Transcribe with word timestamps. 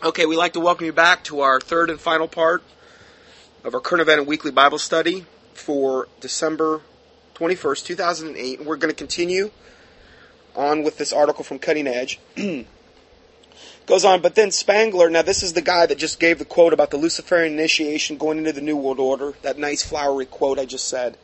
Okay, 0.00 0.26
we'd 0.26 0.36
like 0.36 0.52
to 0.52 0.60
welcome 0.60 0.86
you 0.86 0.92
back 0.92 1.24
to 1.24 1.40
our 1.40 1.60
third 1.60 1.90
and 1.90 2.00
final 2.00 2.28
part 2.28 2.62
of 3.64 3.74
our 3.74 3.80
current 3.80 4.00
event 4.00 4.20
and 4.20 4.28
weekly 4.28 4.52
Bible 4.52 4.78
study 4.78 5.26
for 5.54 6.06
December 6.20 6.82
21st, 7.34 7.84
2008. 7.84 8.58
And 8.60 8.68
we're 8.68 8.76
going 8.76 8.94
to 8.94 8.96
continue 8.96 9.50
on 10.54 10.84
with 10.84 10.98
this 10.98 11.12
article 11.12 11.42
from 11.42 11.58
Cutting 11.58 11.88
Edge. 11.88 12.20
Goes 13.86 14.04
on, 14.04 14.22
but 14.22 14.36
then 14.36 14.52
Spangler, 14.52 15.10
now 15.10 15.22
this 15.22 15.42
is 15.42 15.54
the 15.54 15.62
guy 15.62 15.86
that 15.86 15.98
just 15.98 16.20
gave 16.20 16.38
the 16.38 16.44
quote 16.44 16.72
about 16.72 16.92
the 16.92 16.96
Luciferian 16.96 17.54
initiation 17.54 18.18
going 18.18 18.38
into 18.38 18.52
the 18.52 18.60
New 18.60 18.76
World 18.76 19.00
Order, 19.00 19.34
that 19.42 19.58
nice 19.58 19.82
flowery 19.82 20.26
quote 20.26 20.60
I 20.60 20.64
just 20.64 20.86
said. 20.86 21.18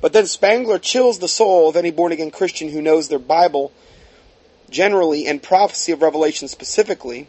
But 0.00 0.12
then 0.12 0.26
Spangler 0.26 0.80
chills 0.80 1.20
the 1.20 1.28
soul 1.28 1.68
of 1.68 1.76
any 1.76 1.92
born 1.92 2.10
again 2.10 2.32
Christian 2.32 2.70
who 2.70 2.82
knows 2.82 3.06
their 3.06 3.20
Bible 3.20 3.72
generally 4.70 5.28
and 5.28 5.40
prophecy 5.40 5.92
of 5.92 6.02
Revelation 6.02 6.48
specifically 6.48 7.28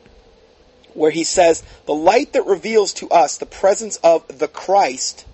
where 0.99 1.11
he 1.11 1.23
says, 1.23 1.63
The 1.85 1.95
light 1.95 2.33
that 2.33 2.45
reveals 2.45 2.93
to 2.95 3.09
us 3.09 3.37
the 3.37 3.45
presence 3.45 3.95
of 4.03 4.39
the 4.39 4.49
Christ 4.49 5.25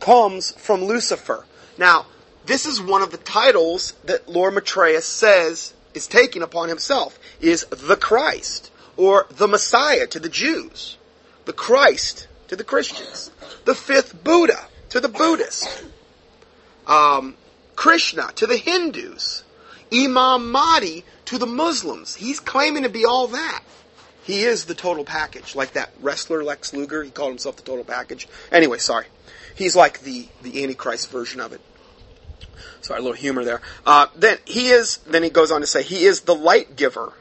comes 0.00 0.52
from 0.52 0.84
Lucifer. 0.84 1.46
Now, 1.78 2.06
this 2.44 2.66
is 2.66 2.80
one 2.80 3.02
of 3.02 3.10
the 3.10 3.16
titles 3.16 3.94
that 4.04 4.28
Lord 4.28 4.52
Maitreya 4.52 5.00
says 5.00 5.72
is 5.94 6.06
taking 6.06 6.42
upon 6.42 6.68
himself, 6.68 7.18
is 7.40 7.64
the 7.70 7.96
Christ, 7.96 8.70
or 8.98 9.26
the 9.30 9.48
Messiah 9.48 10.06
to 10.08 10.20
the 10.20 10.28
Jews, 10.28 10.98
the 11.46 11.54
Christ 11.54 12.28
to 12.48 12.56
the 12.56 12.64
Christians, 12.64 13.30
the 13.64 13.74
fifth 13.74 14.22
Buddha 14.22 14.66
to 14.90 15.00
the 15.00 15.08
Buddhists, 15.08 15.84
um, 16.86 17.34
Krishna 17.76 18.30
to 18.34 18.46
the 18.46 18.58
Hindus, 18.58 19.42
Imam 19.90 20.50
Mahdi 20.50 21.04
to 21.24 21.38
the 21.38 21.46
Muslims. 21.46 22.16
He's 22.16 22.40
claiming 22.40 22.82
to 22.82 22.90
be 22.90 23.06
all 23.06 23.28
that. 23.28 23.62
He 24.28 24.42
is 24.42 24.66
the 24.66 24.74
total 24.74 25.04
package, 25.04 25.56
like 25.56 25.72
that 25.72 25.88
wrestler 26.02 26.44
Lex 26.44 26.74
Luger. 26.74 27.02
He 27.02 27.10
called 27.10 27.30
himself 27.30 27.56
the 27.56 27.62
total 27.62 27.82
package. 27.82 28.28
Anyway, 28.52 28.76
sorry. 28.76 29.06
He's 29.54 29.74
like 29.74 30.00
the, 30.00 30.28
the 30.42 30.62
Antichrist 30.62 31.10
version 31.10 31.40
of 31.40 31.54
it. 31.54 31.62
Sorry, 32.82 33.00
a 33.00 33.02
little 33.02 33.16
humor 33.16 33.42
there. 33.42 33.62
Uh, 33.86 34.08
then 34.14 34.36
he 34.44 34.68
is. 34.68 34.98
Then 34.98 35.22
he 35.22 35.30
goes 35.30 35.50
on 35.50 35.62
to 35.62 35.66
say 35.66 35.82
he 35.82 36.04
is 36.04 36.20
the 36.20 36.34
light 36.34 36.76
giver. 36.76 37.14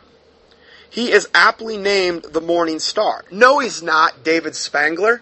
He 0.89 1.09
is 1.09 1.29
aptly 1.33 1.77
named 1.77 2.23
the 2.23 2.41
morning 2.41 2.79
star. 2.79 3.23
No, 3.31 3.59
he's 3.59 3.81
not. 3.81 4.25
David 4.25 4.53
Spangler. 4.53 5.21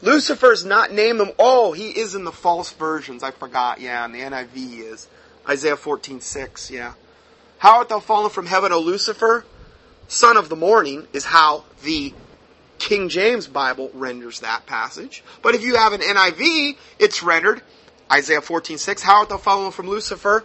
Lucifer's 0.00 0.64
not 0.64 0.92
named 0.92 1.20
him. 1.20 1.32
Oh, 1.38 1.72
he 1.72 1.90
is 1.90 2.14
in 2.14 2.24
the 2.24 2.32
false 2.32 2.72
versions. 2.72 3.22
I 3.22 3.32
forgot. 3.32 3.82
Yeah, 3.82 4.02
in 4.06 4.12
the 4.12 4.20
NIV 4.20 4.92
is. 4.92 5.08
Isaiah 5.46 5.76
14:6. 5.76 6.70
Yeah. 6.70 6.94
How 7.58 7.76
art 7.76 7.90
thou 7.90 8.00
fallen 8.00 8.30
from 8.30 8.46
heaven, 8.46 8.72
O 8.72 8.80
Lucifer? 8.80 9.44
Son 10.08 10.36
of 10.36 10.48
the 10.48 10.56
morning 10.56 11.06
is 11.12 11.24
how 11.24 11.64
the 11.84 12.12
King 12.78 13.08
James 13.08 13.46
Bible 13.46 13.90
renders 13.94 14.40
that 14.40 14.66
passage. 14.66 15.22
But 15.42 15.54
if 15.54 15.62
you 15.62 15.76
have 15.76 15.92
an 15.92 16.00
NIV, 16.00 16.76
it's 16.98 17.22
rendered 17.22 17.62
Isaiah 18.10 18.40
14:6, 18.40 19.02
how 19.02 19.18
art 19.18 19.28
thou 19.28 19.36
fallen 19.36 19.70
from 19.70 19.88
Lucifer, 19.88 20.44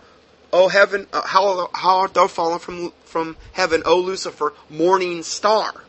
O 0.52 0.68
heaven, 0.68 1.08
uh, 1.14 1.22
how, 1.22 1.70
how 1.74 1.98
art 2.00 2.14
thou 2.14 2.28
fallen 2.28 2.60
from 2.60 2.94
from 3.06 3.38
heaven, 3.54 3.84
O 3.86 3.98
Lucifer, 3.98 4.54
morning 4.70 5.24
star. 5.24 5.84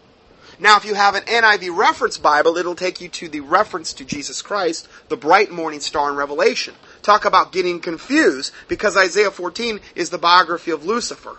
Now, 0.61 0.77
if 0.77 0.85
you 0.85 0.95
have 0.95 1.15
an 1.15 1.25
NIV 1.25 1.77
reference 1.77 2.19
Bible, 2.19 2.57
it'll 2.57 2.77
take 2.77 3.01
you 3.01 3.09
to 3.09 3.29
the 3.29 3.41
reference 3.41 3.93
to 3.95 4.05
Jesus 4.05 4.41
Christ, 4.41 4.89
the 5.09 5.17
bright 5.17 5.51
morning 5.51 5.81
star 5.81 6.11
in 6.11 6.17
Revelation. 6.17 6.75
Talk 7.03 7.25
about 7.25 7.51
getting 7.51 7.81
confused 7.81 8.53
because 8.69 8.97
Isaiah 8.97 9.31
14 9.31 9.81
is 9.97 10.11
the 10.11 10.19
biography 10.19 10.71
of 10.71 10.85
Lucifer. 10.85 11.39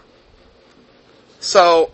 So, 1.40 1.92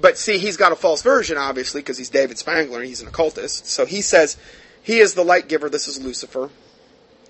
but 0.00 0.18
see, 0.18 0.38
he's 0.38 0.56
got 0.56 0.72
a 0.72 0.76
false 0.76 1.02
version, 1.02 1.36
obviously, 1.36 1.80
because 1.80 1.98
he's 1.98 2.10
David 2.10 2.38
Spangler 2.38 2.78
and 2.78 2.88
he's 2.88 3.00
an 3.00 3.08
occultist. 3.08 3.66
So 3.66 3.86
he 3.86 4.02
says, 4.02 4.36
he 4.82 4.98
is 4.98 5.14
the 5.14 5.24
light 5.24 5.48
giver, 5.48 5.68
this 5.68 5.88
is 5.88 6.02
Lucifer. 6.02 6.50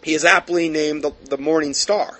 He 0.02 0.14
is 0.14 0.24
aptly 0.24 0.68
named 0.68 1.02
the, 1.02 1.12
the 1.28 1.38
morning 1.38 1.72
star. 1.74 2.18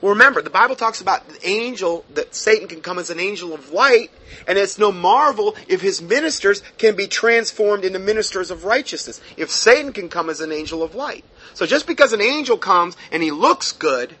Well, 0.00 0.12
remember, 0.12 0.40
the 0.40 0.50
Bible 0.50 0.76
talks 0.76 1.02
about 1.02 1.28
the 1.28 1.46
angel, 1.46 2.06
that 2.14 2.34
Satan 2.34 2.68
can 2.68 2.80
come 2.80 2.98
as 2.98 3.10
an 3.10 3.20
angel 3.20 3.52
of 3.52 3.70
light, 3.70 4.10
and 4.46 4.56
it's 4.56 4.78
no 4.78 4.90
marvel 4.90 5.54
if 5.68 5.82
his 5.82 6.00
ministers 6.00 6.62
can 6.78 6.96
be 6.96 7.06
transformed 7.06 7.84
into 7.84 7.98
ministers 7.98 8.50
of 8.50 8.64
righteousness. 8.64 9.20
If 9.36 9.50
Satan 9.50 9.92
can 9.92 10.08
come 10.08 10.30
as 10.30 10.40
an 10.40 10.52
angel 10.52 10.82
of 10.82 10.94
light. 10.94 11.24
So 11.52 11.66
just 11.66 11.86
because 11.86 12.14
an 12.14 12.22
angel 12.22 12.56
comes 12.56 12.96
and 13.12 13.22
he 13.22 13.30
looks 13.30 13.72
good, 13.72 14.16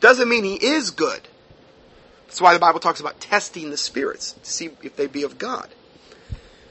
doesn't 0.00 0.28
mean 0.28 0.44
he 0.44 0.54
is 0.54 0.90
good. 0.90 1.28
That's 2.32 2.40
why 2.40 2.54
the 2.54 2.60
Bible 2.60 2.80
talks 2.80 2.98
about 2.98 3.20
testing 3.20 3.68
the 3.68 3.76
spirits 3.76 4.32
to 4.42 4.50
see 4.50 4.70
if 4.82 4.96
they 4.96 5.06
be 5.06 5.22
of 5.22 5.36
God. 5.36 5.68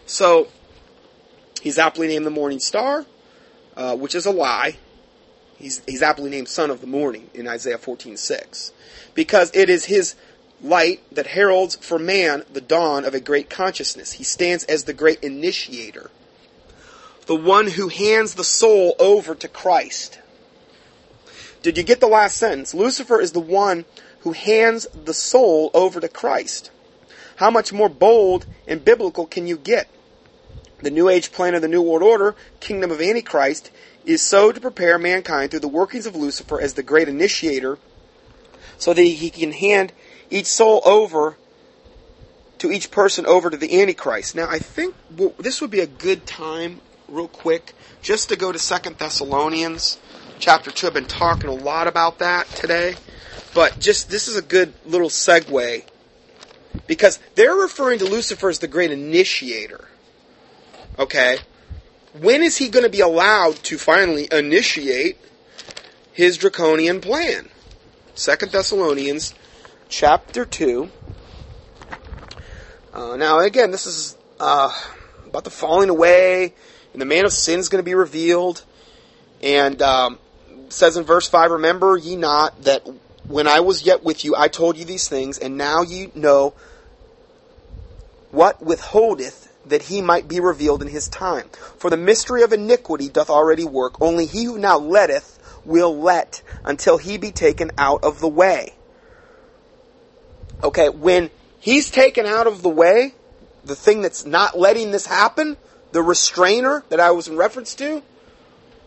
So, 0.07 0.47
he's 1.61 1.77
aptly 1.77 2.07
named 2.07 2.25
the 2.25 2.31
morning 2.31 2.59
star, 2.59 3.05
uh, 3.77 3.95
which 3.95 4.16
is 4.16 4.25
a 4.25 4.31
lie. 4.31 4.77
He's, 5.59 5.83
he's 5.88 6.01
aptly 6.01 6.31
named 6.31 6.47
son 6.47 6.72
of 6.72 6.81
the 6.81 6.88
morning 6.88 7.29
in 7.35 7.47
Isaiah 7.47 7.77
14:6, 7.77 8.72
because 9.13 9.51
it 9.53 9.69
is 9.69 9.85
his 9.85 10.16
light 10.63 11.03
that 11.11 11.27
heralds 11.27 11.75
for 11.75 11.99
man 11.99 12.43
the 12.51 12.59
dawn 12.59 13.05
of 13.05 13.13
a 13.13 13.19
great 13.19 13.47
consciousness. 13.47 14.13
He 14.13 14.23
stands 14.23 14.63
as 14.63 14.85
the 14.85 14.93
great 14.93 15.23
initiator, 15.23 16.09
the 17.28 17.35
one 17.35 17.67
who 17.67 17.88
hands 17.88 18.33
the 18.33 18.43
soul 18.43 18.95
over 18.97 19.35
to 19.35 19.47
Christ. 19.47 20.17
Did 21.61 21.78
you 21.78 21.83
get 21.83 21.99
the 21.99 22.07
last 22.07 22.38
sentence? 22.38 22.73
Lucifer 22.73 23.22
is 23.22 23.33
the 23.33 23.39
one 23.39 23.85
who 24.21 24.31
hands 24.31 24.87
the 25.05 25.13
soul 25.13 25.71
over 25.73 25.99
to 25.99 26.07
Christ. 26.07 26.71
How 27.37 27.49
much 27.49 27.73
more 27.73 27.89
bold 27.89 28.45
and 28.67 28.85
biblical 28.85 29.25
can 29.25 29.47
you 29.47 29.57
get? 29.57 29.87
The 30.79 30.91
New 30.91 31.09
Age 31.09 31.31
plan 31.31 31.55
of 31.55 31.61
the 31.61 31.67
New 31.67 31.81
World 31.81 32.03
Order, 32.03 32.35
Kingdom 32.59 32.91
of 32.91 33.01
Antichrist, 33.01 33.71
is 34.05 34.21
so 34.21 34.51
to 34.51 34.59
prepare 34.59 34.97
mankind 34.97 35.51
through 35.51 35.59
the 35.59 35.67
workings 35.67 36.05
of 36.05 36.15
Lucifer 36.15 36.59
as 36.59 36.73
the 36.73 36.83
great 36.83 37.07
initiator 37.07 37.77
so 38.77 38.93
that 38.93 39.01
he 39.01 39.29
can 39.29 39.51
hand 39.51 39.93
each 40.29 40.47
soul 40.47 40.81
over 40.85 41.37
to 42.57 42.71
each 42.71 42.91
person 42.91 43.25
over 43.25 43.49
to 43.49 43.57
the 43.57 43.81
Antichrist. 43.81 44.35
Now, 44.35 44.47
I 44.49 44.59
think 44.59 44.95
this 45.37 45.61
would 45.61 45.71
be 45.71 45.81
a 45.81 45.87
good 45.87 46.25
time, 46.25 46.81
real 47.07 47.27
quick, 47.27 47.73
just 48.01 48.29
to 48.29 48.35
go 48.35 48.51
to 48.51 48.59
Second 48.59 48.97
Thessalonians 48.97 49.99
chapter 50.39 50.71
2. 50.71 50.87
I've 50.87 50.93
been 50.93 51.05
talking 51.05 51.49
a 51.49 51.53
lot 51.53 51.87
about 51.87 52.19
that 52.19 52.47
today. 52.49 52.95
But 53.53 53.79
just 53.79 54.09
this 54.09 54.28
is 54.28 54.38
a 54.38 54.41
good 54.41 54.73
little 54.85 55.09
segue 55.09 55.84
because 56.88 57.19
they're 57.35 57.56
referring 57.56 58.00
to 58.00 58.06
Lucifer 58.06 58.50
as 58.50 58.59
the 58.59 58.67
great 58.67 58.91
initiator. 58.91 59.88
Okay? 60.97 61.38
When 62.19 62.44
is 62.44 62.57
he 62.57 62.69
going 62.69 62.84
to 62.84 62.90
be 62.90 63.01
allowed 63.01 63.56
to 63.63 63.78
finally 63.78 64.28
initiate 64.31 65.17
his 66.13 66.38
draconian 66.38 67.01
plan? 67.01 67.50
Second 68.16 68.51
Thessalonians 68.51 69.34
chapter 69.90 70.45
2. 70.45 70.90
Uh, 72.94 73.16
now, 73.16 73.40
again, 73.40 73.72
this 73.72 73.85
is 73.85 74.17
uh, 74.40 74.73
about 75.25 75.45
the 75.45 75.50
falling 75.50 75.90
away, 75.90 76.53
and 76.91 77.01
the 77.01 77.06
man 77.06 77.25
of 77.25 77.31
sin 77.31 77.59
is 77.59 77.69
going 77.69 77.81
to 77.81 77.85
be 77.90 77.95
revealed. 77.95 78.63
And 79.41 79.81
um, 79.81 80.19
says 80.69 80.97
in 80.97 81.03
verse 81.03 81.28
5 81.28 81.51
Remember 81.51 81.97
ye 81.97 82.16
not 82.16 82.63
that 82.63 82.85
when 83.31 83.47
I 83.47 83.61
was 83.61 83.85
yet 83.85 84.03
with 84.03 84.25
you, 84.25 84.35
I 84.35 84.47
told 84.47 84.77
you 84.77 84.85
these 84.85 85.07
things, 85.07 85.37
and 85.37 85.57
now 85.57 85.81
you 85.81 86.11
know 86.13 86.53
what 88.31 88.61
withholdeth 88.61 89.47
that 89.65 89.83
he 89.83 90.01
might 90.01 90.27
be 90.27 90.39
revealed 90.39 90.81
in 90.81 90.87
his 90.87 91.07
time. 91.07 91.49
For 91.77 91.89
the 91.89 91.97
mystery 91.97 92.43
of 92.43 92.51
iniquity 92.51 93.09
doth 93.09 93.29
already 93.29 93.65
work, 93.65 94.01
only 94.01 94.25
he 94.25 94.45
who 94.45 94.57
now 94.57 94.77
letteth 94.77 95.39
will 95.65 95.97
let 95.97 96.41
until 96.65 96.97
he 96.97 97.17
be 97.17 97.31
taken 97.31 97.71
out 97.77 98.03
of 98.03 98.19
the 98.19 98.27
way. 98.27 98.73
Okay, 100.63 100.89
when 100.89 101.29
he's 101.59 101.91
taken 101.91 102.25
out 102.25 102.47
of 102.47 102.61
the 102.61 102.69
way, 102.69 103.13
the 103.63 103.75
thing 103.75 104.01
that's 104.01 104.25
not 104.25 104.57
letting 104.57 104.91
this 104.91 105.05
happen, 105.05 105.57
the 105.91 106.01
restrainer 106.01 106.84
that 106.89 106.99
I 106.99 107.11
was 107.11 107.27
in 107.27 107.37
reference 107.37 107.75
to, 107.75 108.01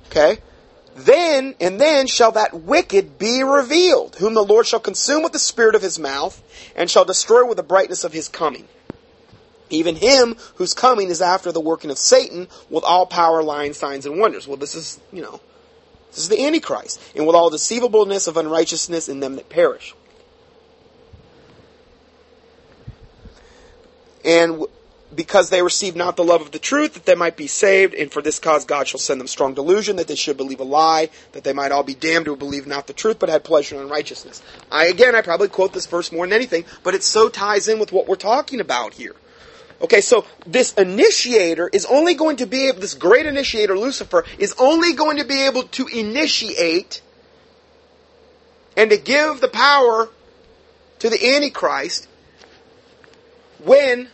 okay, 0.07 0.39
then, 0.97 1.55
and 1.61 1.81
then 1.81 2.07
shall 2.07 2.33
that 2.33 2.55
wicked 2.55 3.19
be 3.19 3.43
revealed, 3.43 4.17
whom 4.17 4.35
the 4.35 4.45
Lord 4.45 4.67
shall 4.67 4.81
consume 4.81 5.23
with 5.23 5.33
the 5.33 5.39
spirit 5.39 5.75
of 5.75 5.83
his 5.83 5.99
mouth, 5.99 6.43
and 6.77 6.91
shall 6.91 7.05
destroy 7.05 7.45
with 7.47 7.57
the 7.57 7.63
brightness 7.63 8.05
of 8.05 8.13
his 8.13 8.29
coming. 8.29 8.69
Even 9.71 9.97
him 9.97 10.37
whose 10.57 10.75
coming 10.75 11.09
is 11.09 11.21
after 11.21 11.51
the 11.51 11.61
working 11.61 11.91
of 11.91 11.99
Satan, 11.99 12.49
with 12.71 12.85
all 12.85 13.07
power, 13.07 13.43
lying, 13.43 13.73
signs, 13.73 14.07
and 14.07 14.21
wonders. 14.21 14.47
Well, 14.47 14.57
this 14.57 14.75
is, 14.75 15.01
you 15.13 15.23
know, 15.23 15.41
this 16.11 16.19
is 16.19 16.29
the 16.29 16.45
Antichrist, 16.45 17.01
and 17.17 17.27
with 17.27 17.35
all 17.35 17.51
deceivableness 17.51 18.27
of 18.29 18.37
unrighteousness 18.37 19.09
in 19.09 19.21
them 19.21 19.37
that 19.37 19.49
perish. 19.49 19.95
And 24.25 24.65
because 25.15 25.51
they 25.51 25.63
receive 25.63 25.97
not 25.97 26.17
the 26.17 26.25
love 26.25 26.41
of 26.41 26.51
the 26.51 26.59
truth, 26.59 26.95
that 26.95 27.07
they 27.07 27.15
might 27.15 27.37
be 27.37 27.47
saved, 27.47 27.95
and 27.95 28.11
for 28.13 28.23
this 28.23 28.39
cause 28.39 28.65
God 28.65 28.89
shall 28.89 29.01
send 29.01 29.21
them 29.21 29.27
strong 29.27 29.55
delusion, 29.55 29.97
that 29.97 30.09
they 30.09 30.15
should 30.15 30.37
believe 30.37 30.61
a 30.61 30.65
lie, 30.65 31.11
that 31.33 31.45
they 31.45 31.53
might 31.53 31.73
all 31.73 31.83
be 31.83 31.95
damned 31.95 32.27
who 32.27 32.37
believe 32.37 32.67
not 32.67 32.87
the 32.87 32.93
truth, 32.93 33.19
but 33.19 33.29
had 33.29 33.45
pleasure 33.45 33.77
in 33.77 33.83
unrighteousness. 33.83 34.43
I, 34.71 34.87
again, 34.87 35.15
I 35.15 35.23
probably 35.23 35.49
quote 35.49 35.73
this 35.73 35.87
verse 35.87 36.11
more 36.11 36.27
than 36.27 36.33
anything, 36.33 36.65
but 36.83 36.95
it 36.95 37.03
so 37.03 37.29
ties 37.29 37.69
in 37.69 37.79
with 37.79 37.93
what 37.93 38.09
we're 38.09 38.17
talking 38.17 38.61
about 38.61 38.95
here. 38.95 39.15
Okay, 39.81 40.01
so 40.01 40.25
this 40.47 40.73
initiator 40.75 41.69
is 41.73 41.85
only 41.87 42.15
going 42.15 42.37
to 42.37 42.47
be 42.47 42.69
able, 42.69 42.81
this 42.81 42.95
great 42.95 43.27
initiator, 43.27 43.77
Lucifer, 43.77 44.25
is 44.39 44.55
only 44.59 44.95
going 44.95 45.19
to 45.19 45.25
be 45.25 45.43
able 45.43 45.65
to 45.65 45.87
initiate 45.89 47.03
and 48.77 48.91
to 48.91 48.97
give 48.97 49.41
the 49.41 49.49
power 49.49 50.09
to 51.01 51.11
the 51.11 51.35
Antichrist 51.37 52.09
when 53.63 54.09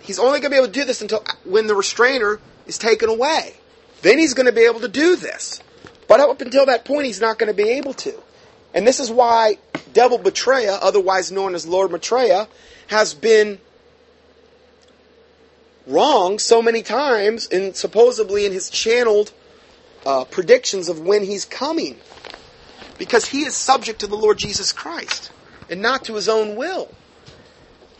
he's 0.00 0.18
only 0.18 0.40
going 0.40 0.50
to 0.50 0.50
be 0.50 0.56
able 0.56 0.66
to 0.66 0.72
do 0.72 0.84
this 0.84 1.02
until 1.02 1.24
when 1.44 1.66
the 1.66 1.74
restrainer 1.74 2.40
is 2.66 2.78
taken 2.78 3.08
away. 3.08 3.54
Then 4.02 4.18
he's 4.18 4.34
going 4.34 4.46
to 4.46 4.52
be 4.52 4.62
able 4.62 4.80
to 4.80 4.88
do 4.88 5.16
this. 5.16 5.60
But 6.08 6.20
up 6.20 6.40
until 6.40 6.66
that 6.66 6.84
point, 6.84 7.06
he's 7.06 7.20
not 7.20 7.38
going 7.38 7.54
to 7.54 7.62
be 7.62 7.70
able 7.70 7.94
to. 7.94 8.14
And 8.74 8.86
this 8.86 9.00
is 9.00 9.10
why 9.10 9.58
Devil 9.92 10.18
Betrayer, 10.18 10.78
otherwise 10.80 11.30
known 11.30 11.54
as 11.54 11.66
Lord 11.66 11.90
Maitreya, 11.90 12.48
has 12.88 13.14
been 13.14 13.58
wrong 15.86 16.38
so 16.38 16.62
many 16.62 16.82
times 16.82 17.46
in 17.46 17.74
supposedly 17.74 18.46
in 18.46 18.52
his 18.52 18.70
channeled 18.70 19.32
uh, 20.06 20.24
predictions 20.24 20.88
of 20.88 21.00
when 21.00 21.24
he's 21.24 21.44
coming. 21.44 21.98
Because 22.98 23.26
he 23.26 23.42
is 23.42 23.54
subject 23.54 24.00
to 24.00 24.06
the 24.06 24.16
Lord 24.16 24.38
Jesus 24.38 24.72
Christ 24.72 25.30
and 25.68 25.80
not 25.80 26.04
to 26.04 26.14
his 26.14 26.28
own 26.28 26.56
will. 26.56 26.88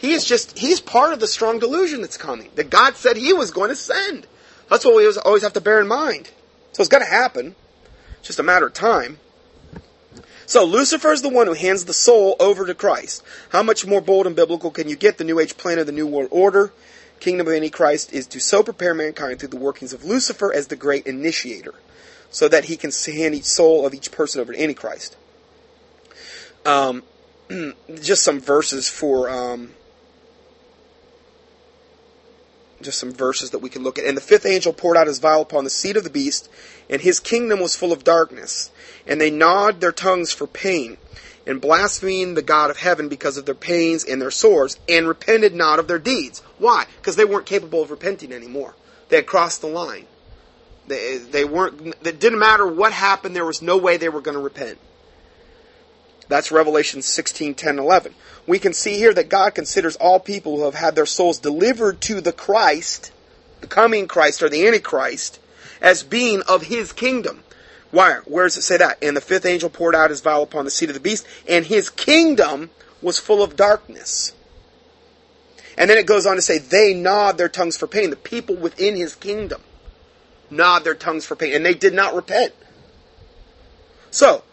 He 0.01 0.13
is 0.13 0.25
just, 0.25 0.59
he's 0.59 0.81
part 0.81 1.13
of 1.13 1.21
the 1.21 1.27
strong 1.27 1.59
delusion 1.59 2.01
that's 2.01 2.17
coming, 2.17 2.51
that 2.55 2.71
God 2.71 2.97
said 2.97 3.19
he 3.19 3.35
was 3.35 3.51
going 3.51 3.69
to 3.69 3.77
send. 3.77 4.27
That's 4.71 4.83
what 4.83 4.97
we 4.97 5.07
always 5.25 5.43
have 5.43 5.53
to 5.53 5.61
bear 5.61 5.79
in 5.79 5.89
mind. 5.89 6.31
So 6.73 6.81
it's 6.81 6.89
going 6.89 7.05
to 7.05 7.11
happen. 7.11 7.55
It's 8.19 8.29
just 8.29 8.39
a 8.39 8.43
matter 8.43 8.67
of 8.67 8.73
time. 8.73 9.19
So 10.47 10.65
Lucifer 10.65 11.13
is 11.13 11.21
the 11.21 11.29
one 11.29 11.47
who 11.47 11.53
hands 11.53 11.85
the 11.85 11.93
soul 11.93 12.35
over 12.41 12.65
to 12.65 12.75
Christ. 12.75 13.23
How 13.51 13.63
much 13.63 13.87
more 13.87 14.01
bold 14.01 14.27
and 14.27 14.35
biblical 14.35 14.71
can 14.71 14.89
you 14.89 14.97
get? 14.97 15.19
The 15.19 15.25
New 15.25 15.39
Age 15.39 15.59
plan 15.59 15.79
of 15.79 15.85
the 15.85 15.93
New 15.93 16.07
World 16.07 16.29
Order, 16.31 16.73
Kingdom 17.21 17.47
of 17.47 17.53
Antichrist, 17.53 18.13
is 18.15 18.27
to 18.29 18.41
so 18.41 18.63
prepare 18.63 18.95
mankind 18.95 19.39
through 19.39 19.51
the 19.51 19.59
workings 19.59 19.93
of 19.93 20.05
Lucifer 20.05 20.51
as 20.51 20.69
the 20.69 20.77
great 20.77 21.07
initiator, 21.07 21.75
so 22.31 22.49
that 22.49 22.65
he 22.65 22.79
can 22.79 22.91
hand 22.91 23.35
each 23.35 23.45
soul 23.45 23.85
of 23.85 23.93
each 23.93 24.11
person 24.11 24.41
over 24.41 24.55
to 24.55 24.61
Antichrist. 24.61 25.17
Um, 26.65 27.03
just 28.01 28.23
some 28.23 28.41
verses 28.41 28.89
for 28.89 29.29
um, 29.29 29.71
just 32.83 32.99
some 32.99 33.13
verses 33.13 33.51
that 33.51 33.59
we 33.59 33.69
can 33.69 33.83
look 33.83 33.99
at. 33.99 34.05
And 34.05 34.17
the 34.17 34.23
fifth 34.23 34.47
angel 34.47 34.73
poured 34.73 34.97
out 34.97 35.07
his 35.07 35.19
vial 35.19 35.43
upon 35.43 35.65
the 35.65 35.71
seat 35.71 35.97
of 35.97 36.05
the 36.05 36.11
beast, 36.11 36.49
and 36.89 37.01
his 37.01 37.21
kingdom 37.21 37.61
was 37.61 37.77
full 37.77 37.93
of 37.93 38.05
darkness. 38.05 38.71
And 39.07 39.21
they 39.21 39.31
gnawed 39.31 39.81
their 39.81 39.93
tongues 39.93 40.33
for 40.33 40.47
pain, 40.47 40.97
and 41.47 41.61
blasphemed 41.61 42.37
the 42.37 42.43
God 42.43 42.71
of 42.71 42.79
heaven 42.79 43.09
because 43.09 43.37
of 43.37 43.47
their 43.47 43.55
pains 43.55 44.05
and 44.05 44.21
their 44.21 44.31
sores, 44.31 44.79
and 44.89 45.09
repented 45.09 45.55
not 45.55 45.79
of 45.79 45.89
their 45.89 45.99
deeds. 45.99 46.41
Why? 46.59 46.87
Because 46.97 47.17
they 47.17 47.25
weren't 47.25 47.47
capable 47.47 47.83
of 47.83 47.91
repenting 47.91 48.33
anymore. 48.33 48.75
They 49.09 49.17
had 49.17 49.27
crossed 49.27 49.61
the 49.61 49.67
line. 49.67 50.07
They, 50.87 51.19
they 51.19 51.45
weren't, 51.45 51.95
it 52.05 52.19
didn't 52.19 52.39
matter 52.39 52.67
what 52.67 52.93
happened, 52.93 53.37
there 53.37 53.45
was 53.45 53.63
no 53.63 53.77
way 53.77 53.97
they 53.97 54.09
were 54.09 54.21
going 54.21 54.37
to 54.37 54.43
repent. 54.43 54.79
That's 56.31 56.53
Revelation 56.53 57.03
16, 57.03 57.55
10, 57.55 57.79
11. 57.81 58.15
We 58.47 58.61
can 58.61 58.73
see 58.73 58.95
here 58.95 59.13
that 59.13 59.29
God 59.29 59.53
considers 59.53 59.97
all 59.97 60.21
people 60.21 60.57
who 60.57 60.65
have 60.65 60.77
had 60.77 60.95
their 60.95 61.05
souls 61.05 61.41
delivered 61.41 62.01
to 62.03 62.21
the 62.21 62.33
Christ, 62.33 63.11
the 63.61 63.67
coming 63.67 64.07
Christ 64.07 64.41
or 64.41 64.49
the 64.49 64.65
Antichrist, 64.65 65.41
as 65.81 66.05
being 66.05 66.43
of 66.43 66.63
his 66.63 66.93
kingdom. 66.93 67.43
Why? 67.91 68.21
Where 68.27 68.45
does 68.45 68.57
it 68.57 68.63
say 68.63 68.77
that? 68.77 68.99
And 69.03 69.17
the 69.17 69.21
fifth 69.21 69.45
angel 69.45 69.71
poured 69.71 69.97
out 69.97 70.11
his 70.11 70.21
vial 70.21 70.45
upon 70.45 70.65
the 70.65 70.71
seat 70.71 70.89
of 70.89 70.95
the 70.95 71.01
beast, 71.01 71.27
and 71.49 71.67
his 71.67 71.91
kingdom 71.91 72.71
was 73.03 73.19
full 73.19 73.43
of 73.43 73.57
darkness. 73.57 74.33
And 75.77 75.91
then 75.91 75.99
it 75.99 76.07
goes 76.07 76.27
on 76.27 76.37
to 76.37 76.43
say, 76.43 76.59
they 76.59 76.95
gnawed 76.95 77.39
their 77.39 77.49
tongues 77.49 77.77
for 77.77 77.89
pain. 77.89 78.11
The 78.11 78.17
people 78.17 78.55
within 78.55 78.95
his 78.95 79.17
kingdom 79.17 79.63
gnawed 80.49 80.85
their 80.85 80.95
tongues 80.95 81.27
for 81.27 81.35
pain, 81.35 81.55
and 81.55 81.67
they 81.67 81.75
did 81.75 81.93
not 81.93 82.15
repent. 82.15 82.53
So, 84.13 84.45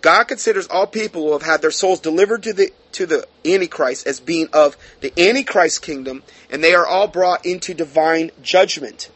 God 0.00 0.24
considers 0.24 0.66
all 0.66 0.86
people 0.86 1.22
who 1.22 1.32
have 1.32 1.42
had 1.42 1.62
their 1.62 1.70
souls 1.70 2.00
delivered 2.00 2.42
to 2.44 2.52
the 2.52 2.72
to 2.92 3.06
the 3.06 3.26
Antichrist 3.44 4.06
as 4.06 4.20
being 4.20 4.48
of 4.52 4.76
the 5.00 5.12
Antichrist 5.18 5.82
kingdom, 5.82 6.22
and 6.50 6.62
they 6.62 6.74
are 6.74 6.86
all 6.86 7.08
brought 7.08 7.44
into 7.44 7.74
divine 7.74 8.30
judgment. 8.42 9.10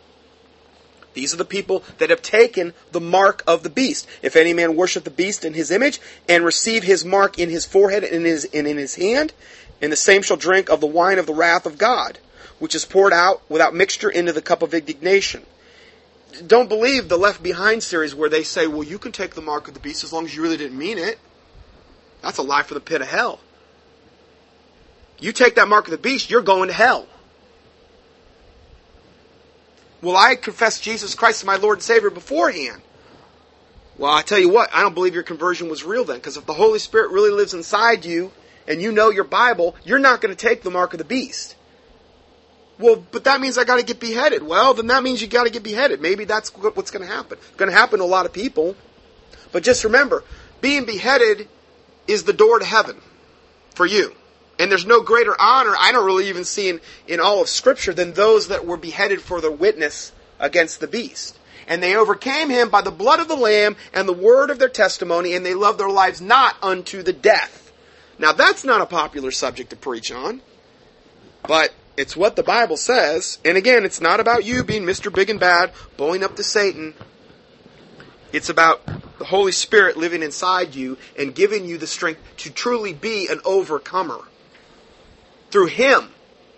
These 1.14 1.34
are 1.34 1.38
the 1.38 1.44
people 1.44 1.82
that 1.98 2.10
have 2.10 2.22
taken 2.22 2.72
the 2.92 3.00
mark 3.00 3.42
of 3.46 3.62
the 3.62 3.70
beast. 3.70 4.06
If 4.22 4.36
any 4.36 4.52
man 4.52 4.76
worship 4.76 5.04
the 5.04 5.10
beast 5.10 5.44
in 5.44 5.54
his 5.54 5.70
image 5.70 6.00
and 6.28 6.44
receive 6.44 6.84
his 6.84 7.04
mark 7.04 7.38
in 7.38 7.48
his 7.48 7.64
forehead 7.64 8.04
and 8.04 8.14
in 8.14 8.24
his, 8.24 8.44
and 8.52 8.66
in 8.66 8.76
his 8.76 8.94
hand, 8.94 9.32
and 9.82 9.90
the 9.90 9.96
same 9.96 10.22
shall 10.22 10.36
drink 10.36 10.68
of 10.68 10.80
the 10.80 10.86
wine 10.86 11.18
of 11.18 11.26
the 11.26 11.34
wrath 11.34 11.66
of 11.66 11.78
God, 11.78 12.18
which 12.58 12.74
is 12.74 12.84
poured 12.84 13.12
out 13.12 13.42
without 13.48 13.74
mixture 13.74 14.10
into 14.10 14.32
the 14.32 14.42
cup 14.42 14.62
of 14.62 14.74
indignation 14.74 15.44
don't 16.46 16.68
believe 16.68 17.08
the 17.08 17.18
Left 17.18 17.42
Behind 17.42 17.82
series 17.82 18.14
where 18.14 18.28
they 18.28 18.42
say, 18.42 18.66
well, 18.66 18.82
you 18.82 18.98
can 18.98 19.12
take 19.12 19.34
the 19.34 19.42
mark 19.42 19.68
of 19.68 19.74
the 19.74 19.80
beast 19.80 20.04
as 20.04 20.12
long 20.12 20.24
as 20.24 20.34
you 20.34 20.42
really 20.42 20.56
didn't 20.56 20.78
mean 20.78 20.98
it. 20.98 21.18
That's 22.22 22.38
a 22.38 22.42
lie 22.42 22.62
for 22.62 22.74
the 22.74 22.80
pit 22.80 23.00
of 23.00 23.08
hell. 23.08 23.40
You 25.18 25.32
take 25.32 25.56
that 25.56 25.68
mark 25.68 25.86
of 25.86 25.90
the 25.90 25.98
beast, 25.98 26.30
you're 26.30 26.42
going 26.42 26.68
to 26.68 26.74
hell. 26.74 27.06
Well, 30.02 30.16
I 30.16 30.34
confessed 30.34 30.82
Jesus 30.82 31.14
Christ 31.14 31.42
as 31.42 31.46
my 31.46 31.56
Lord 31.56 31.78
and 31.78 31.82
Savior 31.82 32.10
beforehand. 32.10 32.80
Well, 33.98 34.12
I 34.12 34.22
tell 34.22 34.38
you 34.38 34.48
what, 34.48 34.70
I 34.72 34.80
don't 34.80 34.94
believe 34.94 35.14
your 35.14 35.22
conversion 35.22 35.68
was 35.68 35.84
real 35.84 36.04
then, 36.04 36.16
because 36.16 36.38
if 36.38 36.46
the 36.46 36.54
Holy 36.54 36.78
Spirit 36.78 37.10
really 37.10 37.30
lives 37.30 37.52
inside 37.52 38.06
you 38.06 38.32
and 38.66 38.80
you 38.80 38.92
know 38.92 39.10
your 39.10 39.24
Bible, 39.24 39.76
you're 39.84 39.98
not 39.98 40.22
going 40.22 40.34
to 40.34 40.48
take 40.48 40.62
the 40.62 40.70
mark 40.70 40.94
of 40.94 40.98
the 40.98 41.04
beast. 41.04 41.54
Well, 42.80 43.04
but 43.12 43.24
that 43.24 43.40
means 43.40 43.58
I 43.58 43.64
got 43.64 43.78
to 43.78 43.84
get 43.84 44.00
beheaded. 44.00 44.42
Well, 44.42 44.74
then 44.74 44.86
that 44.86 45.02
means 45.02 45.20
you 45.20 45.28
got 45.28 45.44
to 45.44 45.50
get 45.50 45.62
beheaded. 45.62 46.00
Maybe 46.00 46.24
that's 46.24 46.48
what's 46.54 46.90
going 46.90 47.06
to 47.06 47.12
happen. 47.12 47.38
Going 47.58 47.70
to 47.70 47.76
happen 47.76 47.98
to 47.98 48.04
a 48.04 48.06
lot 48.06 48.24
of 48.26 48.32
people. 48.32 48.74
But 49.52 49.62
just 49.62 49.84
remember, 49.84 50.24
being 50.60 50.86
beheaded 50.86 51.48
is 52.06 52.24
the 52.24 52.32
door 52.32 52.58
to 52.58 52.64
heaven 52.64 52.96
for 53.74 53.84
you. 53.84 54.14
And 54.58 54.70
there's 54.70 54.86
no 54.86 55.00
greater 55.00 55.34
honor, 55.38 55.74
I 55.78 55.92
don't 55.92 56.04
really 56.04 56.28
even 56.28 56.44
see 56.44 56.68
in, 56.68 56.80
in 57.06 57.20
all 57.20 57.40
of 57.40 57.48
Scripture, 57.48 57.94
than 57.94 58.12
those 58.12 58.48
that 58.48 58.66
were 58.66 58.76
beheaded 58.76 59.22
for 59.22 59.40
their 59.40 59.50
witness 59.50 60.12
against 60.38 60.80
the 60.80 60.86
beast. 60.86 61.38
And 61.66 61.82
they 61.82 61.96
overcame 61.96 62.50
him 62.50 62.68
by 62.68 62.82
the 62.82 62.90
blood 62.90 63.20
of 63.20 63.28
the 63.28 63.36
Lamb 63.36 63.76
and 63.94 64.06
the 64.06 64.12
word 64.12 64.50
of 64.50 64.58
their 64.58 64.68
testimony, 64.68 65.34
and 65.34 65.46
they 65.46 65.54
loved 65.54 65.78
their 65.78 65.88
lives 65.88 66.20
not 66.20 66.56
unto 66.62 67.02
the 67.02 67.12
death. 67.12 67.72
Now 68.18 68.32
that's 68.32 68.64
not 68.64 68.82
a 68.82 68.86
popular 68.86 69.30
subject 69.30 69.70
to 69.70 69.76
preach 69.76 70.12
on. 70.12 70.42
But 71.46 71.72
it's 72.00 72.16
what 72.16 72.34
the 72.34 72.42
Bible 72.42 72.78
says. 72.78 73.38
And 73.44 73.58
again, 73.58 73.84
it's 73.84 74.00
not 74.00 74.20
about 74.20 74.46
you 74.46 74.64
being 74.64 74.84
Mr. 74.84 75.14
Big 75.14 75.28
and 75.28 75.38
Bad, 75.38 75.70
blowing 75.98 76.24
up 76.24 76.34
to 76.36 76.42
Satan. 76.42 76.94
It's 78.32 78.48
about 78.48 78.86
the 79.18 79.26
Holy 79.26 79.52
Spirit 79.52 79.98
living 79.98 80.22
inside 80.22 80.74
you 80.74 80.96
and 81.18 81.34
giving 81.34 81.66
you 81.66 81.76
the 81.76 81.86
strength 81.86 82.22
to 82.38 82.50
truly 82.50 82.94
be 82.94 83.28
an 83.28 83.42
overcomer. 83.44 84.18
Through 85.50 85.66
Him, 85.66 86.08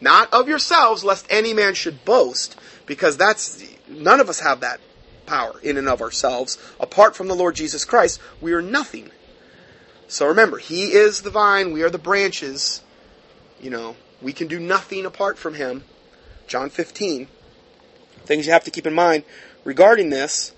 not 0.01 0.33
of 0.33 0.49
yourselves, 0.49 1.03
lest 1.03 1.27
any 1.29 1.53
man 1.53 1.75
should 1.75 2.05
boast, 2.05 2.57
because 2.87 3.17
that's, 3.17 3.65
none 3.89 4.21
of 4.21 4.29
us 4.29 4.39
have 4.39 4.61
that 4.61 4.79
power 5.27 5.59
in 5.61 5.77
and 5.77 5.89
of 5.89 6.03
ourselves. 6.03 6.57
Apart 6.79 7.17
from 7.17 7.27
the 7.27 7.35
Lord 7.35 7.57
Jesus 7.57 7.85
Christ, 7.85 8.21
we 8.41 8.53
are 8.53 8.63
nothing. 8.63 9.11
So 10.07 10.29
remember, 10.29 10.59
He 10.59 10.93
is 10.93 11.23
the 11.23 11.31
vine, 11.31 11.73
we 11.73 11.83
are 11.83 11.91
the 11.91 11.99
branches. 11.99 12.81
You 13.61 13.71
know, 13.71 13.97
we 14.23 14.33
can 14.33 14.49
do 14.49 14.61
nothing 14.61 15.05
apart 15.05 15.38
from 15.38 15.55
Him. 15.55 15.85
John 16.47 16.71
15. 16.71 17.29
Things 18.25 18.47
you 18.47 18.52
have 18.52 18.64
to 18.64 18.71
keep 18.71 18.87
in 18.87 18.95
mind 18.95 19.25
regarding 19.64 20.11
this. 20.11 20.52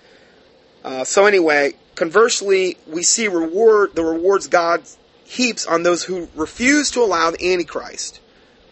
Uh, 0.85 1.04
so 1.04 1.26
anyway, 1.26 1.73
conversely, 1.94 2.76
we 2.87 3.02
see 3.02 3.28
reward 3.28 3.94
the 3.94 4.04
rewards 4.04 4.49
God 4.49 4.83
heaps 5.25 5.66
on 5.66 5.83
those 5.83 6.04
who 6.04 6.28
refuse 6.35 6.90
to 6.90 7.00
allow 7.00 7.30
the 7.30 7.52
Antichrist, 7.52 8.21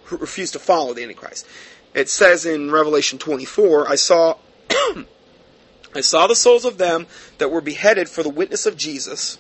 who 0.05 0.19
refuse 0.19 0.51
to 0.53 0.59
follow 0.59 0.93
the 0.93 1.03
Antichrist. 1.03 1.47
It 1.95 2.09
says 2.09 2.45
in 2.45 2.71
Revelation 2.71 3.19
24, 3.19 3.89
I 3.89 3.95
saw 3.95 4.37
I 5.95 6.01
saw 6.01 6.27
the 6.27 6.35
souls 6.35 6.65
of 6.65 6.79
them 6.79 7.07
that 7.39 7.51
were 7.51 7.61
beheaded 7.61 8.09
for 8.09 8.23
the 8.23 8.31
witness 8.31 8.65
of 8.65 8.77
Jesus 8.77 9.39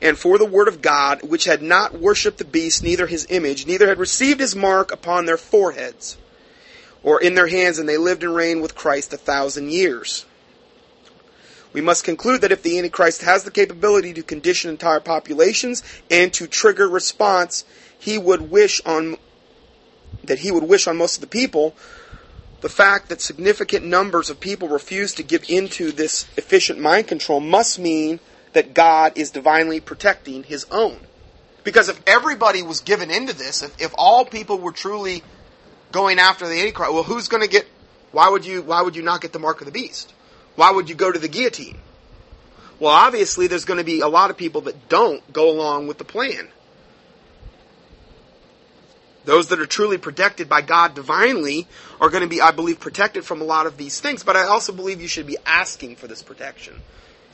and 0.00 0.18
for 0.18 0.38
the 0.38 0.44
word 0.44 0.68
of 0.68 0.82
God, 0.82 1.22
which 1.22 1.44
had 1.44 1.62
not 1.62 1.98
worshipped 1.98 2.38
the 2.38 2.44
beast, 2.44 2.82
neither 2.82 3.06
his 3.06 3.26
image, 3.30 3.66
neither 3.66 3.88
had 3.88 3.98
received 3.98 4.40
his 4.40 4.54
mark 4.54 4.92
upon 4.92 5.24
their 5.24 5.38
foreheads 5.38 6.16
or 7.02 7.20
in 7.20 7.34
their 7.34 7.46
hands, 7.46 7.78
and 7.78 7.88
they 7.88 7.96
lived 7.96 8.24
and 8.24 8.34
reigned 8.34 8.62
with 8.62 8.74
Christ 8.74 9.12
a 9.12 9.16
thousand 9.16 9.70
years. 9.70 10.26
We 11.72 11.80
must 11.80 12.04
conclude 12.04 12.40
that 12.40 12.52
if 12.52 12.62
the 12.62 12.78
Antichrist 12.78 13.22
has 13.22 13.44
the 13.44 13.50
capability 13.50 14.12
to 14.14 14.22
condition 14.22 14.70
entire 14.70 15.00
populations 15.00 15.82
and 16.10 16.32
to 16.34 16.46
trigger 16.46 16.88
response, 16.88 17.64
he 17.98 18.18
would 18.18 18.50
wish 18.50 18.80
on 18.84 19.18
that 20.24 20.40
he 20.40 20.50
would 20.50 20.64
wish 20.64 20.86
on 20.86 20.96
most 20.96 21.16
of 21.16 21.20
the 21.20 21.26
people. 21.26 21.74
The 22.60 22.68
fact 22.68 23.08
that 23.10 23.20
significant 23.20 23.84
numbers 23.84 24.30
of 24.30 24.40
people 24.40 24.68
refuse 24.68 25.14
to 25.14 25.22
give 25.22 25.44
into 25.48 25.92
this 25.92 26.26
efficient 26.36 26.80
mind 26.80 27.06
control 27.06 27.40
must 27.40 27.78
mean 27.78 28.20
that 28.56 28.72
God 28.72 29.12
is 29.16 29.32
divinely 29.32 29.80
protecting 29.80 30.42
his 30.42 30.64
own. 30.70 30.98
Because 31.62 31.90
if 31.90 32.00
everybody 32.06 32.62
was 32.62 32.80
given 32.80 33.10
into 33.10 33.34
this, 33.34 33.62
if, 33.62 33.78
if 33.78 33.94
all 33.98 34.24
people 34.24 34.58
were 34.58 34.72
truly 34.72 35.22
going 35.92 36.18
after 36.18 36.48
the 36.48 36.58
Antichrist. 36.58 36.90
Well, 36.90 37.02
who's 37.02 37.28
going 37.28 37.42
to 37.42 37.50
get? 37.50 37.66
Why 38.12 38.30
would 38.30 38.46
you? 38.46 38.62
Why 38.62 38.80
would 38.80 38.96
you 38.96 39.02
not 39.02 39.20
get 39.20 39.34
the 39.34 39.38
mark 39.38 39.60
of 39.60 39.66
the 39.66 39.72
beast? 39.72 40.10
Why 40.54 40.70
would 40.70 40.88
you 40.88 40.94
go 40.94 41.12
to 41.12 41.18
the 41.18 41.28
guillotine? 41.28 41.76
Well, 42.80 42.92
obviously, 42.92 43.46
there's 43.46 43.66
going 43.66 43.76
to 43.76 43.84
be 43.84 44.00
a 44.00 44.08
lot 44.08 44.30
of 44.30 44.38
people 44.38 44.62
that 44.62 44.88
don't 44.88 45.20
go 45.34 45.50
along 45.50 45.86
with 45.86 45.98
the 45.98 46.04
plan. 46.04 46.48
Those 49.26 49.48
that 49.48 49.60
are 49.60 49.66
truly 49.66 49.98
protected 49.98 50.48
by 50.48 50.62
God 50.62 50.94
divinely 50.94 51.68
are 52.00 52.08
going 52.08 52.22
to 52.22 52.28
be, 52.28 52.40
I 52.40 52.52
believe, 52.52 52.80
protected 52.80 53.26
from 53.26 53.42
a 53.42 53.44
lot 53.44 53.66
of 53.66 53.76
these 53.76 54.00
things. 54.00 54.24
But 54.24 54.36
I 54.36 54.44
also 54.44 54.72
believe 54.72 55.02
you 55.02 55.08
should 55.08 55.26
be 55.26 55.36
asking 55.44 55.96
for 55.96 56.06
this 56.06 56.22
protection. 56.22 56.80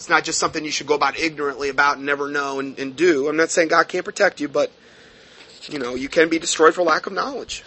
It's 0.03 0.09
not 0.09 0.25
just 0.25 0.41
something 0.41 0.65
you 0.65 0.73
should 0.73 0.89
go 0.89 0.97
about 0.97 1.17
ignorantly 1.17 1.69
about 1.69 1.99
and 1.99 2.05
never 2.05 2.29
know 2.29 2.59
and, 2.59 2.77
and 2.77 2.97
do. 2.97 3.29
I'm 3.29 3.37
not 3.37 3.51
saying 3.51 3.69
God 3.69 3.87
can't 3.87 4.05
protect 4.05 4.41
you, 4.41 4.49
but 4.49 4.73
you 5.69 5.79
know 5.79 5.95
you 5.95 6.09
can 6.09 6.29
be 6.29 6.41
destroyed 6.41 6.75
for 6.75 6.83
lack 6.83 7.07
of 7.07 7.13
knowledge. 7.13 7.63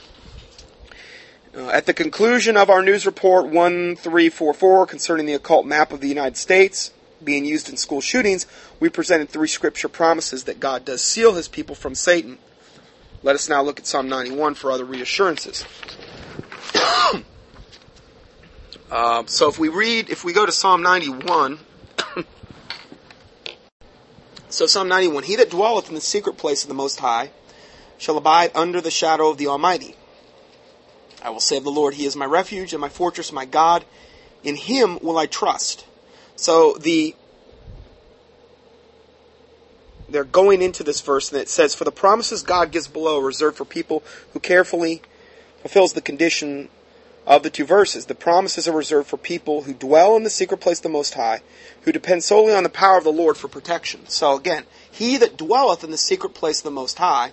Uh, 1.56 1.70
at 1.70 1.86
the 1.86 1.94
conclusion 1.94 2.58
of 2.58 2.70
our 2.70 2.84
news 2.84 3.06
report 3.06 3.46
1344 3.46 4.86
concerning 4.86 5.26
the 5.26 5.34
occult 5.34 5.66
map 5.66 5.94
of 5.94 6.02
the 6.02 6.10
United 6.10 6.36
States 6.36 6.92
being 7.24 7.46
used 7.46 7.70
in 7.70 7.78
school 7.78 8.02
shootings, 8.02 8.46
we 8.82 8.90
presented 8.90 9.30
three 9.30 9.48
scripture 9.48 9.88
promises 9.88 10.44
that 10.44 10.60
God 10.60 10.84
does 10.84 11.02
seal 11.02 11.36
his 11.36 11.48
people 11.48 11.74
from 11.74 11.96
Satan. 11.96 12.38
Let 13.24 13.36
us 13.36 13.48
now 13.48 13.62
look 13.62 13.80
at 13.80 13.88
Psalm 13.88 14.10
91 14.10 14.56
for 14.56 14.74
other 14.74 14.84
reassurances. 14.84 15.64
uh, 18.92 19.24
so 19.26 19.48
if 19.48 19.58
we 19.58 19.70
read, 19.70 20.10
if 20.10 20.26
we 20.26 20.34
go 20.34 20.46
to 20.46 20.52
Psalm 20.52 20.82
91, 20.82 21.60
so 24.50 24.66
Psalm 24.66 24.88
91, 24.88 25.24
He 25.24 25.36
that 25.36 25.50
dwelleth 25.50 25.90
in 25.90 25.96
the 25.96 26.02
secret 26.02 26.38
place 26.38 26.64
of 26.64 26.68
the 26.68 26.74
Most 26.74 27.00
High 27.00 27.32
shall 27.98 28.18
abide 28.18 28.52
under 28.56 28.82
the 28.82 28.92
shadow 28.92 29.30
of 29.30 29.38
the 29.38 29.48
Almighty. 29.48 29.96
I 31.22 31.30
will 31.30 31.40
say 31.40 31.58
of 31.58 31.64
the 31.64 31.72
Lord, 31.72 31.96
He 31.96 32.06
is 32.06 32.16
my 32.16 32.26
refuge 32.26 32.74
and 32.74 32.82
my 32.82 32.90
fortress, 32.90 33.32
my 33.32 33.46
God. 33.46 33.86
In 34.44 34.56
Him 34.56 35.00
will 35.02 35.18
I 35.18 35.26
trust. 35.26 35.86
So 36.36 36.74
the 36.74 37.16
they're 40.08 40.24
going 40.24 40.62
into 40.62 40.84
this 40.84 41.02
verse 41.02 41.32
and 41.32 41.42
it 41.42 41.50
says, 41.50 41.74
For 41.74 41.84
the 41.84 41.92
promises 41.92 42.44
God 42.44 42.72
gives 42.72 42.88
below 42.88 43.20
are 43.20 43.26
reserved 43.26 43.58
for 43.58 43.66
people 43.66 44.04
who 44.34 44.40
carefully 44.40 45.02
fulfills 45.62 45.94
the 45.94 46.02
condition 46.02 46.70
of 47.26 47.44
the 47.44 47.50
two 47.50 47.66
verses. 47.66 48.06
The 48.06 48.16
promises 48.16 48.68
are 48.68 48.76
reserved 48.76 49.10
for 49.10 49.18
people 49.18 49.64
who 49.64 49.74
dwell 49.74 50.16
in 50.16 50.24
the 50.24 50.30
secret 50.30 50.60
place 50.60 50.80
of 50.80 50.84
the 50.84 50.90
Most 50.90 51.16
High, 51.16 51.42
who 51.82 51.92
depend 51.92 52.24
solely 52.24 52.54
on 52.54 52.64
the 52.64 52.70
power 52.70 52.98
of 52.98 53.04
the 53.04 53.12
Lord 53.12 53.38
for 53.38 53.48
protection. 53.48 54.08
So 54.08 54.36
again, 54.36 54.66
he 54.92 55.18
that 55.18 55.38
dwelleth 55.38 55.84
in 55.84 55.92
the 55.92 55.98
secret 55.98 56.34
place 56.34 56.60
of 56.60 56.66
the 56.66 56.72
Most 56.72 56.98
High. 56.98 57.32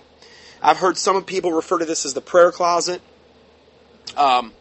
I've 0.61 0.77
heard 0.77 0.97
some 0.97 1.23
people 1.23 1.51
refer 1.51 1.79
to 1.79 1.85
this 1.85 2.05
as 2.05 2.13
the 2.13 2.21
prayer 2.21 2.51
closet 2.51 3.01
um, 4.15 4.53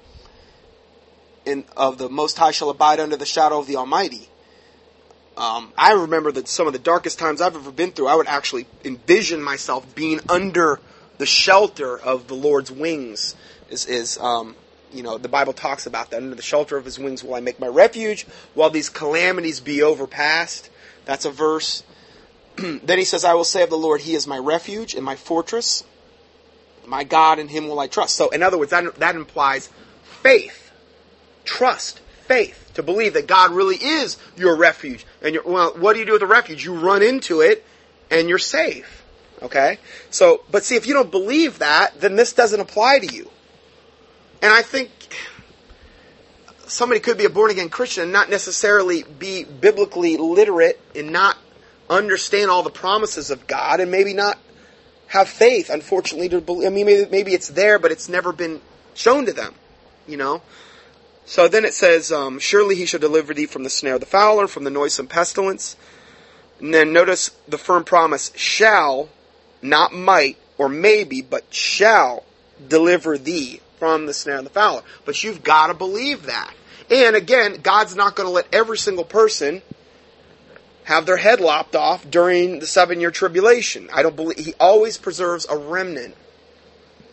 in, 1.46 1.64
of 1.76 1.98
the 1.98 2.08
Most 2.08 2.38
High 2.38 2.50
shall 2.50 2.70
abide 2.70 3.00
under 3.00 3.16
the 3.16 3.26
shadow 3.26 3.58
of 3.58 3.66
the 3.66 3.76
Almighty. 3.76 4.28
Um, 5.36 5.72
I 5.78 5.92
remember 5.92 6.30
that 6.32 6.46
some 6.46 6.66
of 6.66 6.74
the 6.74 6.78
darkest 6.78 7.18
times 7.18 7.40
I've 7.40 7.56
ever 7.56 7.72
been 7.72 7.92
through, 7.92 8.08
I 8.08 8.16
would 8.16 8.26
actually 8.26 8.66
envision 8.84 9.42
myself 9.42 9.94
being 9.94 10.20
under 10.28 10.78
the 11.16 11.24
shelter 11.24 11.98
of 11.98 12.28
the 12.28 12.34
Lord's 12.34 12.70
wings. 12.70 13.34
Is, 13.70 13.86
is 13.86 14.18
um, 14.18 14.54
you 14.92 15.02
know, 15.02 15.18
the 15.18 15.28
Bible 15.28 15.52
talks 15.52 15.86
about 15.86 16.10
that. 16.10 16.18
Under 16.18 16.34
the 16.34 16.42
shelter 16.42 16.76
of 16.76 16.84
His 16.84 16.98
wings 16.98 17.24
will 17.24 17.34
I 17.34 17.40
make 17.40 17.60
my 17.60 17.66
refuge, 17.66 18.26
while 18.54 18.70
these 18.70 18.88
calamities 18.88 19.60
be 19.60 19.82
overpast. 19.82 20.70
That's 21.04 21.24
a 21.24 21.30
verse. 21.30 21.82
then 22.56 22.98
He 22.98 23.04
says, 23.04 23.24
"I 23.24 23.34
will 23.34 23.44
say 23.44 23.62
of 23.62 23.70
the 23.70 23.76
Lord, 23.76 24.02
He 24.02 24.14
is 24.14 24.26
my 24.26 24.38
refuge 24.38 24.94
and 24.94 25.04
my 25.04 25.16
fortress." 25.16 25.84
My 26.84 27.04
God, 27.04 27.38
in 27.38 27.46
Him 27.48 27.68
will 27.68 27.78
I 27.78 27.86
trust. 27.86 28.16
So, 28.16 28.30
in 28.30 28.42
other 28.42 28.58
words, 28.58 28.72
that, 28.72 28.96
that 28.96 29.14
implies 29.14 29.70
faith, 30.02 30.72
trust, 31.44 32.00
faith, 32.26 32.72
to 32.74 32.82
believe 32.82 33.14
that 33.14 33.28
God 33.28 33.52
really 33.52 33.76
is 33.76 34.16
your 34.36 34.56
refuge. 34.56 35.06
And 35.22 35.38
well, 35.44 35.74
what 35.76 35.92
do 35.92 36.00
you 36.00 36.06
do 36.06 36.12
with 36.12 36.22
a 36.22 36.26
refuge? 36.26 36.64
You 36.64 36.74
run 36.74 37.02
into 37.02 37.40
it, 37.40 37.64
and 38.10 38.28
you're 38.28 38.38
safe. 38.38 39.04
Okay? 39.42 39.78
So, 40.10 40.42
but 40.50 40.64
see, 40.64 40.76
if 40.76 40.86
you 40.86 40.94
don't 40.94 41.10
believe 41.10 41.58
that, 41.58 42.00
then 42.00 42.16
this 42.16 42.32
doesn't 42.32 42.60
apply 42.60 43.00
to 43.00 43.14
you. 43.14 43.30
And 44.42 44.52
I 44.52 44.62
think 44.62 44.90
somebody 46.66 47.00
could 47.00 47.16
be 47.16 47.24
a 47.24 47.30
born 47.30 47.52
again 47.52 47.68
Christian 47.68 48.02
and 48.02 48.12
not 48.12 48.28
necessarily 48.28 49.04
be 49.04 49.44
biblically 49.44 50.16
literate 50.16 50.80
and 50.96 51.12
not 51.12 51.38
understand 51.88 52.50
all 52.50 52.64
the 52.64 52.70
promises 52.70 53.30
of 53.30 53.46
God 53.46 53.78
and 53.78 53.90
maybe 53.90 54.14
not 54.14 54.38
have 55.06 55.28
faith, 55.28 55.70
unfortunately, 55.70 56.28
to 56.30 56.40
believe. 56.40 56.66
I 56.66 56.70
mean, 56.70 56.86
maybe, 56.86 57.10
maybe 57.10 57.34
it's 57.34 57.48
there, 57.48 57.78
but 57.78 57.92
it's 57.92 58.08
never 58.08 58.32
been 58.32 58.60
shown 58.94 59.26
to 59.26 59.32
them, 59.32 59.54
you 60.08 60.16
know? 60.16 60.42
So 61.24 61.46
then 61.46 61.64
it 61.64 61.74
says, 61.74 62.10
um, 62.10 62.40
Surely 62.40 62.74
he 62.74 62.86
shall 62.86 62.98
deliver 62.98 63.32
thee 63.34 63.46
from 63.46 63.62
the 63.62 63.70
snare 63.70 63.94
of 63.94 64.00
the 64.00 64.06
fowler, 64.06 64.48
from 64.48 64.64
the 64.64 64.70
noisome 64.70 65.06
pestilence. 65.06 65.76
And 66.58 66.74
then 66.74 66.92
notice 66.92 67.30
the 67.46 67.58
firm 67.58 67.84
promise, 67.84 68.32
shall, 68.34 69.08
not 69.60 69.92
might 69.92 70.36
or 70.58 70.68
maybe, 70.68 71.22
but 71.22 71.44
shall 71.54 72.24
deliver 72.66 73.18
thee 73.18 73.60
from 73.82 74.06
the 74.06 74.14
snare 74.14 74.36
of 74.36 74.44
the 74.44 74.50
fowler. 74.50 74.82
But 75.04 75.24
you've 75.24 75.42
got 75.42 75.66
to 75.66 75.74
believe 75.74 76.26
that. 76.26 76.54
And 76.88 77.16
again, 77.16 77.62
God's 77.64 77.96
not 77.96 78.14
going 78.14 78.28
to 78.28 78.32
let 78.32 78.46
every 78.54 78.78
single 78.78 79.02
person 79.02 79.60
have 80.84 81.04
their 81.04 81.16
head 81.16 81.40
lopped 81.40 81.74
off 81.74 82.08
during 82.08 82.60
the 82.60 82.66
seven 82.68 83.00
year 83.00 83.10
tribulation. 83.10 83.88
I 83.92 84.04
don't 84.04 84.14
believe 84.14 84.38
he 84.38 84.54
always 84.60 84.98
preserves 84.98 85.48
a 85.50 85.56
remnant. 85.56 86.14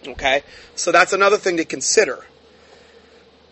Okay? 0.10 0.44
So 0.76 0.92
that's 0.92 1.12
another 1.12 1.38
thing 1.38 1.58
to 1.58 1.66
consider. 1.66 2.24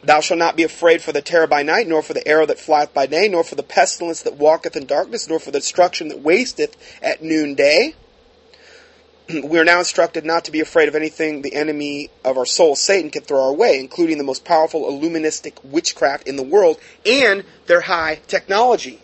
Thou 0.03 0.21
shalt 0.21 0.37
not 0.37 0.55
be 0.55 0.61
afraid 0.61 1.01
for 1.01 1.11
the 1.11 1.23
terror 1.23 1.47
by 1.47 1.63
night, 1.63 1.87
nor 1.87 2.03
for 2.03 2.13
the 2.13 2.27
arrow 2.27 2.45
that 2.45 2.59
flieth 2.59 2.93
by 2.93 3.07
day, 3.07 3.27
nor 3.27 3.43
for 3.43 3.55
the 3.55 3.63
pestilence 3.63 4.21
that 4.21 4.35
walketh 4.35 4.75
in 4.75 4.85
darkness, 4.85 5.27
nor 5.27 5.39
for 5.39 5.49
the 5.49 5.59
destruction 5.59 6.09
that 6.09 6.19
wasteth 6.19 6.77
at 7.01 7.23
noonday. 7.23 7.95
we 9.43 9.59
are 9.59 9.65
now 9.65 9.79
instructed 9.79 10.25
not 10.25 10.45
to 10.45 10.51
be 10.51 10.59
afraid 10.59 10.87
of 10.87 10.95
anything 10.95 11.41
the 11.41 11.55
enemy 11.55 12.09
of 12.23 12.37
our 12.37 12.45
soul, 12.45 12.75
Satan, 12.75 13.09
can 13.09 13.23
throw 13.23 13.43
our 13.43 13.53
way, 13.53 13.79
including 13.79 14.17
the 14.17 14.23
most 14.23 14.45
powerful 14.45 14.83
illuministic 14.83 15.63
witchcraft 15.63 16.27
in 16.27 16.35
the 16.35 16.43
world 16.43 16.79
and 17.05 17.43
their 17.65 17.81
high 17.81 18.19
technology 18.27 19.01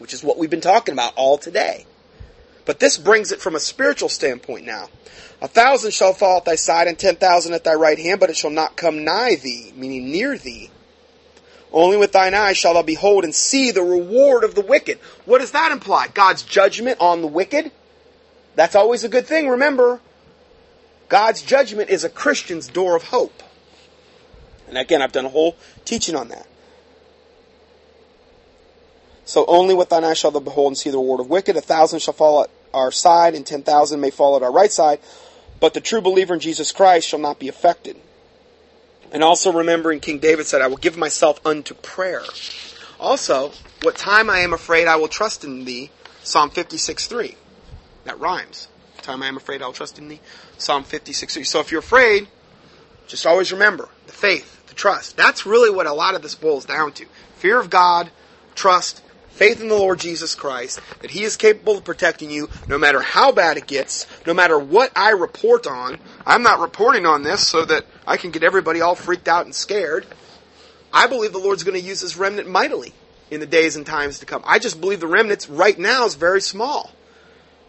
which 0.00 0.14
is 0.14 0.24
what 0.24 0.38
we've 0.38 0.50
been 0.50 0.62
talking 0.62 0.94
about 0.94 1.12
all 1.14 1.36
today. 1.36 1.84
But 2.64 2.80
this 2.80 2.96
brings 2.96 3.32
it 3.32 3.40
from 3.40 3.54
a 3.54 3.60
spiritual 3.60 4.08
standpoint 4.08 4.64
now. 4.64 4.88
A 5.42 5.48
thousand 5.48 5.92
shall 5.92 6.14
fall 6.14 6.38
at 6.38 6.46
thy 6.46 6.54
side 6.54 6.88
and 6.88 6.98
ten 6.98 7.16
thousand 7.16 7.52
at 7.52 7.64
thy 7.64 7.74
right 7.74 7.98
hand, 7.98 8.18
but 8.18 8.30
it 8.30 8.36
shall 8.36 8.50
not 8.50 8.76
come 8.76 9.04
nigh 9.04 9.34
thee, 9.34 9.72
meaning 9.76 10.10
near 10.10 10.38
thee. 10.38 10.70
Only 11.70 11.98
with 11.98 12.12
thine 12.12 12.34
eyes 12.34 12.56
shalt 12.56 12.74
thou 12.74 12.82
behold 12.82 13.24
and 13.24 13.34
see 13.34 13.70
the 13.70 13.82
reward 13.82 14.42
of 14.42 14.54
the 14.54 14.62
wicked. 14.62 14.98
What 15.26 15.38
does 15.38 15.52
that 15.52 15.70
imply? 15.70 16.08
God's 16.08 16.42
judgment 16.42 16.98
on 17.00 17.20
the 17.20 17.28
wicked? 17.28 17.70
That's 18.60 18.74
always 18.74 19.04
a 19.04 19.08
good 19.08 19.26
thing, 19.26 19.48
remember. 19.48 20.00
God's 21.08 21.40
judgment 21.40 21.88
is 21.88 22.04
a 22.04 22.10
Christian's 22.10 22.68
door 22.68 22.94
of 22.94 23.04
hope. 23.04 23.42
And 24.68 24.76
again, 24.76 25.00
I've 25.00 25.12
done 25.12 25.24
a 25.24 25.30
whole 25.30 25.56
teaching 25.86 26.14
on 26.14 26.28
that. 26.28 26.46
So 29.24 29.46
only 29.46 29.72
with 29.74 29.88
thine 29.88 30.04
eyes 30.04 30.18
shall 30.18 30.30
thou 30.30 30.40
behold 30.40 30.72
and 30.72 30.76
see 30.76 30.90
the 30.90 30.98
reward 30.98 31.20
of 31.20 31.30
wicked. 31.30 31.56
A 31.56 31.62
thousand 31.62 32.00
shall 32.00 32.12
fall 32.12 32.42
at 32.42 32.50
our 32.74 32.92
side, 32.92 33.34
and 33.34 33.46
ten 33.46 33.62
thousand 33.62 34.02
may 34.02 34.10
fall 34.10 34.36
at 34.36 34.42
our 34.42 34.52
right 34.52 34.70
side, 34.70 35.00
but 35.58 35.72
the 35.72 35.80
true 35.80 36.02
believer 36.02 36.34
in 36.34 36.40
Jesus 36.40 36.70
Christ 36.70 37.08
shall 37.08 37.18
not 37.18 37.38
be 37.38 37.48
affected. 37.48 37.96
And 39.10 39.24
also 39.24 39.54
remembering 39.54 40.00
King 40.00 40.18
David 40.18 40.46
said, 40.46 40.60
I 40.60 40.66
will 40.66 40.76
give 40.76 40.98
myself 40.98 41.40
unto 41.46 41.72
prayer. 41.76 42.24
Also, 42.98 43.52
what 43.80 43.96
time 43.96 44.28
I 44.28 44.40
am 44.40 44.52
afraid 44.52 44.86
I 44.86 44.96
will 44.96 45.08
trust 45.08 45.44
in 45.44 45.64
thee, 45.64 45.88
Psalm 46.22 46.50
56 46.50 47.06
3. 47.06 47.36
That 48.04 48.18
rhymes. 48.18 48.68
Time 49.02 49.22
I 49.22 49.28
am 49.28 49.36
afraid 49.36 49.62
I 49.62 49.66
will 49.66 49.72
trust 49.72 49.98
in 49.98 50.08
thee, 50.08 50.20
Psalm 50.58 50.84
56 50.84 51.48
So 51.48 51.60
if 51.60 51.70
you're 51.70 51.80
afraid, 51.80 52.28
just 53.06 53.26
always 53.26 53.52
remember 53.52 53.88
the 54.06 54.12
faith, 54.12 54.66
the 54.66 54.74
trust. 54.74 55.16
That's 55.16 55.46
really 55.46 55.70
what 55.70 55.86
a 55.86 55.92
lot 55.92 56.14
of 56.14 56.22
this 56.22 56.34
boils 56.34 56.64
down 56.64 56.92
to. 56.92 57.06
Fear 57.36 57.58
of 57.58 57.70
God, 57.70 58.10
trust, 58.54 59.02
faith 59.30 59.60
in 59.60 59.68
the 59.68 59.74
Lord 59.74 59.98
Jesus 59.98 60.34
Christ, 60.34 60.80
that 61.00 61.10
He 61.10 61.22
is 61.22 61.36
capable 61.36 61.78
of 61.78 61.84
protecting 61.84 62.30
you 62.30 62.48
no 62.68 62.78
matter 62.78 63.00
how 63.00 63.32
bad 63.32 63.56
it 63.56 63.66
gets, 63.66 64.06
no 64.26 64.34
matter 64.34 64.58
what 64.58 64.92
I 64.94 65.10
report 65.10 65.66
on. 65.66 65.98
I'm 66.26 66.42
not 66.42 66.60
reporting 66.60 67.06
on 67.06 67.22
this 67.22 67.46
so 67.46 67.64
that 67.64 67.86
I 68.06 68.16
can 68.16 68.30
get 68.30 68.42
everybody 68.42 68.80
all 68.80 68.94
freaked 68.94 69.28
out 69.28 69.46
and 69.46 69.54
scared. 69.54 70.06
I 70.92 71.06
believe 71.06 71.32
the 71.32 71.38
Lord's 71.38 71.64
going 71.64 71.80
to 71.80 71.86
use 71.86 72.00
His 72.00 72.16
remnant 72.16 72.48
mightily 72.48 72.92
in 73.30 73.40
the 73.40 73.46
days 73.46 73.76
and 73.76 73.86
times 73.86 74.18
to 74.18 74.26
come. 74.26 74.42
I 74.44 74.58
just 74.58 74.80
believe 74.80 75.00
the 75.00 75.06
remnants 75.06 75.48
right 75.48 75.78
now 75.78 76.04
is 76.04 76.16
very 76.16 76.40
small. 76.40 76.90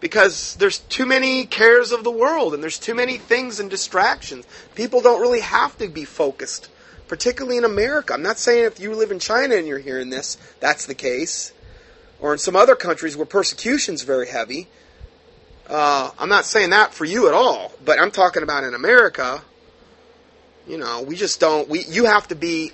Because 0.02 0.56
there's 0.56 0.80
too 0.80 1.06
many 1.06 1.46
cares 1.46 1.92
of 1.92 2.04
the 2.04 2.10
world 2.10 2.52
and 2.52 2.62
there's 2.62 2.78
too 2.78 2.94
many 2.94 3.16
things 3.16 3.58
and 3.58 3.70
distractions. 3.70 4.44
People 4.74 5.00
don't 5.00 5.22
really 5.22 5.40
have 5.40 5.78
to 5.78 5.88
be 5.88 6.04
focused 6.04 6.68
particularly 7.12 7.58
in 7.58 7.64
America. 7.64 8.14
I'm 8.14 8.22
not 8.22 8.38
saying 8.38 8.64
if 8.64 8.80
you 8.80 8.94
live 8.94 9.10
in 9.10 9.18
China 9.18 9.54
and 9.54 9.66
you're 9.66 9.78
hearing 9.78 10.08
this, 10.08 10.38
that's 10.60 10.86
the 10.86 10.94
case, 10.94 11.52
or 12.20 12.32
in 12.32 12.38
some 12.38 12.56
other 12.56 12.74
countries 12.74 13.18
where 13.18 13.26
persecution's 13.26 14.00
very 14.00 14.26
heavy. 14.26 14.66
Uh, 15.68 16.10
I'm 16.18 16.30
not 16.30 16.46
saying 16.46 16.70
that 16.70 16.94
for 16.94 17.04
you 17.04 17.28
at 17.28 17.34
all, 17.34 17.70
but 17.84 17.98
I'm 17.98 18.12
talking 18.12 18.42
about 18.42 18.64
in 18.64 18.72
America. 18.72 19.42
You 20.66 20.78
know, 20.78 21.02
we 21.02 21.14
just 21.14 21.38
don't. 21.38 21.68
We 21.68 21.84
you 21.84 22.06
have 22.06 22.28
to 22.28 22.34
be, 22.34 22.72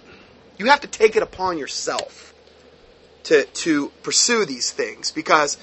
you 0.56 0.66
have 0.66 0.82
to 0.82 0.86
take 0.86 1.16
it 1.16 1.24
upon 1.24 1.58
yourself 1.58 2.32
to 3.24 3.44
to 3.44 3.88
pursue 4.04 4.44
these 4.44 4.70
things 4.70 5.10
because 5.10 5.58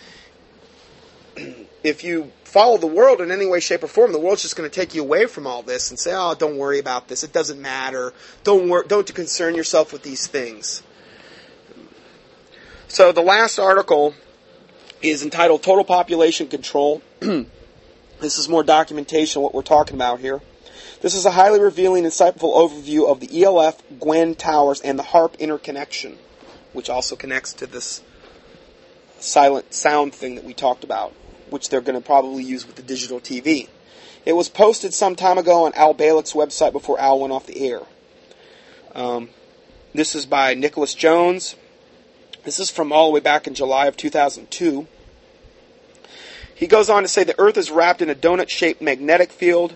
if 1.84 2.04
you 2.04 2.32
follow 2.44 2.78
the 2.78 2.88
world 2.88 3.22
in 3.22 3.32
any 3.32 3.46
way, 3.46 3.60
shape, 3.60 3.84
or 3.84 3.88
form, 3.88 4.12
the 4.12 4.20
world's 4.20 4.42
just 4.42 4.56
going 4.56 4.70
to 4.70 4.74
take 4.74 4.96
you 4.96 5.02
away 5.02 5.26
from 5.26 5.46
all 5.46 5.62
this 5.62 5.90
and 5.90 6.00
say, 6.00 6.14
"Oh, 6.16 6.36
don't 6.36 6.58
worry 6.58 6.80
about 6.80 7.08
this. 7.08 7.24
It 7.24 7.34
doesn't 7.34 7.62
matter. 7.62 8.14
Don't 8.44 8.70
wor- 8.70 8.84
don't 8.84 9.14
concern 9.14 9.56
yourself 9.56 9.92
with 9.92 10.04
these 10.04 10.28
things." 10.28 10.82
So 12.88 13.12
the 13.12 13.22
last 13.22 13.60
article 13.60 14.14
is 15.02 15.24
entitled 15.24 15.64
"Total 15.64 15.84
Population 15.84 16.48
Control." 16.48 17.02
this 17.20 18.40
is 18.40 18.48
more 18.48 18.64
documentation 18.64 19.40
of 19.40 19.44
what 19.44 19.54
we're 19.54 19.62
talking 19.62 19.96
about 19.96 20.20
here. 20.22 20.42
This 21.02 21.14
is 21.14 21.26
a 21.26 21.32
highly 21.32 21.60
revealing, 21.60 22.06
insightful 22.06 22.56
overview 22.56 23.10
of 23.10 23.20
the 23.20 23.44
ELF, 23.44 23.82
Gwen 24.00 24.34
towers, 24.34 24.82
and 24.82 24.98
the 24.98 25.04
HAARP 25.04 25.38
interconnection, 25.40 26.18
which 26.74 26.90
also 26.90 27.16
connects 27.16 27.54
to 27.54 27.68
this 27.68 28.02
silent 29.20 29.74
sound 29.74 30.16
thing 30.16 30.36
that 30.36 30.46
we 30.46 30.54
talked 30.54 30.84
about 30.84 31.14
which 31.50 31.70
they're 31.70 31.82
going 31.82 32.00
to 32.00 32.06
probably 32.06 32.44
use 32.44 32.66
with 32.66 32.76
the 32.76 32.82
digital 32.82 33.20
TV. 33.20 33.68
It 34.26 34.34
was 34.34 34.50
posted 34.50 34.94
some 34.94 35.16
time 35.16 35.38
ago 35.38 35.66
on 35.66 35.74
Al 35.74 35.94
Bielek's 35.94 36.34
website 36.34 36.72
before 36.72 37.00
Al 37.00 37.20
went 37.20 37.32
off 37.32 37.46
the 37.46 37.70
air. 37.70 37.82
Um, 38.94 39.30
this 39.94 40.16
is 40.16 40.26
by 40.26 40.56
Nicholas 40.56 40.96
Jones. 40.96 41.56
This 42.44 42.60
is 42.60 42.70
from 42.70 42.92
all 42.92 43.08
the 43.08 43.14
way 43.14 43.20
back 43.20 43.48
in 43.48 43.54
July 43.54 43.88
of 43.88 43.98
2002. 43.98 44.88
He 46.56 46.68
goes 46.68 46.90
on 46.90 47.04
to 47.04 47.08
say 47.08 47.24
the 47.24 47.40
Earth 47.40 47.58
is 47.58 47.70
wrapped 47.70 48.02
in 48.02 48.10
a 48.10 48.16
donut 48.16 48.50
shaped 48.50 48.82
magnetic 48.82 49.32
field. 49.32 49.74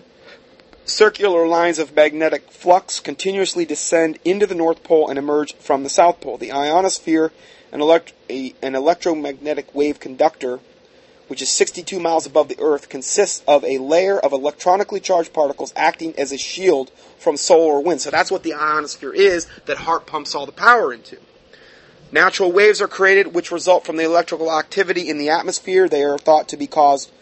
Circular 0.84 1.46
lines 1.46 1.78
of 1.78 1.94
magnetic 1.94 2.50
flux 2.50 3.00
continuously 3.00 3.64
descend 3.64 4.18
into 4.24 4.46
the 4.46 4.54
North 4.54 4.82
Pole 4.82 5.08
and 5.08 5.18
emerge 5.18 5.54
from 5.56 5.84
the 5.84 5.90
South 5.90 6.20
Pole. 6.20 6.38
The 6.38 6.52
ionosphere, 6.52 7.32
an, 7.70 7.80
elect- 7.80 8.14
a, 8.28 8.54
an 8.62 8.74
electromagnetic 8.74 9.74
wave 9.74 10.00
conductor, 10.00 10.58
which 11.30 11.40
is 11.40 11.48
62 11.48 12.00
miles 12.00 12.26
above 12.26 12.48
the 12.48 12.58
Earth, 12.58 12.88
consists 12.88 13.40
of 13.46 13.64
a 13.64 13.78
layer 13.78 14.18
of 14.18 14.32
electronically 14.32 14.98
charged 14.98 15.32
particles 15.32 15.72
acting 15.76 16.12
as 16.18 16.32
a 16.32 16.36
shield 16.36 16.90
from 17.18 17.36
solar 17.36 17.78
wind. 17.78 18.00
So 18.00 18.10
that's 18.10 18.32
what 18.32 18.42
the 18.42 18.54
ionosphere 18.54 19.12
is 19.12 19.46
that 19.66 19.76
HAARP 19.76 20.06
pumps 20.06 20.34
all 20.34 20.44
the 20.44 20.50
power 20.50 20.92
into. 20.92 21.18
Natural 22.10 22.50
waves 22.50 22.82
are 22.82 22.88
created 22.88 23.32
which 23.32 23.52
result 23.52 23.86
from 23.86 23.96
the 23.96 24.04
electrical 24.04 24.50
activity 24.50 25.08
in 25.08 25.18
the 25.18 25.30
atmosphere. 25.30 25.88
They 25.88 26.02
are 26.02 26.18
thought 26.18 26.48
to 26.48 26.56
be 26.56 26.66
caused 26.66 27.12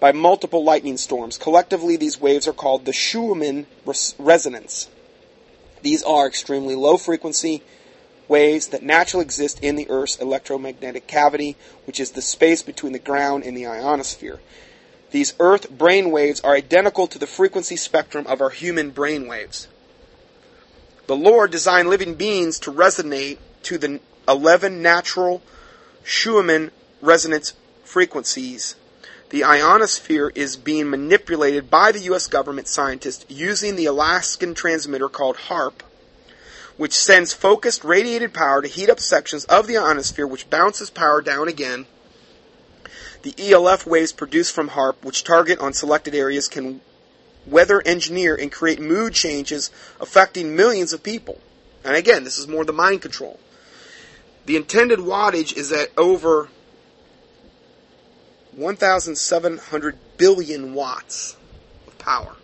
by 0.00 0.12
multiple 0.12 0.62
lightning 0.62 0.98
storms. 0.98 1.38
Collectively, 1.38 1.96
these 1.96 2.20
waves 2.20 2.46
are 2.46 2.52
called 2.52 2.84
the 2.84 2.92
Schumann 2.92 3.66
res- 3.86 4.14
resonance. 4.18 4.90
These 5.80 6.02
are 6.02 6.26
extremely 6.26 6.74
low 6.74 6.98
frequency, 6.98 7.62
waves 8.28 8.68
that 8.68 8.82
naturally 8.82 9.24
exist 9.24 9.60
in 9.62 9.76
the 9.76 9.88
Earth's 9.88 10.16
electromagnetic 10.16 11.06
cavity, 11.06 11.56
which 11.84 12.00
is 12.00 12.12
the 12.12 12.22
space 12.22 12.62
between 12.62 12.92
the 12.92 12.98
ground 12.98 13.44
and 13.44 13.56
the 13.56 13.66
ionosphere. 13.66 14.40
These 15.10 15.34
Earth 15.38 15.70
brain 15.70 16.10
waves 16.10 16.40
are 16.40 16.54
identical 16.54 17.06
to 17.06 17.18
the 17.18 17.26
frequency 17.26 17.76
spectrum 17.76 18.26
of 18.26 18.40
our 18.40 18.50
human 18.50 18.90
brain 18.90 19.28
waves. 19.28 19.68
The 21.06 21.16
Lord 21.16 21.52
designed 21.52 21.88
living 21.88 22.14
beings 22.14 22.58
to 22.60 22.72
resonate 22.72 23.38
to 23.62 23.78
the 23.78 24.00
11 24.28 24.82
natural 24.82 25.42
Schumann 26.02 26.72
resonance 27.00 27.52
frequencies. 27.84 28.74
The 29.30 29.44
ionosphere 29.44 30.32
is 30.34 30.56
being 30.56 30.90
manipulated 30.90 31.70
by 31.70 31.92
the 31.92 32.00
U.S. 32.00 32.26
government 32.26 32.68
scientists 32.68 33.24
using 33.28 33.76
the 33.76 33.86
Alaskan 33.86 34.54
transmitter 34.54 35.08
called 35.08 35.36
HAARP 35.36 35.82
which 36.76 36.92
sends 36.92 37.32
focused 37.32 37.84
radiated 37.84 38.34
power 38.34 38.60
to 38.60 38.68
heat 38.68 38.90
up 38.90 39.00
sections 39.00 39.44
of 39.46 39.66
the 39.66 39.78
ionosphere, 39.78 40.26
which 40.26 40.50
bounces 40.50 40.90
power 40.90 41.22
down 41.22 41.48
again. 41.48 41.86
The 43.22 43.34
ELF 43.38 43.86
waves 43.86 44.12
produced 44.12 44.52
from 44.52 44.70
HAARP, 44.70 45.02
which 45.02 45.24
target 45.24 45.58
on 45.58 45.72
selected 45.72 46.14
areas, 46.14 46.48
can 46.48 46.80
weather 47.46 47.82
engineer 47.86 48.34
and 48.34 48.52
create 48.52 48.80
mood 48.80 49.14
changes 49.14 49.70
affecting 50.00 50.54
millions 50.54 50.92
of 50.92 51.02
people. 51.02 51.40
And 51.84 51.96
again, 51.96 52.24
this 52.24 52.38
is 52.38 52.48
more 52.48 52.64
the 52.64 52.72
mind 52.72 53.02
control. 53.02 53.40
The 54.44 54.56
intended 54.56 54.98
wattage 54.98 55.56
is 55.56 55.72
at 55.72 55.90
over 55.96 56.48
1,700 58.52 59.98
billion 60.16 60.74
watts 60.74 61.36
of 61.86 61.98
power. 61.98 62.36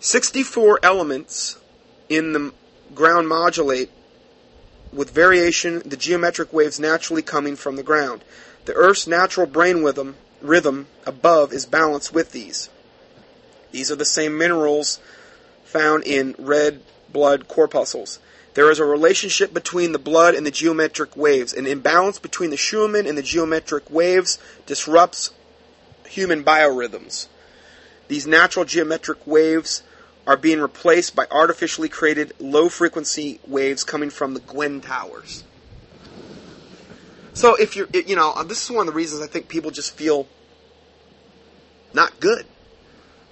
64 0.00 0.80
elements 0.82 1.58
in 2.08 2.32
the 2.32 2.52
ground 2.94 3.28
modulate 3.28 3.90
with 4.92 5.10
variation 5.10 5.82
the 5.84 5.96
geometric 5.96 6.52
waves 6.52 6.78
naturally 6.78 7.22
coming 7.22 7.56
from 7.56 7.76
the 7.76 7.82
ground. 7.82 8.22
The 8.64 8.74
Earth's 8.74 9.06
natural 9.06 9.46
brain 9.46 9.82
rhythm, 9.82 10.16
rhythm 10.40 10.86
above 11.06 11.52
is 11.52 11.66
balanced 11.66 12.14
with 12.14 12.32
these. 12.32 12.70
These 13.72 13.90
are 13.90 13.96
the 13.96 14.04
same 14.04 14.38
minerals 14.38 15.00
found 15.64 16.04
in 16.04 16.34
red 16.38 16.80
blood 17.12 17.48
corpuscles. 17.48 18.20
There 18.54 18.70
is 18.70 18.78
a 18.78 18.84
relationship 18.84 19.52
between 19.52 19.92
the 19.92 19.98
blood 19.98 20.34
and 20.34 20.46
the 20.46 20.50
geometric 20.52 21.16
waves. 21.16 21.52
An 21.52 21.66
imbalance 21.66 22.20
between 22.20 22.50
the 22.50 22.56
Schumann 22.56 23.06
and 23.06 23.18
the 23.18 23.22
geometric 23.22 23.90
waves 23.90 24.38
disrupts 24.64 25.30
human 26.06 26.44
biorhythms. 26.44 27.26
These 28.06 28.28
natural 28.28 28.64
geometric 28.64 29.26
waves 29.26 29.82
are 30.26 30.36
being 30.36 30.60
replaced 30.60 31.14
by 31.14 31.26
artificially 31.30 31.88
created 31.88 32.32
low 32.38 32.68
frequency 32.68 33.40
waves 33.46 33.84
coming 33.84 34.10
from 34.10 34.34
the 34.34 34.40
Gwen 34.40 34.80
towers. 34.80 35.44
So 37.34 37.56
if 37.56 37.76
you're, 37.76 37.88
you 37.92 38.16
know, 38.16 38.42
this 38.44 38.64
is 38.64 38.70
one 38.70 38.86
of 38.86 38.94
the 38.94 38.96
reasons 38.96 39.22
I 39.22 39.26
think 39.26 39.48
people 39.48 39.70
just 39.70 39.96
feel 39.96 40.26
not 41.92 42.20
good. 42.20 42.46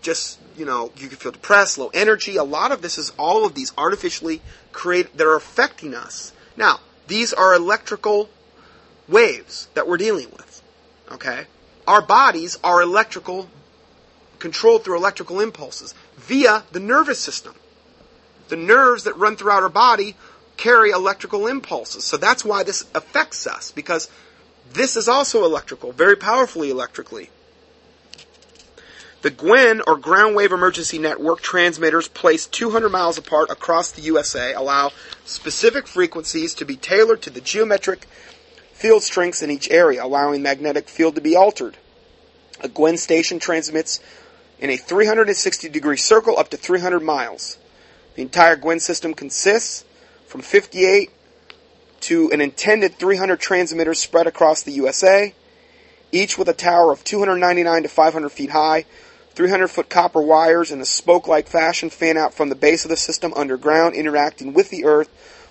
Just, 0.02 0.40
you 0.56 0.64
know, 0.64 0.90
you 0.96 1.08
can 1.08 1.16
feel 1.16 1.32
depressed, 1.32 1.78
low 1.78 1.90
energy. 1.94 2.36
A 2.36 2.44
lot 2.44 2.72
of 2.72 2.82
this 2.82 2.98
is 2.98 3.12
all 3.18 3.46
of 3.46 3.54
these 3.54 3.72
artificially 3.78 4.42
created 4.72 5.16
that 5.16 5.26
are 5.26 5.36
affecting 5.36 5.94
us. 5.94 6.32
Now, 6.56 6.80
these 7.06 7.32
are 7.32 7.54
electrical 7.54 8.28
waves 9.08 9.68
that 9.74 9.86
we're 9.86 9.98
dealing 9.98 10.30
with. 10.30 10.62
Okay? 11.12 11.46
Our 11.86 12.02
bodies 12.02 12.58
are 12.64 12.82
electrical 12.82 13.48
controlled 14.40 14.82
through 14.82 14.96
electrical 14.96 15.40
impulses 15.40 15.94
via 16.16 16.64
the 16.72 16.80
nervous 16.80 17.18
system. 17.18 17.54
The 18.48 18.56
nerves 18.56 19.04
that 19.04 19.16
run 19.16 19.36
throughout 19.36 19.62
our 19.62 19.68
body 19.68 20.16
carry 20.56 20.90
electrical 20.90 21.46
impulses. 21.46 22.04
So 22.04 22.16
that's 22.16 22.44
why 22.44 22.62
this 22.62 22.84
affects 22.94 23.46
us, 23.46 23.72
because 23.72 24.10
this 24.72 24.96
is 24.96 25.08
also 25.08 25.44
electrical, 25.44 25.92
very 25.92 26.16
powerfully 26.16 26.70
electrically. 26.70 27.30
The 29.22 29.30
Gwen, 29.30 29.82
or 29.86 29.96
Ground 29.96 30.34
Wave 30.34 30.50
Emergency 30.50 30.98
Network, 30.98 31.40
transmitters 31.40 32.08
placed 32.08 32.52
200 32.52 32.88
miles 32.88 33.18
apart 33.18 33.50
across 33.50 33.92
the 33.92 34.02
USA 34.02 34.52
allow 34.52 34.90
specific 35.24 35.86
frequencies 35.86 36.54
to 36.54 36.64
be 36.64 36.74
tailored 36.74 37.22
to 37.22 37.30
the 37.30 37.40
geometric 37.40 38.06
field 38.72 39.04
strengths 39.04 39.40
in 39.40 39.50
each 39.50 39.70
area, 39.70 40.04
allowing 40.04 40.42
magnetic 40.42 40.88
field 40.88 41.14
to 41.14 41.20
be 41.20 41.36
altered. 41.36 41.76
A 42.60 42.68
Gwen 42.68 42.96
station 42.96 43.38
transmits 43.38 44.00
in 44.62 44.70
a 44.70 44.76
360 44.76 45.68
degree 45.68 45.96
circle 45.96 46.38
up 46.38 46.48
to 46.50 46.56
300 46.56 47.00
miles. 47.02 47.58
The 48.14 48.22
entire 48.22 48.54
Gwen 48.54 48.78
system 48.78 49.12
consists 49.12 49.84
from 50.28 50.40
58 50.40 51.10
to 52.02 52.30
an 52.30 52.40
intended 52.40 52.94
300 52.94 53.40
transmitters 53.40 53.98
spread 53.98 54.28
across 54.28 54.62
the 54.62 54.70
USA, 54.72 55.34
each 56.12 56.38
with 56.38 56.48
a 56.48 56.54
tower 56.54 56.92
of 56.92 57.02
299 57.02 57.82
to 57.82 57.88
500 57.88 58.28
feet 58.30 58.50
high. 58.50 58.86
300 59.34 59.68
foot 59.68 59.88
copper 59.88 60.20
wires 60.20 60.70
in 60.70 60.80
a 60.80 60.84
spoke 60.84 61.26
like 61.26 61.48
fashion 61.48 61.88
fan 61.90 62.18
out 62.18 62.34
from 62.34 62.50
the 62.50 62.54
base 62.54 62.84
of 62.84 62.90
the 62.90 62.96
system 62.96 63.32
underground, 63.34 63.94
interacting 63.94 64.52
with 64.52 64.70
the 64.70 64.84
Earth 64.84 65.08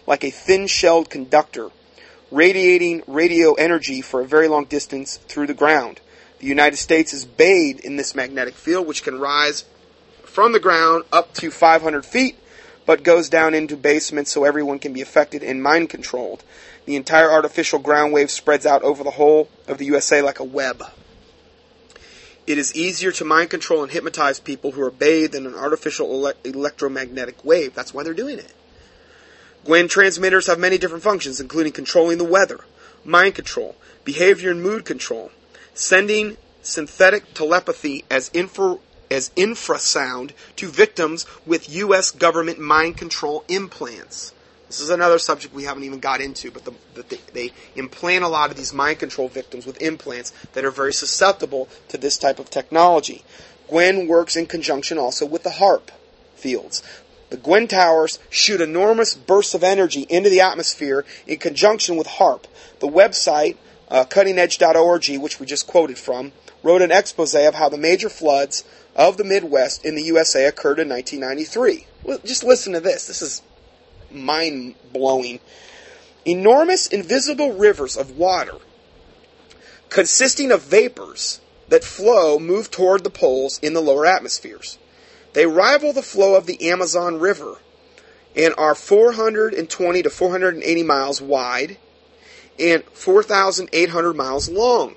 like 0.08 0.24
a 0.24 0.30
thin 0.30 0.68
shelled 0.68 1.10
conductor, 1.10 1.70
radiating 2.30 3.02
radio 3.08 3.54
energy 3.56 4.02
for 4.02 4.22
a 4.22 4.28
very 4.28 4.48
long 4.48 4.66
distance 4.66 5.18
through 5.18 5.48
the 5.48 5.54
ground. 5.54 6.00
The 6.42 6.48
United 6.48 6.78
States 6.78 7.14
is 7.14 7.24
bathed 7.24 7.82
in 7.82 7.98
this 7.98 8.16
magnetic 8.16 8.56
field, 8.56 8.88
which 8.88 9.04
can 9.04 9.20
rise 9.20 9.64
from 10.24 10.54
the 10.54 10.60
ground 10.60 11.04
up 11.14 11.36
to 11.36 11.52
500 11.52 12.04
feet, 12.04 12.36
but 12.88 13.04
goes 13.04 13.30
down 13.30 13.54
into 13.54 13.78
basements 13.78 14.32
so 14.32 14.44
everyone 14.44 14.80
can 14.80 14.92
be 14.92 15.02
affected 15.02 15.44
and 15.44 15.62
mind 15.62 15.92
controlled. 15.92 16.44
The 16.86 16.96
entire 16.96 17.32
artificial 17.32 17.78
ground 17.78 18.12
wave 18.12 18.32
spreads 18.32 18.66
out 18.66 18.82
over 18.82 19.04
the 19.04 19.12
whole 19.12 19.50
of 19.68 19.78
the 19.78 19.86
USA 19.86 20.24
like 20.24 20.40
a 20.40 20.44
web. 20.44 20.84
It 22.48 22.58
is 22.58 22.76
easier 22.76 23.12
to 23.12 23.24
mind 23.24 23.52
control 23.52 23.84
and 23.84 23.92
hypnotize 23.92 24.40
people 24.40 24.72
who 24.72 24.82
are 24.82 24.90
bathed 24.90 25.36
in 25.36 25.46
an 25.46 25.54
artificial 25.54 26.26
ele- 26.26 26.34
electromagnetic 26.44 27.46
wave. 27.46 27.76
That's 27.76 27.94
why 27.94 28.02
they're 28.02 28.16
doing 28.16 28.40
it. 28.40 28.52
Gwen 29.64 29.88
transmitters 29.88 30.48
have 30.48 30.58
many 30.58 30.80
different 30.80 31.04
functions, 31.04 31.40
including 31.40 31.74
controlling 31.74 32.18
the 32.18 32.24
weather, 32.24 32.62
mind 33.06 33.36
control, 33.36 33.76
behavior 34.04 34.50
and 34.50 34.64
mood 34.64 34.86
control, 34.86 35.30
sending 35.74 36.38
synthetic 36.62 37.34
telepathy 37.34 38.06
as 38.10 38.30
infra, 38.34 38.78
as 39.10 39.30
infrasound 39.32 40.32
to 40.56 40.68
victims 40.68 41.26
with 41.46 41.74
U.S. 41.76 42.12
government 42.12 42.60
mind 42.60 42.98
control 42.98 43.44
implants. 43.48 44.34
This 44.68 44.80
is 44.80 44.90
another 44.90 45.20
subject 45.20 45.54
we 45.54 45.66
haven't 45.66 45.84
even 45.84 46.00
got 46.00 46.22
into, 46.22 46.50
but 46.50 46.64
the, 46.64 46.72
the, 46.94 47.04
they, 47.04 47.20
they 47.34 47.54
implant 47.76 48.24
a 48.24 48.30
lot 48.30 48.52
of 48.52 48.58
these 48.58 48.72
mind 48.72 49.00
control 49.00 49.28
victims 49.28 49.66
with 49.66 49.82
implants 49.82 50.32
that 50.54 50.64
are 50.64 50.72
very 50.72 50.94
susceptible 50.94 51.68
to 51.90 51.98
this 51.98 52.18
type 52.18 52.40
of 52.40 52.50
technology. 52.50 53.26
Gwen 53.68 54.08
works 54.08 54.38
in 54.38 54.46
conjunction 54.46 54.98
also 54.98 55.26
with 55.26 55.44
the 55.44 55.50
HAARP 55.50 55.90
fields. 56.36 56.82
The 57.32 57.38
Gwen 57.38 57.68
towers 57.68 58.20
shoot 58.30 58.62
enormous 58.62 59.16
bursts 59.16 59.54
of 59.54 59.64
energy 59.64 60.06
into 60.10 60.30
the 60.30 60.42
atmosphere 60.42 61.06
in 61.28 61.38
conjunction 61.38 61.98
with 61.98 62.08
HAARP. 62.08 62.46
The 62.80 62.88
website, 62.88 63.58
uh, 63.92 64.06
cuttingedge.org, 64.06 65.22
which 65.22 65.40
we 65.40 65.46
just 65.46 65.68
quoted 65.68 65.98
from, 65.98 66.32
wrote 66.64 66.82
an 66.82 66.92
expose 66.92 67.36
of 67.36 67.54
how 67.54 67.70
the 67.70 67.78
major 67.78 68.10
floods 68.10 68.64
of 68.96 69.18
the 69.18 69.24
Midwest 69.24 69.86
in 69.86 69.96
the 69.96 70.04
USA 70.04 70.46
occurred 70.46 70.80
in 70.80 70.90
1993. 70.90 71.86
Well, 72.04 72.20
just 72.26 72.44
listen 72.44 72.74
to 72.74 72.80
this. 72.80 73.06
This 73.06 73.22
is 73.22 73.42
mind 74.10 74.76
blowing. 74.92 75.40
Enormous 76.26 76.88
invisible 76.88 77.54
rivers 77.54 77.98
of 77.98 78.18
water 78.18 78.58
consisting 79.90 80.52
of 80.52 80.64
vapors 80.64 81.42
that 81.68 81.84
flow 81.84 82.40
move 82.40 82.72
toward 82.72 83.04
the 83.04 83.10
poles 83.10 83.60
in 83.60 83.74
the 83.74 83.82
lower 83.82 84.06
atmospheres. 84.06 84.80
They 85.34 85.46
rival 85.46 85.94
the 85.94 86.02
flow 86.02 86.36
of 86.36 86.46
the 86.46 86.70
Amazon 86.70 87.20
River 87.20 87.58
and 88.36 88.54
are 88.58 88.74
420 88.74 90.02
to 90.02 90.10
480 90.10 90.84
miles 90.84 91.22
wide 91.22 91.78
and 92.60 92.84
4,800 92.84 94.14
miles 94.14 94.50
long. 94.50 94.96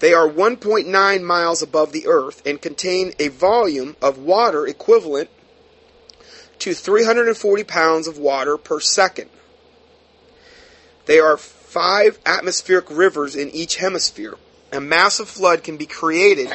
They 0.00 0.12
are 0.12 0.28
1.9 0.28 1.22
miles 1.22 1.62
above 1.62 1.92
the 1.92 2.06
earth 2.06 2.42
and 2.46 2.60
contain 2.60 3.12
a 3.18 3.28
volume 3.28 3.96
of 4.02 4.18
water 4.18 4.66
equivalent 4.66 5.30
to 6.58 6.74
340 6.74 7.64
pounds 7.64 8.06
of 8.06 8.18
water 8.18 8.56
per 8.56 8.80
second. 8.80 9.30
They 11.06 11.18
are 11.20 11.36
five 11.36 12.18
atmospheric 12.24 12.90
rivers 12.90 13.36
in 13.36 13.50
each 13.50 13.76
hemisphere. 13.76 14.34
A 14.72 14.80
massive 14.80 15.28
flood 15.28 15.62
can 15.62 15.76
be 15.76 15.86
created. 15.86 16.52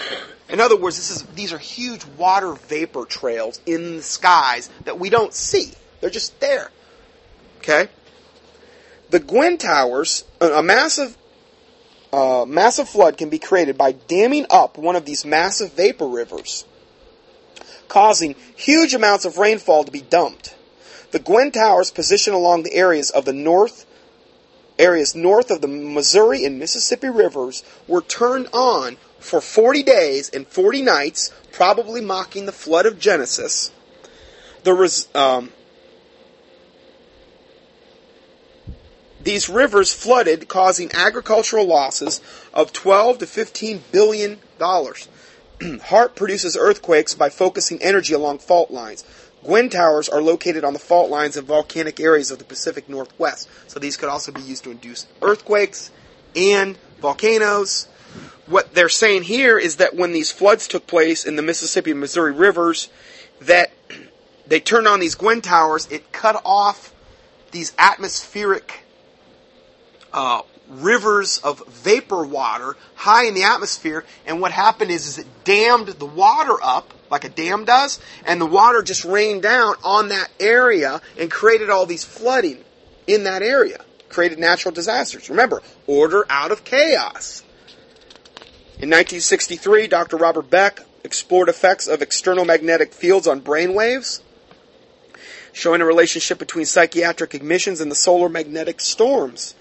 In 0.50 0.60
other 0.60 0.76
words, 0.76 0.98
this 0.98 1.12
is, 1.12 1.24
these 1.36 1.54
are 1.54 1.58
huge 1.58 2.04
water 2.18 2.54
vapor 2.54 3.06
trails 3.06 3.62
in 3.66 3.98
the 3.98 4.04
skies 4.04 4.70
that 4.86 5.00
we 5.00 5.10
don't 5.10 5.34
see. 5.34 5.72
They're 6.02 6.10
just 6.10 6.40
there. 6.40 6.72
Okay? 7.60 7.88
The 9.10 9.20
Gwen 9.20 9.58
Towers, 9.58 10.24
a 10.40 10.62
massive 10.62 11.18
a 12.12 12.46
massive 12.48 12.90
flood 12.90 13.18
can 13.18 13.30
be 13.30 13.38
created 13.38 13.78
by 13.78 13.92
damming 13.92 14.48
up 14.50 14.78
one 14.78 14.96
of 14.96 15.06
these 15.06 15.26
massive 15.26 15.74
vapor 15.74 16.08
rivers, 16.08 16.66
causing 17.88 18.36
huge 18.56 18.96
amounts 18.96 19.26
of 19.26 19.38
rainfall 19.38 19.84
to 19.84 19.92
be 19.92 20.02
dumped. 20.02 20.56
The 21.12 21.20
Gwen 21.20 21.52
Towers 21.52 21.92
position 21.92 22.34
along 22.34 22.64
the 22.64 22.74
areas 22.74 23.10
of 23.12 23.26
the 23.26 23.34
north 23.34 23.86
areas 24.80 25.14
north 25.14 25.52
of 25.52 25.62
the 25.62 25.68
Missouri 25.68 26.46
and 26.46 26.58
Mississippi 26.58 27.10
rivers 27.10 27.64
were 27.88 28.02
turned 28.02 28.48
on 28.54 28.96
for 29.20 29.42
40 29.42 29.84
days 29.84 30.30
and 30.30 30.48
40 30.48 30.82
nights, 30.82 31.32
probably 31.52 32.00
mocking 32.00 32.46
the 32.46 32.54
flood 32.54 32.86
of 32.86 32.98
Genesis. 32.98 33.72
The 34.64 34.74
res, 34.74 35.10
um, 35.14 35.52
these 39.22 39.50
rivers 39.50 39.94
flooded, 39.94 40.48
causing 40.48 40.92
agricultural 40.94 41.66
losses 41.66 42.22
of 42.54 42.72
12 42.74 43.20
to 43.20 43.28
15 43.28 43.84
billion 43.92 44.40
dollars. 44.58 45.08
HAARP 45.60 46.16
produces 46.16 46.56
earthquakes 46.56 47.14
by 47.14 47.30
focusing 47.30 47.82
energy 47.82 48.14
along 48.14 48.40
fault 48.40 48.72
lines. 48.72 49.04
Gwen 49.44 49.70
towers 49.70 50.10
are 50.10 50.22
located 50.22 50.64
on 50.64 50.74
the 50.74 50.80
fault 50.80 51.10
lines 51.10 51.38
of 51.38 51.46
volcanic 51.46 52.00
areas 52.00 52.32
of 52.32 52.40
the 52.40 52.46
Pacific 52.46 52.90
Northwest, 52.90 53.50
so 53.68 53.80
these 53.80 53.98
could 53.98 54.10
also 54.10 54.32
be 54.32 54.42
used 54.42 54.64
to 54.66 54.72
induce 54.72 55.08
earthquakes 55.22 55.92
and 56.36 56.78
volcanoes. 57.02 57.88
What 58.48 58.74
they're 58.74 58.90
saying 58.90 59.24
here 59.24 59.58
is 59.58 59.78
that 59.78 59.96
when 59.96 60.12
these 60.12 60.32
floods 60.32 60.68
took 60.68 60.88
place 60.88 61.26
in 61.26 61.36
the 61.36 61.42
Mississippi 61.42 61.92
and 61.92 62.00
Missouri 62.00 62.34
rivers, 62.34 62.90
that 63.42 63.72
they 64.48 64.60
turned 64.60 64.88
on 64.88 65.00
these 65.00 65.16
Gwen 65.16 65.42
towers, 65.42 65.88
it 65.88 66.12
cut 66.12 66.42
off 66.44 66.94
these 67.52 67.74
atmospheric 67.78 68.86
uh, 70.14 70.42
rivers 70.70 71.40
of 71.40 71.66
vapor 71.68 72.26
water 72.26 72.76
high 72.96 73.26
in 73.26 73.34
the 73.34 73.44
atmosphere, 73.44 74.06
and 74.26 74.42
what 74.42 74.52
happened 74.52 74.92
is, 74.92 75.08
is 75.08 75.18
it 75.18 75.28
dammed 75.44 75.88
the 75.88 76.06
water 76.06 76.56
up 76.62 76.94
like 77.10 77.24
a 77.24 77.30
dam 77.30 77.66
does, 77.66 78.00
and 78.26 78.40
the 78.40 78.46
water 78.46 78.84
just 78.84 79.04
rained 79.04 79.42
down 79.42 79.76
on 79.84 80.10
that 80.10 80.30
area 80.40 81.02
and 81.18 81.32
created 81.32 81.70
all 81.70 81.86
these 81.86 82.04
flooding 82.04 82.64
in 83.08 83.24
that 83.24 83.42
area, 83.42 83.84
created 84.10 84.38
natural 84.38 84.74
disasters. 84.74 85.30
Remember, 85.30 85.62
order 85.88 86.26
out 86.30 86.52
of 86.52 86.64
chaos. 86.64 87.44
In 88.76 88.90
1963, 88.90 89.88
Dr. 89.88 90.18
Robert 90.18 90.50
Beck 90.50 90.82
explored 91.04 91.50
effects 91.50 91.88
of 91.88 92.02
external 92.02 92.46
magnetic 92.46 92.94
fields 92.94 93.28
on 93.28 93.40
brain 93.40 93.74
waves, 93.74 94.22
showing 95.52 95.82
a 95.82 95.86
relationship 95.86 96.38
between 96.38 96.66
psychiatric 96.66 97.34
emissions 97.34 97.82
and 97.82 97.90
the 97.90 97.96
solar 97.96 98.30
magnetic 98.30 98.80
storms. 98.80 99.56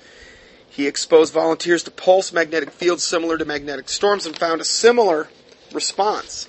He 0.78 0.86
exposed 0.86 1.34
volunteers 1.34 1.82
to 1.82 1.90
pulse 1.90 2.32
magnetic 2.32 2.70
fields 2.70 3.02
similar 3.02 3.36
to 3.36 3.44
magnetic 3.44 3.88
storms 3.88 4.26
and 4.26 4.38
found 4.38 4.60
a 4.60 4.64
similar 4.64 5.26
response. 5.72 6.48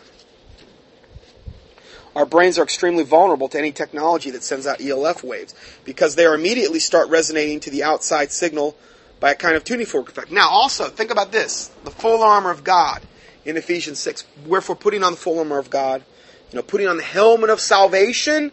Our 2.15 2.27
brains 2.27 2.59
are 2.59 2.63
extremely 2.63 3.03
vulnerable 3.03 3.49
to 3.49 3.57
any 3.57 3.71
technology 3.71 4.29
that 4.29 4.43
sends 4.43 4.67
out 4.67 4.81
ELF 4.81 5.23
waves 5.23 5.55
because 5.83 6.13
they 6.13 6.25
immediately 6.25 6.77
start 6.77 7.09
resonating 7.09 7.59
to 7.61 7.71
the 7.71 7.81
outside 7.81 8.31
signal 8.31 8.77
by 9.19 9.31
a 9.31 9.35
kind 9.35 9.55
of 9.55 9.63
tuning 9.63 9.87
fork 9.87 10.09
effect. 10.09 10.31
Now, 10.31 10.47
also, 10.47 10.89
think 10.89 11.09
about 11.09 11.31
this 11.31 11.71
the 11.83 11.89
full 11.89 12.21
armor 12.21 12.51
of 12.51 12.63
God 12.63 13.01
in 13.45 13.57
Ephesians 13.57 13.97
6. 13.97 14.25
Wherefore, 14.45 14.75
putting 14.75 15.03
on 15.03 15.13
the 15.13 15.17
full 15.17 15.39
armor 15.39 15.57
of 15.57 15.71
God, 15.71 16.03
you 16.51 16.57
know, 16.57 16.61
putting 16.61 16.87
on 16.87 16.97
the 16.97 17.03
helmet 17.03 17.49
of 17.49 17.59
salvation 17.59 18.51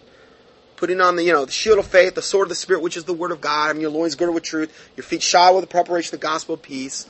putting 0.77 1.01
on 1.01 1.17
the, 1.17 1.25
you 1.25 1.33
know, 1.33 1.45
the 1.45 1.53
shield 1.53 1.79
of 1.79 1.87
faith, 1.87 2.15
the 2.15 2.23
sword 2.23 2.47
of 2.47 2.49
the 2.51 2.55
Spirit, 2.55 2.83
which 2.83 2.97
is 2.97 3.05
the 3.05 3.13
word 3.13 3.33
of 3.33 3.41
God, 3.41 3.71
and 3.71 3.81
your 3.81 3.91
loins 3.91 4.15
girded 4.15 4.35
with 4.35 4.45
truth, 4.45 4.91
your 4.97 5.05
feet 5.05 5.23
shod 5.23 5.55
with 5.55 5.63
the 5.63 5.69
preparation 5.69 6.15
of 6.15 6.21
the 6.21 6.27
gospel 6.27 6.55
of 6.55 6.63
peace. 6.63 7.09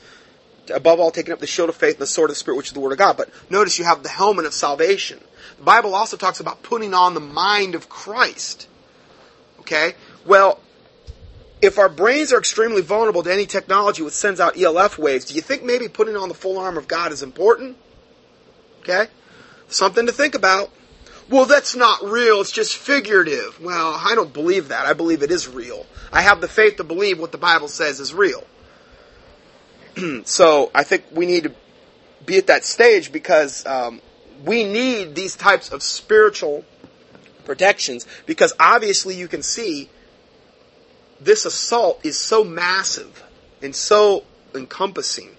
Above 0.73 0.99
all, 0.99 1.11
taking 1.11 1.33
up 1.33 1.39
the 1.39 1.47
shield 1.47 1.69
of 1.69 1.77
faith 1.77 1.95
and 1.95 2.03
the 2.03 2.07
sword 2.07 2.31
of 2.31 2.35
the 2.35 2.39
Spirit, 2.39 2.57
which 2.57 2.69
is 2.69 2.73
the 2.73 2.81
word 2.81 2.93
of 2.93 2.99
God. 2.99 3.17
But 3.17 3.31
notice 3.51 3.79
you 3.79 3.85
have 3.85 4.03
the 4.03 4.09
helmet 4.09 4.47
of 4.47 4.55
salvation. 4.55 5.21
The 5.59 5.65
Bible 5.65 5.95
also 5.95 6.17
talks 6.17 6.41
about 6.41 6.63
putting 6.63 6.93
on 6.93 7.15
the 7.15 7.21
mind 7.21 7.75
of 7.75 7.89
Christ. 7.89 8.69
Okay? 9.61 9.95
Well, 10.25 10.61
if 11.63 11.79
our 11.79 11.89
brains 11.89 12.33
are 12.33 12.39
extremely 12.39 12.83
vulnerable 12.83 13.23
to 13.23 13.33
any 13.33 13.47
technology 13.47 14.03
which 14.03 14.15
sends 14.15 14.41
out 14.41 14.59
ELF 14.59 14.99
waves, 14.99 15.27
do 15.27 15.35
you 15.35 15.41
think 15.41 15.63
maybe 15.63 15.89
putting 15.89 16.17
on 16.17 16.29
the 16.29 16.35
full 16.35 16.59
armor 16.59 16.79
of 16.79 16.89
God 16.89 17.13
is 17.13 17.23
important? 17.23 17.77
Okay? 18.81 19.07
Something 19.69 20.07
to 20.07 20.13
think 20.13 20.35
about 20.35 20.71
well, 21.29 21.45
that's 21.45 21.75
not 21.75 22.05
real, 22.05 22.41
it's 22.41 22.53
just 22.53 22.77
figurative. 22.77 23.61
Well, 23.61 24.01
I 24.01 24.15
don't 24.15 24.33
believe 24.33 24.69
that. 24.69 24.87
I 24.87 24.93
believe 24.93 25.23
it 25.23 25.31
is 25.31 25.49
real. 25.49 25.85
I 26.13 26.23
have 26.23 26.41
the 26.41 26.49
faith 26.49 26.77
to 26.77 26.85
believe 26.85 27.19
what 27.19 27.33
the 27.33 27.39
Bible 27.39 27.69
says 27.69 27.99
is 27.99 28.15
real. 28.15 28.45
so 30.25 30.71
I 30.75 30.85
think 30.85 31.05
we 31.11 31.27
need 31.27 31.45
to 31.45 31.53
be 32.25 32.39
at 32.39 32.47
that 32.47 32.65
stage 32.65 33.11
because 33.11 33.67
um, 33.67 34.01
we 34.45 34.65
need 34.65 35.15
these 35.15 35.35
types 35.37 35.73
of 35.73 35.83
spiritual 35.83 36.65
protections 37.45 38.07
because 38.27 38.53
obviously 38.61 39.17
you 39.17 39.29
can 39.29 39.43
see 39.43 39.89
this 41.21 41.45
assault 41.45 42.01
is 42.05 42.19
so 42.19 42.45
massive 42.45 43.25
and 43.63 43.75
so 43.75 44.25
encompassing 44.55 45.31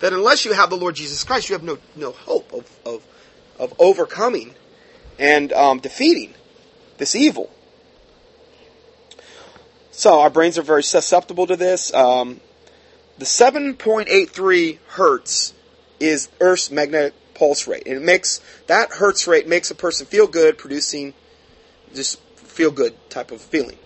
that 0.00 0.12
unless 0.12 0.44
you 0.44 0.52
have 0.52 0.70
the 0.70 0.76
Lord 0.76 0.94
Jesus 0.94 1.22
Christ, 1.24 1.48
you 1.48 1.54
have 1.54 1.62
no, 1.62 1.78
no 1.94 2.12
hope 2.12 2.52
of, 2.52 2.70
of, 2.86 3.04
of 3.58 3.74
overcoming 3.78 4.54
and 5.20 5.52
um, 5.52 5.78
defeating 5.78 6.32
this 6.96 7.14
evil. 7.14 7.50
So 9.92 10.20
our 10.20 10.30
brains 10.30 10.58
are 10.58 10.62
very 10.62 10.82
susceptible 10.82 11.46
to 11.46 11.56
this. 11.56 11.92
Um, 11.92 12.40
the 13.18 13.26
7.83 13.26 14.78
hertz 14.88 15.52
is 16.00 16.30
Earth's 16.40 16.70
magnetic 16.70 17.12
pulse 17.34 17.68
rate, 17.68 17.82
and 17.86 17.96
it 17.96 18.02
makes 18.02 18.40
that 18.66 18.92
hertz 18.92 19.26
rate 19.26 19.46
makes 19.46 19.70
a 19.70 19.74
person 19.74 20.06
feel 20.06 20.26
good, 20.26 20.56
producing 20.56 21.12
just 21.94 22.18
feel 22.36 22.70
good 22.70 22.94
type 23.10 23.30
of 23.30 23.42
feeling. 23.42 23.76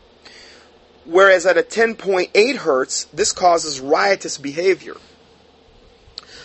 Whereas 1.04 1.46
at 1.46 1.58
a 1.58 1.62
10.8 1.62 2.56
hertz, 2.56 3.04
this 3.12 3.32
causes 3.32 3.80
riotous 3.80 4.38
behavior. 4.38 4.94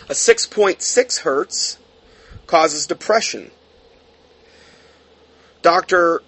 A 0.08 0.12
6.6 0.12 1.20
hertz 1.20 1.78
causes 2.48 2.86
depression. 2.86 3.52
Dr. 5.62 6.22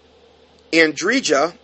Andrija 0.73 1.55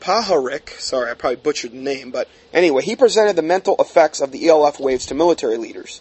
Puharich, 0.00 0.80
sorry, 0.80 1.10
I 1.10 1.14
probably 1.14 1.36
butchered 1.36 1.72
the 1.72 1.76
name, 1.76 2.10
but 2.10 2.28
anyway, 2.52 2.82
he 2.82 2.96
presented 2.96 3.36
the 3.36 3.42
mental 3.42 3.76
effects 3.78 4.20
of 4.20 4.32
the 4.32 4.48
ELF 4.48 4.80
waves 4.80 5.06
to 5.06 5.14
military 5.14 5.58
leaders. 5.58 6.00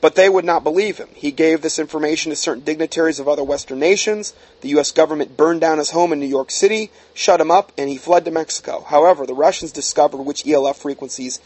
But 0.00 0.14
they 0.14 0.28
would 0.28 0.44
not 0.44 0.62
believe 0.62 0.98
him. 0.98 1.08
He 1.14 1.32
gave 1.32 1.60
this 1.60 1.78
information 1.78 2.30
to 2.30 2.36
certain 2.36 2.62
dignitaries 2.62 3.18
of 3.18 3.26
other 3.26 3.42
Western 3.42 3.80
nations. 3.80 4.32
The 4.60 4.68
U.S. 4.70 4.92
government 4.92 5.36
burned 5.36 5.60
down 5.60 5.78
his 5.78 5.90
home 5.90 6.12
in 6.12 6.20
New 6.20 6.26
York 6.26 6.52
City, 6.52 6.92
shut 7.14 7.40
him 7.40 7.50
up, 7.50 7.72
and 7.76 7.88
he 7.88 7.96
fled 7.96 8.24
to 8.26 8.30
Mexico. 8.30 8.84
However, 8.86 9.26
the 9.26 9.34
Russians 9.34 9.72
discovered 9.72 10.18
which 10.18 10.46
ELF 10.46 10.76
frequencies, 10.76 11.40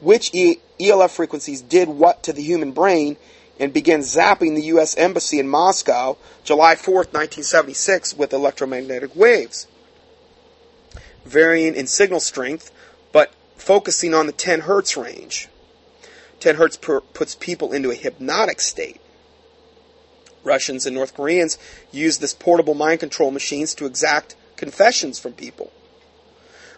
which 0.00 0.32
ELF 0.80 1.10
frequencies 1.10 1.60
did 1.60 1.88
what 1.88 2.22
to 2.22 2.32
the 2.32 2.42
human 2.42 2.72
brain, 2.72 3.18
and 3.62 3.72
began 3.72 4.00
zapping 4.00 4.56
the 4.56 4.64
U.S. 4.64 4.96
Embassy 4.96 5.38
in 5.38 5.46
Moscow, 5.46 6.16
July 6.42 6.74
4, 6.74 6.94
1976, 6.94 8.12
with 8.16 8.32
electromagnetic 8.32 9.14
waves, 9.14 9.68
varying 11.24 11.76
in 11.76 11.86
signal 11.86 12.18
strength, 12.18 12.72
but 13.12 13.32
focusing 13.54 14.14
on 14.14 14.26
the 14.26 14.32
10 14.32 14.62
hertz 14.62 14.96
range. 14.96 15.48
10 16.40 16.56
hertz 16.56 16.76
per, 16.76 17.00
puts 17.00 17.36
people 17.36 17.72
into 17.72 17.92
a 17.92 17.94
hypnotic 17.94 18.60
state. 18.60 19.00
Russians 20.42 20.84
and 20.84 20.96
North 20.96 21.14
Koreans 21.14 21.56
use 21.92 22.18
this 22.18 22.34
portable 22.34 22.74
mind 22.74 22.98
control 22.98 23.30
machines 23.30 23.76
to 23.76 23.86
exact 23.86 24.34
confessions 24.56 25.20
from 25.20 25.34
people. 25.34 25.70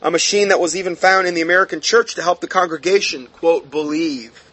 A 0.03 0.11
machine 0.11 0.49
that 0.49 0.61
was 0.61 0.77
even 0.77 0.97
found 0.97 1.27
in 1.27 1.33
the 1.33 1.41
American 1.41 1.81
church 1.81 2.15
to 2.17 2.23
help 2.23 2.43
the 2.43 2.47
congregation, 2.47 3.29
quote, 3.29 3.71
believe. 3.71 4.44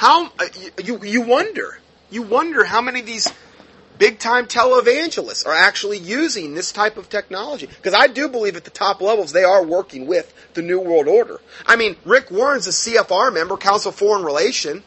How, 0.00 0.32
uh, 0.38 0.46
you, 0.82 1.04
you 1.04 1.20
wonder, 1.20 1.78
you 2.08 2.22
wonder 2.22 2.64
how 2.64 2.80
many 2.80 3.00
of 3.00 3.06
these 3.06 3.30
big 3.98 4.18
time 4.18 4.46
televangelists 4.46 5.46
are 5.46 5.52
actually 5.52 5.98
using 5.98 6.54
this 6.54 6.72
type 6.72 6.96
of 6.96 7.10
technology. 7.10 7.66
Because 7.66 7.92
I 7.92 8.06
do 8.06 8.26
believe 8.26 8.56
at 8.56 8.64
the 8.64 8.70
top 8.70 9.02
levels 9.02 9.32
they 9.32 9.44
are 9.44 9.62
working 9.62 10.06
with 10.06 10.32
the 10.54 10.62
New 10.62 10.80
World 10.80 11.06
Order. 11.06 11.38
I 11.66 11.76
mean, 11.76 11.96
Rick 12.06 12.30
Warren's 12.30 12.66
a 12.66 12.70
CFR 12.70 13.30
member, 13.34 13.58
Council 13.58 13.90
of 13.90 13.94
Foreign 13.94 14.24
Relation. 14.24 14.84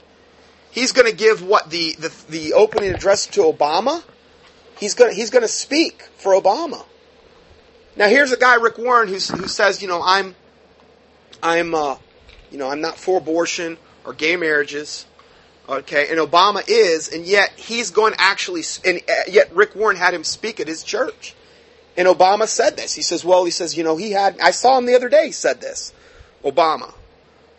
He's 0.71 0.93
going 0.93 1.07
to 1.07 1.15
give 1.15 1.43
what 1.43 1.69
the, 1.69 1.93
the 1.99 2.11
the 2.29 2.53
opening 2.53 2.89
address 2.89 3.27
to 3.27 3.41
Obama. 3.41 4.03
He's 4.79 4.95
going 4.95 5.15
he's 5.15 5.29
going 5.29 5.43
to 5.43 5.47
speak 5.47 6.01
for 6.17 6.33
Obama. 6.33 6.83
Now 7.95 8.07
here's 8.07 8.31
a 8.31 8.37
guy, 8.37 8.55
Rick 8.55 8.79
Warren, 8.79 9.09
who 9.09 9.13
who 9.13 9.47
says, 9.47 9.79
you 9.79 9.87
know, 9.87 10.01
I'm 10.03 10.33
I'm 11.43 11.75
uh, 11.75 11.97
you 12.49 12.57
know, 12.57 12.67
I'm 12.67 12.81
not 12.81 12.97
for 12.97 13.19
abortion 13.19 13.77
or 14.05 14.13
gay 14.13 14.35
marriages. 14.35 15.05
Okay, 15.67 16.09
and 16.09 16.19
Obama 16.19 16.61
is, 16.67 17.07
and 17.07 17.25
yet 17.25 17.53
he's 17.55 17.91
going 17.91 18.13
to 18.13 18.19
actually, 18.19 18.63
and 18.83 18.99
uh, 19.07 19.13
yet 19.29 19.55
Rick 19.55 19.75
Warren 19.75 19.95
had 19.95 20.13
him 20.13 20.25
speak 20.25 20.59
at 20.59 20.67
his 20.67 20.83
church. 20.83 21.35
And 21.95 22.07
Obama 22.07 22.47
said 22.47 22.75
this. 22.75 22.93
He 22.93 23.01
says, 23.01 23.23
well, 23.23 23.45
he 23.45 23.51
says, 23.51 23.77
you 23.77 23.83
know, 23.83 23.95
he 23.95 24.11
had, 24.11 24.39
I 24.41 24.51
saw 24.51 24.77
him 24.77 24.85
the 24.85 24.95
other 24.95 25.09
day, 25.09 25.27
he 25.27 25.31
said 25.31 25.61
this. 25.61 25.93
Obama. 26.43 26.93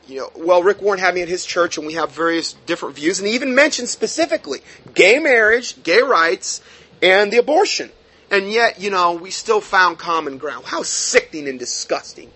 You 0.06 0.18
know, 0.18 0.30
well, 0.36 0.62
Rick 0.62 0.82
Warren 0.82 1.00
had 1.00 1.14
me 1.14 1.22
at 1.22 1.28
his 1.28 1.46
church 1.46 1.78
and 1.78 1.86
we 1.86 1.94
have 1.94 2.12
various 2.12 2.52
different 2.66 2.96
views, 2.96 3.20
and 3.20 3.28
he 3.28 3.34
even 3.34 3.54
mentioned 3.54 3.88
specifically 3.88 4.60
gay 4.92 5.18
marriage, 5.18 5.82
gay 5.82 6.02
rights, 6.02 6.60
and 7.00 7.32
the 7.32 7.38
abortion. 7.38 7.90
And 8.30 8.50
yet, 8.50 8.80
you 8.80 8.90
know, 8.90 9.12
we 9.12 9.30
still 9.30 9.60
found 9.60 9.98
common 9.98 10.36
ground. 10.36 10.66
How 10.66 10.82
sickening 10.82 11.48
and 11.48 11.58
disgusting. 11.58 12.30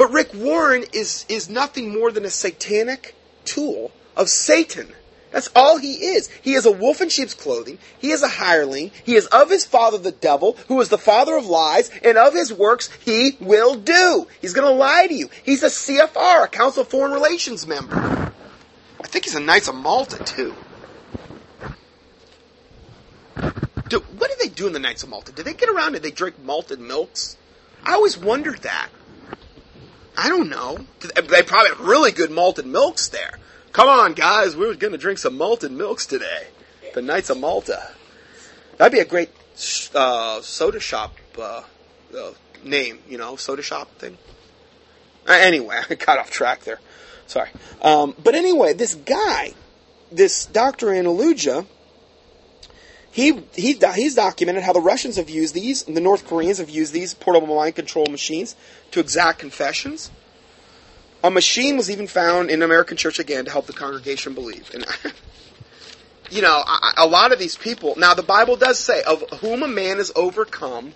But 0.00 0.12
Rick 0.12 0.32
Warren 0.32 0.86
is, 0.94 1.26
is 1.28 1.50
nothing 1.50 1.92
more 1.92 2.10
than 2.10 2.24
a 2.24 2.30
satanic 2.30 3.14
tool 3.44 3.92
of 4.16 4.30
Satan. 4.30 4.88
That's 5.30 5.50
all 5.54 5.76
he 5.76 5.92
is. 5.92 6.28
He 6.40 6.54
is 6.54 6.64
a 6.64 6.72
wolf 6.72 7.02
in 7.02 7.10
sheep's 7.10 7.34
clothing. 7.34 7.76
He 7.98 8.10
is 8.10 8.22
a 8.22 8.28
hireling. 8.28 8.92
He 9.04 9.14
is 9.14 9.26
of 9.26 9.50
his 9.50 9.66
father 9.66 9.98
the 9.98 10.10
devil, 10.10 10.56
who 10.68 10.80
is 10.80 10.88
the 10.88 10.96
father 10.96 11.36
of 11.36 11.44
lies, 11.44 11.90
and 12.02 12.16
of 12.16 12.32
his 12.32 12.50
works 12.50 12.88
he 13.04 13.36
will 13.40 13.74
do. 13.74 14.26
He's 14.40 14.54
going 14.54 14.66
to 14.66 14.74
lie 14.74 15.06
to 15.06 15.12
you. 15.12 15.28
He's 15.44 15.62
a 15.62 15.66
CFR, 15.66 16.44
a 16.44 16.48
Council 16.48 16.80
of 16.80 16.88
Foreign 16.88 17.12
Relations 17.12 17.66
member. 17.66 17.94
I 17.94 19.06
think 19.06 19.26
he's 19.26 19.34
a 19.34 19.40
Knights 19.40 19.68
of 19.68 19.74
Malta, 19.74 20.24
too. 20.24 20.54
Do, 23.90 23.98
what 24.16 24.30
do 24.30 24.36
they 24.40 24.48
do 24.48 24.66
in 24.66 24.72
the 24.72 24.78
Knights 24.78 25.02
of 25.02 25.10
Malta? 25.10 25.30
Do 25.30 25.42
they 25.42 25.52
get 25.52 25.68
around 25.68 25.94
and 25.94 26.02
they 26.02 26.10
drink 26.10 26.42
malted 26.42 26.80
milks? 26.80 27.36
I 27.84 27.92
always 27.92 28.16
wondered 28.16 28.62
that. 28.62 28.88
I 30.20 30.28
don't 30.28 30.50
know. 30.50 30.76
They 31.00 31.42
probably 31.42 31.70
have 31.70 31.80
really 31.80 32.12
good 32.12 32.30
malted 32.30 32.66
milks 32.66 33.08
there. 33.08 33.38
Come 33.72 33.88
on, 33.88 34.12
guys, 34.12 34.54
we're 34.54 34.74
going 34.74 34.92
to 34.92 34.98
drink 34.98 35.18
some 35.18 35.38
malted 35.38 35.72
milks 35.72 36.04
today. 36.04 36.48
The 36.92 37.00
Knights 37.00 37.30
of 37.30 37.38
Malta. 37.38 37.90
That'd 38.76 38.92
be 38.92 38.98
a 38.98 39.06
great 39.06 39.30
uh, 39.94 40.42
soda 40.42 40.78
shop 40.78 41.16
uh, 41.38 41.62
uh, 42.14 42.32
name, 42.62 42.98
you 43.08 43.16
know, 43.16 43.36
soda 43.36 43.62
shop 43.62 43.88
thing. 43.96 44.18
Uh, 45.26 45.32
anyway, 45.32 45.80
I 45.90 45.94
got 45.94 46.18
off 46.18 46.30
track 46.30 46.64
there. 46.64 46.80
Sorry. 47.26 47.48
Um, 47.80 48.14
but 48.22 48.34
anyway, 48.34 48.74
this 48.74 48.96
guy, 48.96 49.54
this 50.12 50.44
Dr. 50.44 50.88
Analuja, 50.88 51.64
he, 53.12 53.42
he, 53.54 53.78
he's 53.94 54.14
documented 54.14 54.62
how 54.62 54.72
the 54.72 54.80
Russians 54.80 55.16
have 55.16 55.28
used 55.28 55.54
these, 55.54 55.86
and 55.86 55.96
the 55.96 56.00
North 56.00 56.26
Koreans 56.26 56.58
have 56.58 56.70
used 56.70 56.92
these 56.92 57.12
portable 57.12 57.54
mind 57.56 57.74
control 57.74 58.06
machines 58.06 58.54
to 58.92 59.00
exact 59.00 59.40
confessions. 59.40 60.10
A 61.22 61.30
machine 61.30 61.76
was 61.76 61.90
even 61.90 62.06
found 62.06 62.50
in 62.50 62.56
an 62.56 62.62
American 62.62 62.96
church 62.96 63.18
again 63.18 63.44
to 63.44 63.50
help 63.50 63.66
the 63.66 63.72
congregation 63.72 64.32
believe. 64.32 64.70
And 64.72 64.86
you 66.30 66.40
know, 66.40 66.62
a 66.96 67.06
lot 67.06 67.32
of 67.32 67.38
these 67.38 67.56
people. 67.56 67.94
Now, 67.96 68.14
the 68.14 68.22
Bible 68.22 68.56
does 68.56 68.78
say, 68.78 69.02
"Of 69.02 69.28
whom 69.40 69.62
a 69.62 69.68
man 69.68 69.98
is 69.98 70.12
overcome, 70.14 70.94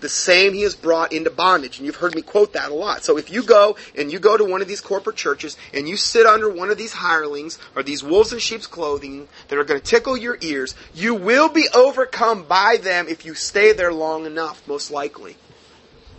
the 0.00 0.08
same 0.08 0.52
he 0.52 0.62
has 0.62 0.74
brought 0.74 1.12
into 1.12 1.30
bondage." 1.30 1.78
And 1.78 1.86
you've 1.86 1.96
heard 1.96 2.14
me 2.14 2.22
quote 2.22 2.52
that 2.54 2.70
a 2.70 2.74
lot. 2.74 3.04
So 3.04 3.16
if 3.18 3.30
you 3.30 3.42
go 3.42 3.76
and 3.96 4.12
you 4.12 4.18
go 4.18 4.36
to 4.36 4.44
one 4.44 4.62
of 4.62 4.68
these 4.68 4.80
corporate 4.80 5.16
churches 5.16 5.56
and 5.72 5.88
you 5.88 5.96
sit 5.96 6.26
under 6.26 6.48
one 6.48 6.70
of 6.70 6.78
these 6.78 6.92
hirelings 6.92 7.58
or 7.74 7.82
these 7.82 8.02
wolves 8.02 8.32
in 8.32 8.38
sheep's 8.38 8.66
clothing 8.66 9.28
that 9.48 9.58
are 9.58 9.64
going 9.64 9.80
to 9.80 9.86
tickle 9.86 10.16
your 10.16 10.38
ears, 10.40 10.74
you 10.94 11.14
will 11.14 11.48
be 11.48 11.68
overcome 11.74 12.44
by 12.44 12.76
them 12.76 13.08
if 13.08 13.24
you 13.24 13.34
stay 13.34 13.72
there 13.72 13.92
long 13.92 14.26
enough, 14.26 14.66
most 14.66 14.90
likely. 14.90 15.36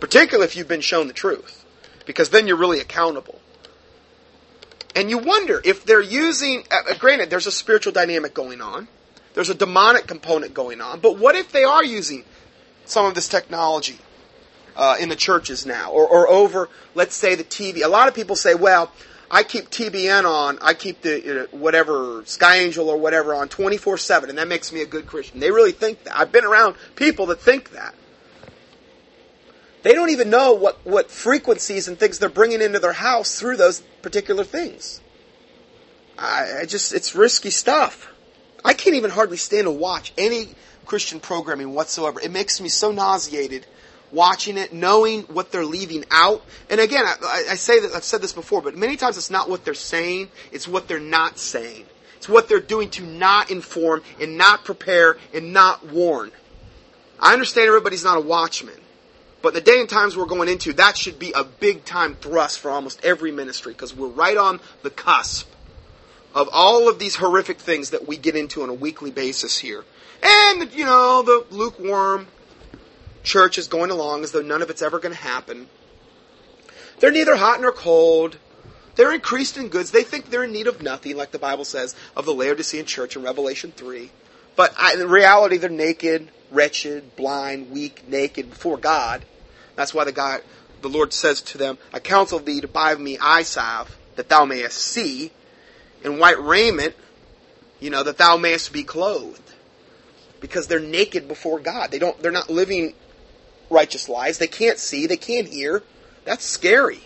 Particularly 0.00 0.46
if 0.46 0.56
you've 0.56 0.68
been 0.68 0.80
shown 0.80 1.06
the 1.06 1.12
truth, 1.12 1.64
because 2.06 2.30
then 2.30 2.46
you're 2.46 2.56
really 2.56 2.80
accountable. 2.80 3.40
And 4.94 5.08
you 5.08 5.18
wonder 5.18 5.60
if 5.64 5.84
they're 5.84 6.00
using, 6.02 6.64
uh, 6.70 6.90
uh, 6.90 6.94
granted, 6.98 7.30
there's 7.30 7.46
a 7.46 7.52
spiritual 7.52 7.92
dynamic 7.92 8.34
going 8.34 8.60
on, 8.60 8.88
there's 9.34 9.48
a 9.48 9.54
demonic 9.54 10.06
component 10.06 10.52
going 10.54 10.80
on, 10.80 11.00
but 11.00 11.18
what 11.18 11.34
if 11.34 11.52
they 11.52 11.64
are 11.64 11.84
using 11.84 12.24
some 12.84 13.06
of 13.06 13.14
this 13.14 13.28
technology 13.28 13.98
uh, 14.76 14.96
in 15.00 15.08
the 15.08 15.16
churches 15.16 15.66
now, 15.66 15.90
or, 15.90 16.06
or 16.06 16.28
over, 16.28 16.68
let's 16.94 17.14
say, 17.14 17.34
the 17.34 17.44
TV? 17.44 17.84
A 17.84 17.88
lot 17.88 18.08
of 18.08 18.14
people 18.14 18.36
say, 18.36 18.54
well, 18.54 18.90
I 19.30 19.44
keep 19.44 19.70
TBN 19.70 20.24
on, 20.24 20.58
I 20.60 20.74
keep 20.74 21.00
the 21.00 21.48
whatever 21.52 22.22
Sky 22.26 22.58
Angel 22.58 22.90
or 22.90 22.98
whatever 22.98 23.34
on 23.34 23.48
24 23.48 23.96
7, 23.96 24.28
and 24.28 24.38
that 24.38 24.46
makes 24.46 24.72
me 24.72 24.82
a 24.82 24.86
good 24.86 25.06
Christian. 25.06 25.40
They 25.40 25.50
really 25.50 25.72
think 25.72 26.04
that. 26.04 26.18
I've 26.18 26.30
been 26.30 26.44
around 26.44 26.76
people 26.96 27.26
that 27.26 27.40
think 27.40 27.70
that. 27.70 27.94
They 29.82 29.94
don't 29.94 30.10
even 30.10 30.30
know 30.30 30.52
what, 30.52 30.84
what 30.84 31.10
frequencies 31.10 31.88
and 31.88 31.98
things 31.98 32.18
they're 32.18 32.28
bringing 32.28 32.60
into 32.60 32.78
their 32.78 32.92
house 32.92 33.40
through 33.40 33.56
those 33.56 33.80
particular 34.00 34.44
things. 34.44 35.00
I, 36.18 36.60
I 36.60 36.66
just, 36.66 36.92
it's 36.92 37.14
risky 37.14 37.50
stuff. 37.50 38.12
I 38.64 38.74
can't 38.74 38.96
even 38.96 39.10
hardly 39.10 39.38
stand 39.38 39.64
to 39.64 39.72
watch 39.72 40.12
any 40.16 40.50
Christian 40.92 41.20
programming 41.20 41.72
whatsoever. 41.72 42.20
It 42.20 42.30
makes 42.30 42.60
me 42.60 42.68
so 42.68 42.92
nauseated 42.92 43.64
watching 44.10 44.58
it, 44.58 44.74
knowing 44.74 45.22
what 45.22 45.50
they're 45.50 45.64
leaving 45.64 46.04
out. 46.10 46.44
And 46.68 46.82
again, 46.82 47.06
I, 47.06 47.44
I, 47.52 47.54
say 47.54 47.80
that 47.80 47.94
I've 47.94 48.04
said 48.04 48.20
this 48.20 48.34
before, 48.34 48.60
but 48.60 48.76
many 48.76 48.98
times 48.98 49.16
it's 49.16 49.30
not 49.30 49.48
what 49.48 49.64
they're 49.64 49.72
saying; 49.72 50.28
it's 50.50 50.68
what 50.68 50.88
they're 50.88 51.00
not 51.00 51.38
saying. 51.38 51.86
It's 52.18 52.28
what 52.28 52.46
they're 52.46 52.60
doing 52.60 52.90
to 52.90 53.06
not 53.06 53.50
inform 53.50 54.02
and 54.20 54.36
not 54.36 54.66
prepare 54.66 55.16
and 55.32 55.54
not 55.54 55.90
warn. 55.90 56.30
I 57.18 57.32
understand 57.32 57.68
everybody's 57.68 58.04
not 58.04 58.18
a 58.18 58.20
watchman, 58.20 58.78
but 59.40 59.54
the 59.54 59.62
day 59.62 59.80
and 59.80 59.88
times 59.88 60.14
we're 60.14 60.26
going 60.26 60.50
into, 60.50 60.74
that 60.74 60.98
should 60.98 61.18
be 61.18 61.32
a 61.32 61.42
big 61.42 61.86
time 61.86 62.16
thrust 62.16 62.60
for 62.60 62.70
almost 62.70 63.02
every 63.02 63.32
ministry 63.32 63.72
because 63.72 63.96
we're 63.96 64.08
right 64.08 64.36
on 64.36 64.60
the 64.82 64.90
cusp 64.90 65.48
of 66.34 66.50
all 66.52 66.86
of 66.90 66.98
these 66.98 67.16
horrific 67.16 67.60
things 67.60 67.90
that 67.90 68.06
we 68.06 68.18
get 68.18 68.36
into 68.36 68.62
on 68.62 68.68
a 68.68 68.74
weekly 68.74 69.10
basis 69.10 69.56
here. 69.56 69.86
And, 70.22 70.72
you 70.72 70.84
know, 70.84 71.22
the 71.22 71.44
lukewarm 71.50 72.28
church 73.22 73.58
is 73.58 73.68
going 73.68 73.90
along 73.90 74.24
as 74.24 74.32
though 74.32 74.42
none 74.42 74.62
of 74.62 74.70
it's 74.70 74.82
ever 74.82 74.98
going 74.98 75.14
to 75.14 75.20
happen. 75.20 75.68
They're 77.00 77.10
neither 77.10 77.36
hot 77.36 77.60
nor 77.60 77.72
cold. 77.72 78.38
They're 78.94 79.12
increased 79.12 79.56
in 79.56 79.68
goods. 79.68 79.90
They 79.90 80.02
think 80.02 80.30
they're 80.30 80.44
in 80.44 80.52
need 80.52 80.66
of 80.66 80.82
nothing, 80.82 81.16
like 81.16 81.32
the 81.32 81.38
Bible 81.38 81.64
says 81.64 81.96
of 82.16 82.26
the 82.26 82.34
Laodicean 82.34 82.86
church 82.86 83.16
in 83.16 83.22
Revelation 83.22 83.72
3. 83.72 84.10
But 84.54 84.74
in 84.94 85.08
reality, 85.08 85.56
they're 85.56 85.70
naked, 85.70 86.28
wretched, 86.50 87.16
blind, 87.16 87.70
weak, 87.70 88.06
naked 88.06 88.50
before 88.50 88.76
God. 88.76 89.24
That's 89.76 89.94
why 89.94 90.04
the 90.04 90.12
God, 90.12 90.42
the 90.82 90.90
Lord 90.90 91.12
says 91.12 91.40
to 91.42 91.58
them, 91.58 91.78
I 91.92 91.98
counsel 92.00 92.38
thee 92.38 92.60
to 92.60 92.68
buy 92.68 92.92
of 92.92 93.00
me 93.00 93.16
eye 93.18 93.42
salve, 93.42 93.96
that 94.16 94.28
thou 94.28 94.44
mayest 94.44 94.78
see, 94.78 95.32
and 96.04 96.18
white 96.20 96.40
raiment, 96.40 96.94
you 97.80 97.88
know, 97.88 98.02
that 98.02 98.18
thou 98.18 98.36
mayest 98.36 98.72
be 98.72 98.84
clothed. 98.84 99.40
Because 100.42 100.66
they're 100.66 100.80
naked 100.80 101.26
before 101.26 101.58
God. 101.58 101.90
They 101.90 101.98
don't, 101.98 102.20
they're 102.20 102.30
not 102.30 102.50
living 102.50 102.92
righteous 103.70 104.10
lives. 104.10 104.36
They 104.36 104.46
can't 104.46 104.78
see, 104.78 105.06
they 105.06 105.16
can't 105.16 105.48
hear. 105.48 105.82
That's 106.26 106.44
scary. 106.44 107.00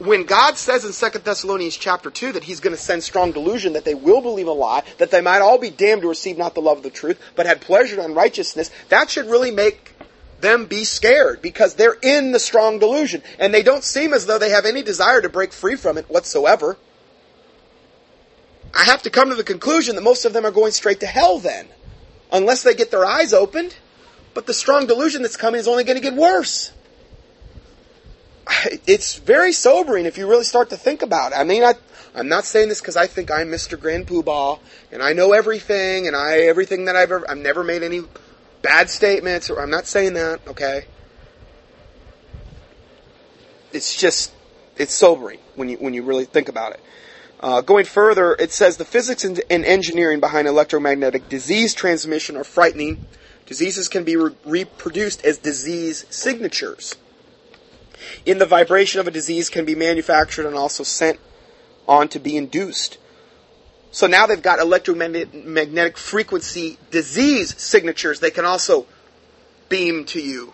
when 0.00 0.24
God 0.24 0.56
says 0.56 0.84
in 0.84 1.10
2 1.10 1.18
Thessalonians 1.18 1.76
chapter 1.76 2.10
2 2.10 2.32
that 2.32 2.44
he's 2.44 2.60
going 2.60 2.74
to 2.74 2.80
send 2.80 3.02
strong 3.02 3.32
delusion 3.32 3.74
that 3.74 3.84
they 3.84 3.94
will 3.94 4.22
believe 4.22 4.46
a 4.46 4.52
lie, 4.52 4.82
that 4.98 5.10
they 5.10 5.20
might 5.20 5.40
all 5.40 5.58
be 5.58 5.68
damned 5.68 6.02
to 6.02 6.08
receive 6.08 6.38
not 6.38 6.54
the 6.54 6.62
love 6.62 6.78
of 6.78 6.82
the 6.82 6.90
truth, 6.90 7.20
but 7.36 7.44
had 7.44 7.60
pleasure 7.60 7.98
in 7.98 8.04
unrighteousness, 8.04 8.70
that 8.88 9.10
should 9.10 9.26
really 9.26 9.50
make 9.50 9.94
them 10.40 10.64
be 10.64 10.84
scared 10.84 11.42
because 11.42 11.74
they're 11.74 11.98
in 12.02 12.32
the 12.32 12.38
strong 12.38 12.78
delusion 12.78 13.22
and 13.38 13.52
they 13.52 13.62
don't 13.62 13.84
seem 13.84 14.14
as 14.14 14.24
though 14.24 14.38
they 14.38 14.48
have 14.48 14.64
any 14.64 14.82
desire 14.82 15.20
to 15.20 15.28
break 15.28 15.52
free 15.52 15.76
from 15.76 15.98
it 15.98 16.08
whatsoever. 16.08 16.78
I 18.74 18.84
have 18.84 19.02
to 19.02 19.10
come 19.10 19.28
to 19.28 19.34
the 19.34 19.44
conclusion 19.44 19.96
that 19.96 20.02
most 20.02 20.24
of 20.24 20.32
them 20.32 20.46
are 20.46 20.50
going 20.50 20.72
straight 20.72 21.00
to 21.00 21.06
hell 21.06 21.40
then, 21.40 21.68
unless 22.32 22.62
they 22.62 22.74
get 22.74 22.90
their 22.90 23.04
eyes 23.04 23.32
opened. 23.32 23.74
But 24.34 24.46
the 24.46 24.54
strong 24.54 24.86
delusion 24.86 25.22
that's 25.22 25.36
coming 25.36 25.60
is 25.60 25.66
only 25.66 25.84
going 25.84 25.96
to 25.96 26.02
get 26.02 26.14
worse. 26.14 26.72
It's 28.86 29.16
very 29.16 29.52
sobering 29.52 30.06
if 30.06 30.18
you 30.18 30.28
really 30.28 30.44
start 30.44 30.70
to 30.70 30.76
think 30.76 31.02
about 31.02 31.32
it. 31.32 31.38
I 31.38 31.44
mean, 31.44 31.62
I, 31.62 31.74
I'm 32.14 32.28
not 32.28 32.44
saying 32.44 32.68
this 32.68 32.80
because 32.80 32.96
I 32.96 33.06
think 33.06 33.30
I'm 33.30 33.48
Mr. 33.48 33.80
Grand 33.80 34.06
Poobah 34.06 34.58
and 34.90 35.02
I 35.02 35.12
know 35.12 35.32
everything 35.32 36.06
and 36.06 36.16
I 36.16 36.40
everything 36.40 36.86
that 36.86 36.96
I've 36.96 37.12
ever 37.12 37.30
I've 37.30 37.38
never 37.38 37.62
made 37.62 37.82
any 37.82 38.02
bad 38.62 38.90
statements 38.90 39.50
or 39.50 39.60
I'm 39.60 39.70
not 39.70 39.86
saying 39.86 40.14
that, 40.14 40.40
okay? 40.48 40.84
It's 43.72 43.94
just 43.96 44.32
it's 44.76 44.94
sobering 44.94 45.38
when 45.54 45.68
you 45.68 45.76
when 45.76 45.94
you 45.94 46.02
really 46.02 46.24
think 46.24 46.48
about 46.48 46.72
it. 46.72 46.80
Uh, 47.40 47.62
going 47.62 47.86
further, 47.86 48.34
it 48.34 48.52
says 48.52 48.76
the 48.76 48.84
physics 48.84 49.24
and, 49.24 49.40
and, 49.48 49.64
engineering 49.64 50.20
behind 50.20 50.46
electromagnetic 50.46 51.28
disease 51.30 51.72
transmission 51.72 52.36
are 52.36 52.44
frightening. 52.44 52.98
Diseases 53.46 53.88
can 53.88 54.04
be 54.04 54.14
re- 54.14 54.36
reproduced 54.44 55.24
as 55.24 55.38
disease 55.38 56.04
signatures. 56.10 56.96
In 58.26 58.38
the 58.38 58.46
vibration 58.46 59.00
of 59.00 59.08
a 59.08 59.10
disease 59.10 59.48
can 59.48 59.64
be 59.64 59.74
manufactured 59.74 60.46
and 60.46 60.54
also 60.54 60.82
sent 60.82 61.18
on 61.88 62.08
to 62.08 62.18
be 62.18 62.36
induced. 62.36 62.98
So 63.90 64.06
now 64.06 64.26
they've 64.26 64.40
got 64.40 64.58
electromagnetic 64.58 65.96
frequency 65.96 66.78
disease 66.90 67.60
signatures 67.60 68.20
they 68.20 68.30
can 68.30 68.44
also 68.44 68.86
beam 69.68 70.04
to 70.06 70.20
you. 70.20 70.52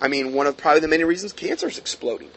I 0.00 0.08
mean, 0.08 0.32
one 0.32 0.46
of 0.46 0.56
probably 0.56 0.80
the 0.80 0.88
many 0.88 1.04
reasons 1.04 1.32
cancer 1.32 1.68
is 1.68 1.76
exploding. 1.76 2.30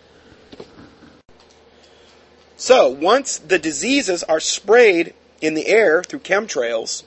So, 2.63 2.87
once 2.87 3.39
the 3.39 3.59
diseases 3.59 4.23
are 4.23 4.39
sprayed 4.39 5.13
in 5.41 5.53
the 5.53 5.67
air 5.67 6.01
through 6.01 6.21
chemtrails, 6.21 7.03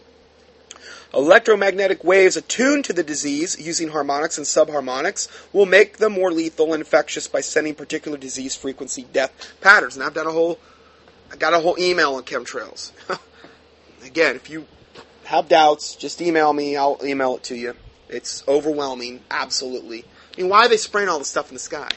electromagnetic 1.15 2.05
waves 2.05 2.37
attuned 2.37 2.85
to 2.85 2.93
the 2.93 3.03
disease 3.03 3.57
using 3.59 3.89
harmonics 3.89 4.37
and 4.37 4.47
subharmonics 4.47 5.29
will 5.55 5.65
make 5.65 5.97
them 5.97 6.13
more 6.13 6.31
lethal 6.31 6.75
and 6.75 6.83
infectious 6.83 7.27
by 7.27 7.41
sending 7.41 7.75
particular 7.75 8.19
disease 8.19 8.55
frequency 8.55 9.07
death 9.15 9.33
patterns. 9.63 9.97
And 9.97 10.05
I've 10.05 10.13
done 10.13 10.27
a 10.27 10.31
whole 10.31 10.59
I 11.33 11.37
got 11.37 11.55
a 11.55 11.61
whole 11.61 11.79
email 11.79 12.17
on 12.17 12.25
chemtrails. 12.25 12.93
Again, 14.05 14.37
if 14.37 14.51
you 14.51 14.67
have 15.25 15.49
doubts, 15.49 15.95
just 15.95 16.21
email 16.21 16.53
me. 16.53 16.77
I'll 16.77 17.01
email 17.03 17.37
it 17.37 17.45
to 17.45 17.57
you. 17.57 17.77
It's 18.11 18.47
overwhelming, 18.47 19.23
absolutely. 19.31 20.05
I 20.37 20.43
mean, 20.43 20.51
why 20.51 20.67
are 20.67 20.69
they 20.69 20.77
spraying 20.77 21.09
all 21.09 21.19
the 21.19 21.25
stuff 21.25 21.49
in 21.49 21.55
the 21.55 21.61
sky? 21.61 21.89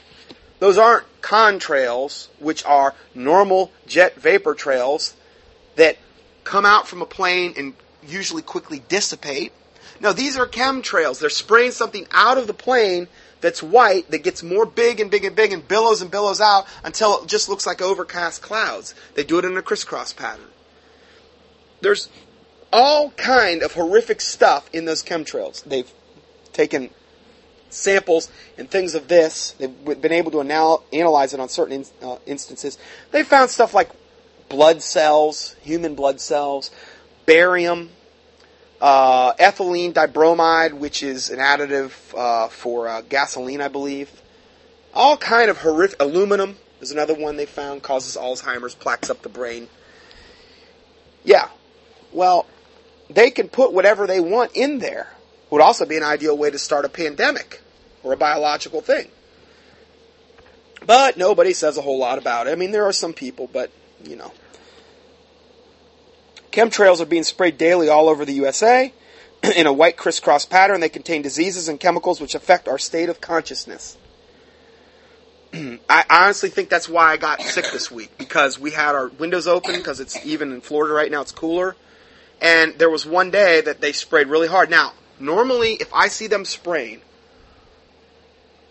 Those 0.60 0.78
aren't 0.78 1.06
contrails, 1.22 2.28
which 2.40 2.66
are 2.66 2.94
normal 3.16 3.72
jet 3.88 4.16
vapor 4.16 4.54
trails 4.54 5.16
that 5.76 5.98
come 6.44 6.66
out 6.66 6.88
from 6.88 7.02
a 7.02 7.06
plane 7.06 7.54
and 7.58 7.74
usually 8.06 8.42
quickly 8.42 8.84
dissipate. 8.88 9.54
No, 10.02 10.14
these 10.14 10.38
are 10.38 10.48
chemtrails. 10.48 11.20
They're 11.20 11.30
spraying 11.30 11.72
something 11.72 12.08
out 12.12 12.38
of 12.38 12.48
the 12.48 12.54
plane 12.54 13.08
that's 13.42 13.64
white 13.64 14.12
that 14.12 14.24
gets 14.24 14.44
more 14.44 14.66
big 14.66 15.00
and 15.00 15.10
big 15.10 15.24
and 15.24 15.36
big 15.36 15.54
and 15.54 15.66
billows 15.66 16.02
and 16.02 16.12
billows 16.12 16.42
out 16.42 16.66
until 16.84 17.24
it 17.24 17.28
just 17.28 17.48
looks 17.50 17.66
like 17.66 17.82
overcast 17.82 18.42
clouds. 18.42 18.94
They 19.16 19.24
do 19.24 19.40
it 19.40 19.46
in 19.46 19.56
a 19.58 19.62
crisscross 19.62 20.14
pattern. 20.14 20.48
There's 21.82 22.10
all 22.72 23.12
kind 23.12 23.64
of 23.64 23.74
horrific 23.74 24.22
stuff 24.22 24.70
in 24.74 24.86
those 24.86 25.04
chemtrails. 25.04 25.64
They've 25.64 25.92
taken 26.52 26.90
samples 27.70 28.30
and 28.58 28.70
things 28.70 28.96
of 28.96 29.08
this. 29.08 29.52
They've 29.52 30.02
been 30.02 30.12
able 30.12 30.32
to 30.32 30.42
anal- 30.42 30.84
analyze 30.92 31.34
it 31.34 31.40
on 31.40 31.50
certain 31.50 31.84
in- 31.84 32.08
uh, 32.08 32.18
instances. 32.26 32.78
They 33.12 33.24
found 33.24 33.50
stuff 33.50 33.74
like 33.74 33.90
blood 34.50 34.82
cells, 34.82 35.56
human 35.62 35.96
blood 35.96 36.20
cells, 36.20 36.72
barium, 37.26 37.92
uh, 38.82 39.34
ethylene 39.34 39.94
dibromide, 39.94 40.74
which 40.74 41.04
is 41.04 41.30
an 41.30 41.40
additive 41.40 41.92
uh, 42.16 42.48
for 42.48 42.88
uh, 42.88 43.02
gasoline, 43.02 43.62
I 43.62 43.68
believe. 43.68 44.10
All 44.94 45.18
kind 45.18 45.50
of 45.50 45.60
horrific. 45.60 46.02
Aluminum 46.02 46.58
is 46.82 46.92
another 46.92 47.14
one 47.14 47.38
they 47.38 47.46
found 47.46 47.84
causes 47.84 48.18
Alzheimer's, 48.18 48.74
plaques 48.74 49.10
up 49.10 49.22
the 49.22 49.30
brain. 49.30 49.68
Yeah, 51.24 51.50
well, 52.12 52.48
they 53.10 53.30
can 53.30 53.50
put 53.50 53.74
whatever 53.74 54.08
they 54.08 54.20
want 54.20 54.56
in 54.56 54.80
there. 54.80 55.08
Would 55.50 55.62
also 55.62 55.86
be 55.86 55.98
an 55.98 56.04
ideal 56.04 56.38
way 56.38 56.52
to 56.52 56.60
start 56.60 56.86
a 56.86 56.90
pandemic 56.90 57.62
or 58.04 58.14
a 58.14 58.18
biological 58.18 58.82
thing. 58.82 59.10
But 60.86 61.18
nobody 61.18 61.54
says 61.54 61.78
a 61.78 61.82
whole 61.82 61.98
lot 61.98 62.18
about 62.18 62.48
it. 62.48 62.52
I 62.52 62.56
mean, 62.56 62.72
there 62.72 62.86
are 62.86 62.94
some 62.94 63.14
people, 63.14 63.50
but 63.52 63.72
you 64.04 64.16
know. 64.16 64.32
Chemtrails 66.52 67.00
are 67.00 67.06
being 67.06 67.24
sprayed 67.24 67.58
daily 67.58 67.90
all 67.90 68.10
over 68.10 68.26
the 68.26 68.34
USA 68.34 68.92
in 69.56 69.68
a 69.68 69.74
white 69.74 69.98
crisscross 69.98 70.46
pattern. 70.46 70.82
They 70.82 70.90
contain 70.90 71.22
diseases 71.22 71.68
and 71.68 71.80
chemicals 71.80 72.20
which 72.20 72.36
affect 72.36 72.68
our 72.68 72.78
state 72.78 73.10
of 73.10 73.22
consciousness. 73.22 73.98
I 75.54 76.06
honestly 76.10 76.50
think 76.50 76.70
that's 76.70 76.90
why 76.90 77.12
I 77.12 77.18
got 77.18 77.42
sick 77.42 77.66
this 77.72 77.92
week 77.92 78.18
because 78.18 78.60
we 78.60 78.72
had 78.72 78.96
our 78.96 79.10
windows 79.10 79.48
open 79.48 79.76
because 79.76 80.00
it's 80.00 80.26
even 80.26 80.52
in 80.52 80.62
Florida 80.62 80.94
right 80.94 81.12
now 81.12 81.22
it's 81.22 81.32
cooler, 81.32 81.76
and 82.42 82.78
there 82.78 82.90
was 82.90 83.06
one 83.06 83.32
day 83.32 83.62
that 83.62 83.82
they 83.82 83.92
sprayed 83.92 84.28
really 84.28 84.48
hard. 84.48 84.70
Now, 84.70 84.94
normally 85.20 85.74
if 85.74 85.94
I 85.94 86.08
see 86.08 86.28
them 86.28 86.46
spraying, 86.46 87.02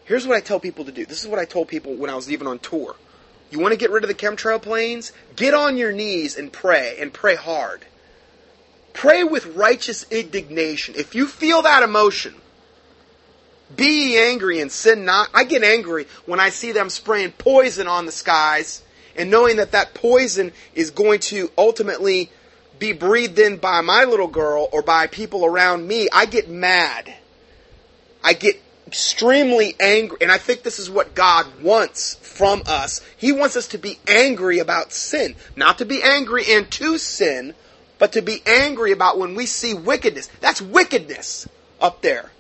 here's 0.05 0.27
what 0.27 0.37
I 0.37 0.41
tell 0.41 0.61
people 0.61 0.85
to 0.85 0.93
do. 0.93 1.07
This 1.07 1.23
is 1.23 1.29
what 1.29 1.39
I 1.39 1.45
told 1.45 1.69
people 1.69 1.95
when 1.95 2.11
I 2.11 2.15
was 2.15 2.31
even 2.31 2.47
on 2.47 2.59
tour. 2.59 2.97
You 3.51 3.59
want 3.59 3.73
to 3.73 3.79
get 3.79 3.91
rid 3.91 4.05
of 4.05 4.09
the 4.09 4.15
chemtrail 4.15 4.61
planes? 4.61 5.13
Get 5.37 5.55
on 5.55 5.77
your 5.77 5.93
knees 5.93 6.37
and 6.37 6.53
pray, 6.53 6.97
and 6.99 7.13
pray 7.13 7.35
hard. 7.35 7.85
Pray 8.93 9.25
with 9.25 9.47
righteous 9.57 10.05
indignation. 10.11 10.95
If 10.97 11.15
you 11.15 11.27
feel 11.27 11.63
that 11.63 11.83
emotion, 11.83 12.35
be 13.75 14.19
angry 14.19 14.61
and 14.61 14.73
sin 14.73 15.05
not. 15.05 15.29
I 15.35 15.45
get 15.45 15.63
angry 15.63 16.07
when 16.27 16.41
I 16.41 16.51
see 16.51 16.73
them 16.73 16.91
spraying 16.91 17.33
poison 17.33 17.87
on 17.87 18.07
the 18.07 18.13
skies 18.13 18.83
and 19.17 19.31
knowing 19.31 19.57
that 19.57 19.73
that 19.73 19.95
poison 19.95 20.53
is 20.75 20.91
going 20.91 21.21
to 21.21 21.51
ultimately 21.59 22.31
be 22.79 22.93
breathed 22.93 23.39
in 23.39 23.57
by 23.57 23.81
my 23.81 24.05
little 24.05 24.29
girl 24.29 24.69
or 24.73 24.83
by 24.83 25.07
people 25.07 25.45
around 25.45 25.87
me. 25.87 26.09
I 26.13 26.27
get 26.27 26.49
mad. 26.49 27.13
I 28.23 28.33
get 28.33 28.61
extremely 28.87 29.75
angry. 29.81 30.19
And 30.21 30.33
I 30.33 30.39
think 30.39 30.63
this 30.63 30.79
is 30.79 30.91
what 30.91 31.15
God 31.15 31.47
wants 31.63 32.15
from 32.17 32.63
us. 32.67 33.01
He 33.17 33.33
wants 33.33 33.57
us 33.57 33.69
to 33.69 33.79
be 33.79 33.99
angry 34.09 34.59
about 34.59 34.93
sin. 34.93 35.35
Not 35.57 35.79
to 35.79 35.85
be 35.85 36.03
angry 36.03 36.45
and 36.49 36.71
to 36.73 36.99
sin, 36.99 37.55
but 37.99 38.13
to 38.13 38.23
be 38.23 38.43
angry 38.47 38.93
about 38.93 39.19
when 39.19 39.35
we 39.35 39.47
see 39.47 39.75
wickedness. 39.75 40.29
That's 40.41 40.63
wickedness 40.63 41.49
up 41.81 42.03
there. 42.03 42.31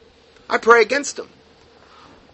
I 0.48 0.58
pray 0.58 0.82
against 0.82 1.16
them. 1.16 1.28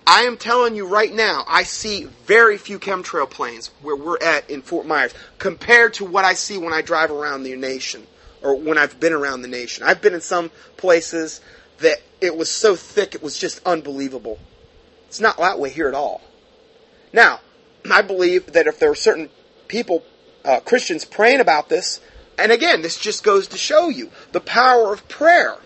I 0.06 0.22
am 0.22 0.36
telling 0.36 0.74
you 0.74 0.86
right 0.86 1.12
now, 1.12 1.44
I 1.48 1.62
see 1.62 2.04
very 2.26 2.58
few 2.58 2.78
chemtrail 2.78 3.28
planes 3.28 3.70
where 3.80 3.96
we're 3.96 4.22
at 4.22 4.50
in 4.50 4.60
Fort 4.60 4.86
Myers 4.86 5.14
compared 5.38 5.94
to 5.94 6.04
what 6.04 6.24
I 6.24 6.34
see 6.34 6.58
when 6.58 6.74
I 6.74 6.82
drive 6.82 7.10
around 7.10 7.42
the 7.42 7.56
nation 7.56 8.06
or 8.42 8.54
when 8.54 8.76
I've 8.76 9.00
been 9.00 9.14
around 9.14 9.42
the 9.42 9.48
nation. 9.48 9.84
I've 9.84 10.02
been 10.02 10.12
in 10.12 10.20
some 10.20 10.50
places 10.76 11.40
that 11.78 11.98
it 12.20 12.36
was 12.36 12.50
so 12.50 12.76
thick 12.76 13.14
it 13.14 13.22
was 13.22 13.38
just 13.38 13.66
unbelievable. 13.66 14.38
It's 15.08 15.20
not 15.20 15.38
that 15.38 15.58
way 15.58 15.70
here 15.70 15.88
at 15.88 15.94
all. 15.94 16.20
Now, 17.12 17.40
I 17.90 18.02
believe 18.02 18.52
that 18.52 18.66
if 18.66 18.78
there 18.78 18.90
are 18.90 18.96
certain 18.96 19.30
people, 19.68 20.04
uh, 20.44 20.60
Christians, 20.60 21.04
praying 21.04 21.40
about 21.40 21.68
this, 21.70 22.00
and 22.36 22.52
again, 22.52 22.82
this 22.82 22.98
just 22.98 23.24
goes 23.24 23.48
to 23.48 23.56
show 23.56 23.88
you 23.88 24.10
the 24.32 24.40
power 24.40 24.92
of 24.92 25.08
prayer. 25.08 25.56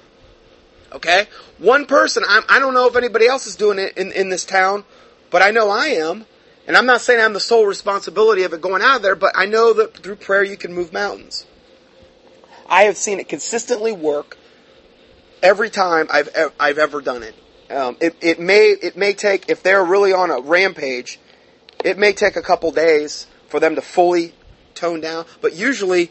Okay? 0.92 1.26
One 1.58 1.86
person, 1.86 2.22
I'm, 2.26 2.42
I 2.48 2.58
do 2.58 2.66
not 2.66 2.74
know 2.74 2.86
if 2.88 2.96
anybody 2.96 3.26
else 3.26 3.46
is 3.46 3.56
doing 3.56 3.78
it 3.78 3.96
in, 3.96 4.12
in 4.12 4.28
this 4.28 4.44
town, 4.44 4.84
but 5.30 5.42
I 5.42 5.50
know 5.50 5.70
I 5.70 5.86
am. 5.86 6.26
And 6.66 6.76
I'm 6.76 6.86
not 6.86 7.00
saying 7.00 7.20
I'm 7.20 7.32
the 7.32 7.40
sole 7.40 7.64
responsibility 7.64 8.42
of 8.42 8.52
it 8.52 8.60
going 8.60 8.82
out 8.82 9.00
there, 9.00 9.16
but 9.16 9.32
I 9.34 9.46
know 9.46 9.72
that 9.72 9.96
through 9.98 10.16
prayer 10.16 10.44
you 10.44 10.56
can 10.56 10.74
move 10.74 10.92
mountains. 10.92 11.46
I 12.68 12.82
have 12.82 12.98
seen 12.98 13.18
it 13.20 13.28
consistently 13.28 13.92
work 13.92 14.36
every 15.42 15.70
time 15.70 16.08
I've 16.10 16.28
I've 16.60 16.78
ever 16.78 17.00
done 17.00 17.22
it. 17.22 17.34
Um, 17.70 17.96
it 18.00 18.16
it 18.20 18.40
may 18.40 18.68
it 18.68 18.96
may 18.96 19.12
take 19.12 19.48
if 19.48 19.62
they're 19.62 19.84
really 19.84 20.12
on 20.12 20.30
a 20.30 20.40
rampage, 20.40 21.18
it 21.84 21.98
may 21.98 22.12
take 22.12 22.36
a 22.36 22.42
couple 22.42 22.70
days 22.70 23.26
for 23.48 23.60
them 23.60 23.74
to 23.74 23.80
fully 23.80 24.34
tone 24.74 25.00
down. 25.00 25.24
But 25.40 25.54
usually, 25.54 26.10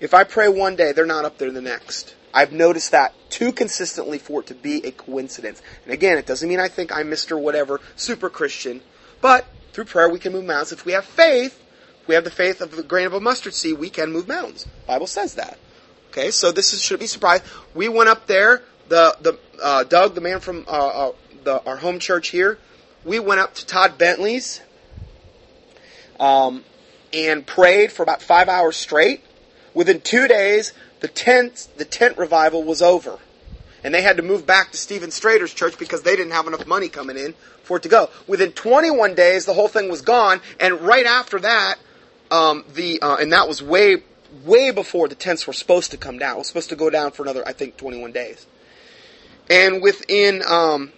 if 0.00 0.14
I 0.14 0.24
pray 0.24 0.48
one 0.48 0.76
day, 0.76 0.92
they're 0.92 1.06
not 1.06 1.24
up 1.24 1.38
there 1.38 1.50
the 1.50 1.60
next. 1.60 2.14
I've 2.32 2.52
noticed 2.52 2.90
that 2.90 3.14
too 3.30 3.52
consistently 3.52 4.18
for 4.18 4.40
it 4.40 4.46
to 4.48 4.54
be 4.54 4.84
a 4.84 4.90
coincidence. 4.90 5.62
And 5.84 5.92
again, 5.92 6.18
it 6.18 6.26
doesn't 6.26 6.48
mean 6.48 6.60
I 6.60 6.68
think 6.68 6.94
I'm 6.94 7.10
Mr. 7.10 7.40
Whatever, 7.40 7.80
super 7.96 8.28
Christian, 8.28 8.82
But 9.20 9.46
through 9.72 9.86
prayer, 9.86 10.08
we 10.08 10.18
can 10.18 10.32
move 10.32 10.44
mountains. 10.44 10.72
If 10.72 10.84
we 10.84 10.92
have 10.92 11.04
faith, 11.04 11.62
we 12.06 12.14
have 12.14 12.24
the 12.24 12.30
faith 12.30 12.60
of 12.60 12.70
the 12.70 12.82
grain 12.82 13.06
of 13.06 13.14
a 13.14 13.20
mustard 13.20 13.54
seed, 13.54 13.78
we 13.78 13.90
can 13.90 14.12
move 14.12 14.28
mountains. 14.28 14.64
The 14.64 14.86
Bible 14.86 15.06
says 15.06 15.34
that. 15.34 15.58
Okay, 16.10 16.30
so 16.30 16.52
this 16.52 16.72
is, 16.72 16.80
should 16.80 17.00
be 17.00 17.06
surprised. 17.06 17.44
We 17.74 17.88
went 17.88 18.08
up 18.08 18.26
there. 18.26 18.62
The 18.88 19.16
the 19.20 19.38
uh, 19.62 19.84
Doug, 19.84 20.14
the 20.14 20.20
man 20.20 20.40
from 20.40 20.64
uh, 20.68 20.70
uh, 20.70 21.12
the, 21.44 21.62
our 21.64 21.76
home 21.76 21.98
church 21.98 22.28
here, 22.28 22.58
we 23.04 23.18
went 23.18 23.40
up 23.40 23.54
to 23.56 23.66
Todd 23.66 23.98
Bentley's 23.98 24.60
um, 26.20 26.64
and 27.12 27.46
prayed 27.46 27.92
for 27.92 28.02
about 28.02 28.22
five 28.22 28.48
hours 28.48 28.76
straight. 28.76 29.22
Within 29.74 30.00
two 30.00 30.26
days, 30.28 30.72
the 31.06 31.12
tent 31.12 31.68
the 31.76 31.84
tent 31.84 32.18
revival 32.18 32.64
was 32.64 32.82
over, 32.82 33.20
and 33.84 33.94
they 33.94 34.02
had 34.02 34.16
to 34.16 34.24
move 34.24 34.44
back 34.44 34.72
to 34.72 34.76
Stephen 34.76 35.10
Strader's 35.10 35.54
church 35.54 35.78
because 35.78 36.02
they 36.02 36.16
didn't 36.16 36.32
have 36.32 36.48
enough 36.48 36.66
money 36.66 36.88
coming 36.88 37.16
in 37.16 37.32
for 37.62 37.76
it 37.76 37.84
to 37.84 37.88
go. 37.88 38.10
Within 38.26 38.50
21 38.50 39.14
days, 39.14 39.44
the 39.44 39.54
whole 39.54 39.68
thing 39.68 39.88
was 39.88 40.02
gone, 40.02 40.40
and 40.58 40.80
right 40.80 41.06
after 41.06 41.38
that, 41.38 41.76
um, 42.32 42.64
the 42.74 43.00
uh, 43.02 43.18
and 43.20 43.32
that 43.32 43.46
was 43.46 43.62
way 43.62 44.02
way 44.44 44.72
before 44.72 45.06
the 45.06 45.14
tents 45.14 45.46
were 45.46 45.52
supposed 45.52 45.92
to 45.92 45.96
come 45.96 46.18
down. 46.18 46.34
It 46.34 46.38
was 46.38 46.48
supposed 46.48 46.70
to 46.70 46.76
go 46.76 46.90
down 46.90 47.12
for 47.12 47.22
another, 47.22 47.46
I 47.46 47.52
think, 47.52 47.76
21 47.76 48.10
days. 48.10 48.44
And 49.48 49.80
within 49.80 50.42
um, 50.44 50.92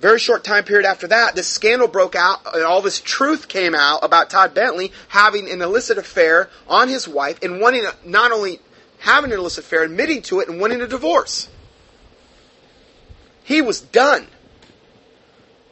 very 0.00 0.18
short 0.18 0.42
time 0.42 0.64
period 0.64 0.84
after 0.84 1.06
that, 1.06 1.36
this 1.36 1.46
scandal 1.46 1.86
broke 1.86 2.16
out, 2.16 2.40
and 2.52 2.64
all 2.64 2.82
this 2.82 3.00
truth 3.00 3.46
came 3.46 3.76
out 3.76 4.00
about 4.02 4.30
Todd 4.30 4.52
Bentley 4.52 4.90
having 5.06 5.48
an 5.48 5.62
illicit 5.62 5.96
affair 5.96 6.50
on 6.66 6.88
his 6.88 7.06
wife, 7.06 7.40
and 7.40 7.60
wanting 7.60 7.86
not 8.04 8.32
only 8.32 8.58
having 9.00 9.32
an 9.32 9.38
illicit 9.38 9.64
affair, 9.64 9.82
admitting 9.82 10.22
to 10.22 10.40
it, 10.40 10.48
and 10.48 10.60
wanting 10.60 10.80
a 10.80 10.86
divorce. 10.86 11.48
He 13.44 13.62
was 13.62 13.80
done. 13.80 14.26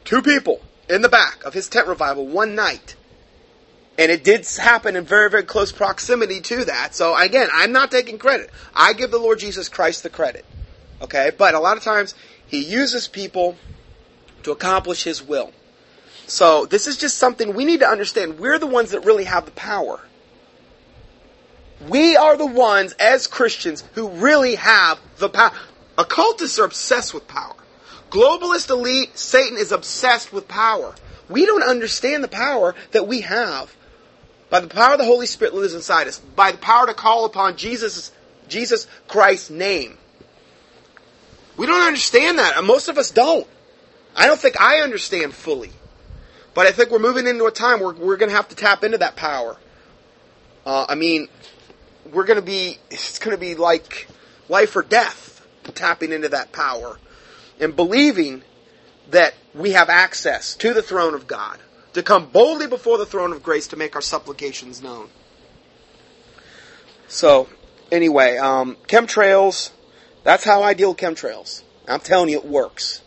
Two 0.03 0.21
people 0.21 0.61
in 0.89 1.01
the 1.01 1.09
back 1.09 1.43
of 1.43 1.53
his 1.53 1.67
tent 1.67 1.87
revival 1.87 2.25
one 2.25 2.55
night 2.55 2.95
and 3.97 4.11
it 4.11 4.23
did 4.23 4.47
happen 4.47 4.95
in 4.95 5.05
very, 5.05 5.29
very 5.29 5.43
close 5.43 5.71
proximity 5.71 6.39
to 6.41 6.65
that. 6.65 6.93
So 6.93 7.15
again, 7.17 7.49
I'm 7.51 7.71
not 7.71 7.89
taking 7.89 8.19
credit. 8.19 8.51
I 8.75 8.93
give 8.93 9.11
the 9.11 9.17
Lord 9.17 9.39
Jesus 9.39 9.69
Christ 9.69 10.03
the 10.03 10.09
credit. 10.09 10.45
Okay? 11.01 11.31
But 11.35 11.55
a 11.55 11.59
lot 11.59 11.77
of 11.77 11.83
times, 11.83 12.13
He 12.45 12.63
uses 12.63 13.07
people 13.07 13.57
to 14.43 14.51
accomplish 14.51 15.03
His 15.03 15.23
will. 15.23 15.51
So 16.27 16.65
this 16.65 16.87
is 16.87 16.97
just 16.97 17.17
something 17.17 17.55
we 17.55 17.65
need 17.65 17.79
to 17.79 17.87
understand. 17.87 18.39
We're 18.39 18.59
the 18.59 18.67
ones 18.67 18.91
that 18.91 19.01
really 19.01 19.23
have 19.23 19.45
the 19.45 19.51
power. 19.51 19.99
We 21.87 22.15
are 22.15 22.37
the 22.37 22.45
ones, 22.45 22.93
as 22.93 23.27
Christians, 23.27 23.83
who 23.93 24.09
really 24.09 24.55
have 24.55 24.99
the 25.17 25.29
power. 25.29 25.51
Occultists 25.97 26.59
are 26.59 26.65
obsessed 26.65 27.13
with 27.13 27.27
power. 27.27 27.55
Globalist 28.09 28.69
elite, 28.69 29.17
Satan 29.17 29.57
is 29.57 29.71
obsessed 29.71 30.31
with 30.31 30.47
power. 30.47 30.95
We 31.29 31.45
don't 31.45 31.63
understand 31.63 32.23
the 32.23 32.29
power 32.29 32.73
that 32.91 33.07
we 33.07 33.21
have 33.21 33.75
by 34.49 34.61
the 34.61 34.67
power 34.67 34.93
of 34.93 34.99
the 34.99 35.05
Holy 35.05 35.25
Spirit 35.25 35.53
lives 35.53 35.73
inside 35.73 36.07
us, 36.07 36.19
by 36.19 36.51
the 36.51 36.57
power 36.57 36.87
to 36.87 36.93
call 36.93 37.25
upon 37.25 37.57
Jesus, 37.57 38.11
Jesus 38.47 38.87
Christ's 39.07 39.49
name. 39.49 39.97
We 41.57 41.65
don't 41.65 41.85
understand 41.85 42.39
that. 42.39 42.63
Most 42.63 42.87
of 42.87 42.97
us 42.97 43.11
don't. 43.11 43.47
I 44.15 44.27
don't 44.27 44.39
think 44.39 44.59
I 44.61 44.79
understand 44.79 45.33
fully. 45.33 45.71
But 46.53 46.65
I 46.65 46.71
think 46.71 46.91
we're 46.91 46.99
moving 46.99 47.27
into 47.27 47.45
a 47.45 47.51
time 47.51 47.79
where 47.81 47.93
we're 47.93 48.17
going 48.17 48.29
to 48.29 48.35
have 48.35 48.47
to 48.49 48.55
tap 48.55 48.83
into 48.83 48.99
that 48.99 49.15
power. 49.15 49.57
Uh, 50.65 50.85
I 50.87 50.95
mean, 50.95 51.27
we're 52.11 52.25
going 52.25 52.39
to 52.39 52.45
be, 52.45 52.77
it's 52.89 53.19
going 53.19 53.35
to 53.35 53.39
be 53.39 53.55
like 53.55 54.07
life 54.49 54.75
or 54.75 54.83
death 54.83 55.45
tapping 55.73 56.11
into 56.11 56.29
that 56.29 56.51
power 56.51 56.97
and 57.59 57.75
believing 57.75 58.43
that 59.09 59.33
we 59.53 59.71
have 59.71 59.89
access 59.89 60.55
to 60.55 60.73
the 60.73 60.81
throne 60.81 61.13
of 61.13 61.27
God 61.27 61.59
to 61.93 62.03
come 62.03 62.27
boldly 62.27 62.67
before 62.67 62.97
the 62.97 63.05
throne 63.05 63.31
of 63.31 63.41
grace 63.41 63.67
to 63.67 63.75
make 63.75 63.95
our 63.95 64.01
supplications 64.01 64.81
known. 64.81 65.09
So, 67.07 67.47
anyway, 67.91 68.37
um, 68.37 68.77
chemtrails, 68.87 69.71
that's 70.23 70.43
how 70.43 70.61
I 70.61 70.73
deal 70.73 70.89
with 70.89 70.97
chemtrails. 70.97 71.63
I'm 71.87 72.01
telling 72.01 72.29
you, 72.29 72.37
it 72.37 72.45
works. 72.45 73.01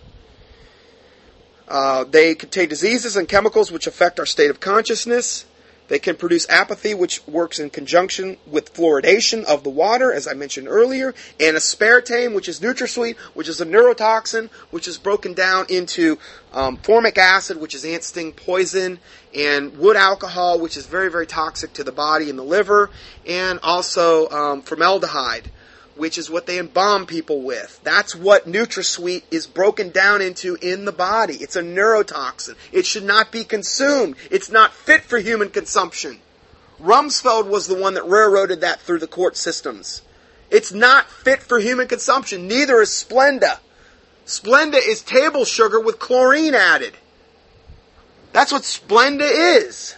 Uh, 1.69 2.05
they 2.05 2.35
contain 2.35 2.69
diseases 2.69 3.17
and 3.17 3.29
chemicals 3.29 3.71
which 3.71 3.87
affect 3.87 4.19
our 4.19 4.27
state 4.27 4.51
of 4.51 4.59
consciousness. 4.59 5.45
They 5.91 5.99
can 5.99 6.15
produce 6.15 6.49
apathy, 6.49 6.95
which 6.95 7.27
works 7.27 7.59
in 7.59 7.69
conjunction 7.69 8.37
with 8.47 8.73
fluoridation 8.73 9.43
of 9.43 9.65
the 9.65 9.71
water, 9.71 10.13
as 10.13 10.29
I 10.29 10.35
mentioned 10.35 10.69
earlier, 10.69 11.13
and 11.41 11.57
aspartame, 11.57 12.33
which 12.33 12.49
is 12.49 12.61
NutraSweet, 12.61 13.17
which 13.35 13.49
is 13.49 13.61
a 13.61 13.67
neurotoxin, 13.67 14.51
which 14.71 14.87
is 14.87 14.99
broken 14.99 15.35
down 15.35 15.67
into 15.69 16.17
um, 16.53 16.77
formic 16.77 17.19
acid, 17.19 17.57
which 17.61 17.75
is 17.75 17.85
ant 17.85 18.05
sting 18.05 18.33
poison, 18.33 19.01
and 19.35 19.77
wood 19.79 19.97
alcohol, 19.97 20.61
which 20.61 20.77
is 20.77 20.87
very, 20.87 21.11
very 21.11 21.27
toxic 21.27 21.73
to 21.73 21.83
the 21.83 21.91
body 21.91 22.31
and 22.31 22.39
the 22.39 22.45
liver, 22.45 22.89
and 23.27 23.59
also 23.65 24.29
um, 24.29 24.63
formaldehyde, 24.63 25.51
which 25.97 26.17
is 26.17 26.31
what 26.31 26.47
they 26.47 26.59
embalm 26.59 27.07
people 27.07 27.43
with. 27.43 27.81
That's 27.83 28.15
what 28.15 28.47
NutraSweet 28.47 29.25
is 29.31 29.47
broken 29.47 29.91
down 29.91 30.23
into 30.23 30.57
in 30.63 30.85
the 30.85 30.93
body. 30.93 31.35
It's 31.35 31.57
a 31.57 31.63
neurotoxin. 31.63 32.57
It 32.73 32.87
should 32.87 33.05
not 33.05 33.31
be 33.31 33.45
consumed. 33.45 34.17
It's 34.31 34.51
not 34.51 34.73
fit 34.73 35.03
for 35.03 35.19
human 35.19 35.51
consumption. 35.51 36.21
Rumsfeld 36.81 37.47
was 37.47 37.67
the 37.67 37.75
one 37.75 37.95
that 37.95 38.09
railroaded 38.09 38.63
that 38.63 38.81
through 38.81 39.01
the 39.01 39.07
court 39.07 39.37
systems. 39.37 40.03
It's 40.51 40.73
not 40.73 41.11
fit 41.11 41.43
for 41.43 41.59
human 41.59 41.87
consumption. 41.87 42.49
Neither 42.49 42.81
is 42.81 42.91
Splenda. 42.91 43.59
Splenda 44.27 44.79
is 44.85 45.03
table 45.03 45.45
sugar 45.45 45.81
with 45.81 45.99
chlorine 45.99 46.55
added. 46.55 46.95
That's 48.33 48.53
what 48.53 48.63
Splenda 48.63 49.29
is. 49.29 49.97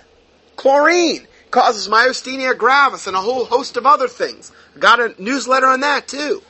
Chlorine 0.56 1.26
causes 1.52 1.86
myasthenia 1.86 2.58
gravis 2.58 3.06
and 3.06 3.14
a 3.14 3.20
whole 3.20 3.44
host 3.44 3.76
of 3.76 3.86
other 3.86 4.08
things. 4.08 4.50
Got 4.76 4.98
a 4.98 5.22
newsletter 5.22 5.66
on 5.66 5.80
that 5.80 6.08
too. 6.08 6.42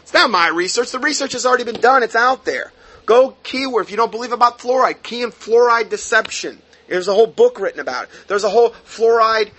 It's 0.00 0.14
not 0.14 0.30
my 0.30 0.48
research. 0.48 0.90
The 0.90 0.98
research 0.98 1.32
has 1.32 1.44
already 1.44 1.64
been 1.64 1.80
done. 1.80 2.02
It's 2.02 2.16
out 2.16 2.46
there. 2.46 2.72
Go 3.04 3.36
keyword 3.42 3.84
if 3.84 3.90
you 3.90 3.98
don't 3.98 4.12
believe 4.12 4.32
about 4.32 4.58
fluoride. 4.58 5.02
Key 5.02 5.22
in 5.22 5.30
fluoride 5.30 5.90
deception. 5.90 6.62
There's 6.88 7.08
a 7.08 7.14
whole 7.14 7.26
book 7.26 7.60
written 7.60 7.80
about 7.80 8.04
it. 8.04 8.10
There's 8.28 8.44
a 8.44 8.48
whole 8.48 8.70
fluoride 8.70 9.50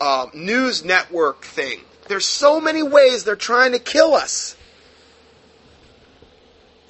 uh, 0.00 0.26
news 0.34 0.84
network 0.84 1.44
thing. 1.44 1.80
There's 2.08 2.26
so 2.26 2.60
many 2.60 2.82
ways 2.82 3.24
they're 3.24 3.36
trying 3.36 3.72
to 3.72 3.78
kill 3.78 4.14
us. 4.14 4.56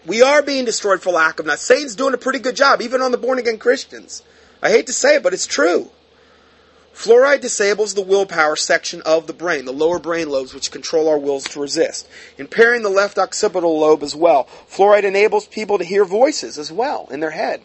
We 0.06 0.22
are 0.22 0.42
being 0.42 0.64
destroyed 0.64 1.02
for 1.02 1.12
lack 1.12 1.40
of 1.40 1.46
knowledge. 1.46 1.60
Satan's 1.60 1.94
doing 1.94 2.14
a 2.14 2.18
pretty 2.18 2.38
good 2.38 2.56
job, 2.56 2.80
even 2.80 3.02
on 3.02 3.12
the 3.12 3.18
born 3.18 3.38
again 3.38 3.58
Christians. 3.58 4.22
I 4.62 4.70
hate 4.70 4.86
to 4.86 4.94
say 4.94 5.16
it, 5.16 5.22
but 5.22 5.34
it's 5.34 5.46
true. 5.46 5.90
Fluoride 6.94 7.40
disables 7.40 7.94
the 7.94 8.02
willpower 8.02 8.56
section 8.56 9.00
of 9.02 9.26
the 9.26 9.32
brain, 9.32 9.64
the 9.64 9.72
lower 9.72 9.98
brain 9.98 10.28
lobes 10.28 10.52
which 10.52 10.70
control 10.70 11.08
our 11.08 11.18
wills 11.18 11.44
to 11.44 11.60
resist, 11.60 12.06
impairing 12.36 12.82
the 12.82 12.90
left 12.90 13.18
occipital 13.18 13.78
lobe 13.78 14.02
as 14.02 14.14
well. 14.14 14.48
Fluoride 14.68 15.04
enables 15.04 15.46
people 15.46 15.78
to 15.78 15.84
hear 15.84 16.04
voices 16.04 16.58
as 16.58 16.70
well 16.70 17.08
in 17.10 17.20
their 17.20 17.30
head. 17.30 17.62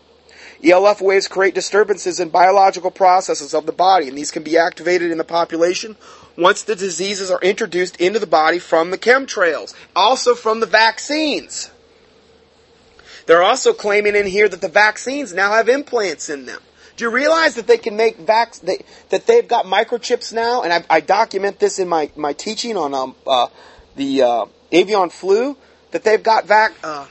ELF 0.64 1.02
waves 1.02 1.28
create 1.28 1.54
disturbances 1.54 2.20
in 2.20 2.30
biological 2.30 2.92
processes 2.92 3.54
of 3.54 3.66
the 3.66 3.72
body, 3.72 4.08
and 4.08 4.18
these 4.18 4.32
can 4.32 4.44
be 4.44 4.58
activated 4.58 5.12
in 5.12 5.18
the 5.18 5.24
population 5.24 5.98
once 6.38 6.64
the 6.64 6.76
diseases 6.76 7.30
are 7.30 7.42
introduced 7.42 7.98
into 7.98 8.20
the 8.20 8.28
body 8.28 8.60
from 8.60 8.90
the 8.92 8.98
chemtrails, 8.98 9.74
also 9.96 10.34
from 10.34 10.60
the 10.60 10.66
vaccines. 10.66 11.72
They're 13.26 13.44
also 13.44 13.74
claiming 13.74 14.16
in 14.16 14.28
here 14.28 14.48
that 14.48 14.62
the 14.62 14.70
vaccines 14.70 15.34
now 15.34 15.52
have 15.52 15.68
implants 15.68 16.30
in 16.30 16.46
them. 16.46 16.62
Do 16.98 17.04
you 17.04 17.12
realize 17.12 17.56
that 17.56 17.68
they 17.68 17.78
can 17.78 17.98
make 17.98 18.18
vac- 18.18 18.56
they, 18.56 18.84
that 19.10 19.28
they've 19.28 19.48
got 19.48 19.66
microchips 19.66 20.32
now? 20.32 20.64
And 20.64 20.72
I, 20.72 20.84
I, 20.90 21.00
document 21.02 21.60
this 21.60 21.78
in 21.78 21.90
my, 21.90 22.10
my 22.16 22.32
teaching 22.34 22.78
on 22.78 22.94
um, 22.94 23.16
uh, 23.28 23.48
the 23.96 24.22
uh, 24.22 24.46
avian 24.72 25.10
flu. 25.10 25.58
That 25.92 26.04
they've 26.04 26.22
got 26.22 26.46
vac. 26.46 26.74
Uh, 26.84 27.08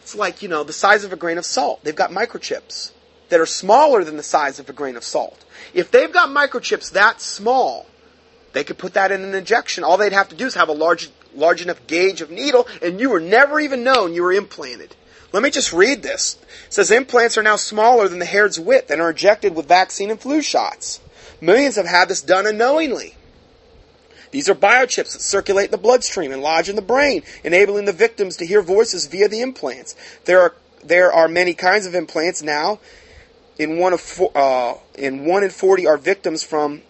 it's 0.00 0.14
like 0.14 0.42
you 0.42 0.48
know 0.48 0.64
the 0.64 0.72
size 0.72 1.04
of 1.04 1.12
a 1.12 1.16
grain 1.16 1.38
of 1.38 1.44
salt. 1.44 1.84
They've 1.84 1.96
got 1.96 2.10
microchips 2.10 2.92
that 3.28 3.40
are 3.40 3.46
smaller 3.46 4.04
than 4.04 4.16
the 4.16 4.22
size 4.22 4.58
of 4.58 4.68
a 4.68 4.72
grain 4.72 4.96
of 4.96 5.04
salt. 5.04 5.44
If 5.74 5.90
they've 5.90 6.12
got 6.12 6.28
microchips 6.28 6.92
that 6.92 7.20
small, 7.20 7.86
they 8.52 8.64
could 8.64 8.78
put 8.78 8.94
that 8.94 9.10
in 9.10 9.22
an 9.22 9.34
injection. 9.34 9.84
All 9.84 9.96
they'd 9.96 10.12
have 10.12 10.28
to 10.28 10.36
do 10.36 10.46
is 10.46 10.54
have 10.54 10.68
a 10.68 10.72
large 10.72 11.10
large 11.34 11.60
enough 11.60 11.86
gauge 11.86 12.20
of 12.20 12.30
needle, 12.30 12.66
and 12.82 13.00
you 13.00 13.10
were 13.10 13.20
never 13.20 13.60
even 13.60 13.84
known 13.84 14.14
you 14.14 14.22
were 14.22 14.32
implanted. 14.32 14.94
Let 15.36 15.42
me 15.42 15.50
just 15.50 15.74
read 15.74 16.02
this. 16.02 16.38
It 16.66 16.72
says 16.72 16.90
implants 16.90 17.36
are 17.36 17.42
now 17.42 17.56
smaller 17.56 18.08
than 18.08 18.20
the 18.20 18.24
hair's 18.24 18.58
width 18.58 18.90
and 18.90 19.02
are 19.02 19.10
injected 19.10 19.54
with 19.54 19.68
vaccine 19.68 20.10
and 20.10 20.18
flu 20.18 20.40
shots. 20.40 20.98
Millions 21.42 21.76
have 21.76 21.84
had 21.84 22.08
this 22.08 22.22
done 22.22 22.46
unknowingly. 22.46 23.16
These 24.30 24.48
are 24.48 24.54
biochips 24.54 25.12
that 25.12 25.20
circulate 25.20 25.66
in 25.66 25.70
the 25.72 25.76
bloodstream 25.76 26.32
and 26.32 26.40
lodge 26.40 26.70
in 26.70 26.74
the 26.74 26.80
brain, 26.80 27.22
enabling 27.44 27.84
the 27.84 27.92
victims 27.92 28.38
to 28.38 28.46
hear 28.46 28.62
voices 28.62 29.08
via 29.08 29.28
the 29.28 29.42
implants. 29.42 29.94
There 30.24 30.40
are 30.40 30.54
there 30.82 31.12
are 31.12 31.28
many 31.28 31.52
kinds 31.52 31.84
of 31.84 31.94
implants 31.94 32.42
now. 32.42 32.78
In 33.58 33.78
one 33.78 33.92
of 33.92 34.22
uh, 34.34 34.76
in 34.94 35.26
one 35.26 35.44
in 35.44 35.50
forty 35.50 35.86
are 35.86 35.98
victims 35.98 36.42
from 36.44 36.80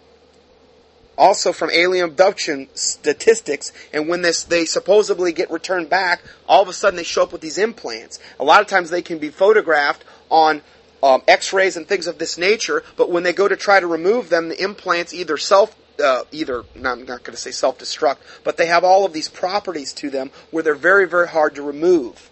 also 1.17 1.51
from 1.51 1.69
alien 1.71 2.05
abduction 2.05 2.67
statistics. 2.73 3.71
And 3.93 4.07
when 4.07 4.21
this, 4.21 4.43
they 4.43 4.65
supposedly 4.65 5.31
get 5.31 5.51
returned 5.51 5.89
back, 5.89 6.21
all 6.47 6.61
of 6.61 6.69
a 6.69 6.73
sudden 6.73 6.97
they 6.97 7.03
show 7.03 7.23
up 7.23 7.31
with 7.31 7.41
these 7.41 7.57
implants. 7.57 8.19
A 8.39 8.43
lot 8.43 8.61
of 8.61 8.67
times 8.67 8.89
they 8.89 9.01
can 9.01 9.17
be 9.17 9.29
photographed 9.29 10.03
on 10.29 10.61
um, 11.01 11.21
X-rays 11.27 11.77
and 11.77 11.87
things 11.87 12.07
of 12.07 12.17
this 12.17 12.37
nature. 12.37 12.83
But 12.95 13.09
when 13.09 13.23
they 13.23 13.33
go 13.33 13.47
to 13.47 13.55
try 13.55 13.79
to 13.79 13.87
remove 13.87 14.29
them, 14.29 14.49
the 14.49 14.61
implants 14.61 15.13
either 15.13 15.37
self 15.37 15.75
uh, 16.03 16.23
either 16.31 16.63
no, 16.75 16.91
I'm 16.91 17.05
not 17.05 17.23
going 17.23 17.35
to 17.35 17.41
say 17.41 17.49
self-destruct, 17.49 18.17
but 18.43 18.57
they 18.57 18.67
have 18.67 18.83
all 18.83 19.03
of 19.03 19.13
these 19.13 19.29
properties 19.29 19.93
to 19.93 20.11
them 20.11 20.29
where 20.51 20.61
they're 20.61 20.75
very 20.75 21.07
very 21.07 21.27
hard 21.27 21.55
to 21.55 21.63
remove. 21.63 22.29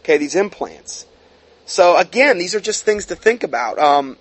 Okay, 0.00 0.16
these 0.16 0.34
implants. 0.34 1.06
So 1.66 1.96
again, 1.96 2.38
these 2.38 2.54
are 2.54 2.60
just 2.60 2.84
things 2.84 3.06
to 3.06 3.16
think 3.16 3.42
about. 3.42 3.78
Um, 3.78 4.16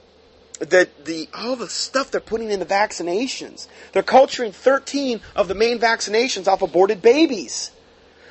the 0.59 0.87
the 1.03 1.27
all 1.33 1.55
the 1.55 1.69
stuff 1.69 2.11
they're 2.11 2.21
putting 2.21 2.51
in 2.51 2.59
the 2.59 2.65
vaccinations. 2.65 3.67
They're 3.91 4.03
culturing 4.03 4.51
13 4.51 5.21
of 5.35 5.47
the 5.47 5.55
main 5.55 5.79
vaccinations 5.79 6.47
off 6.47 6.61
aborted 6.61 7.01
babies. 7.01 7.71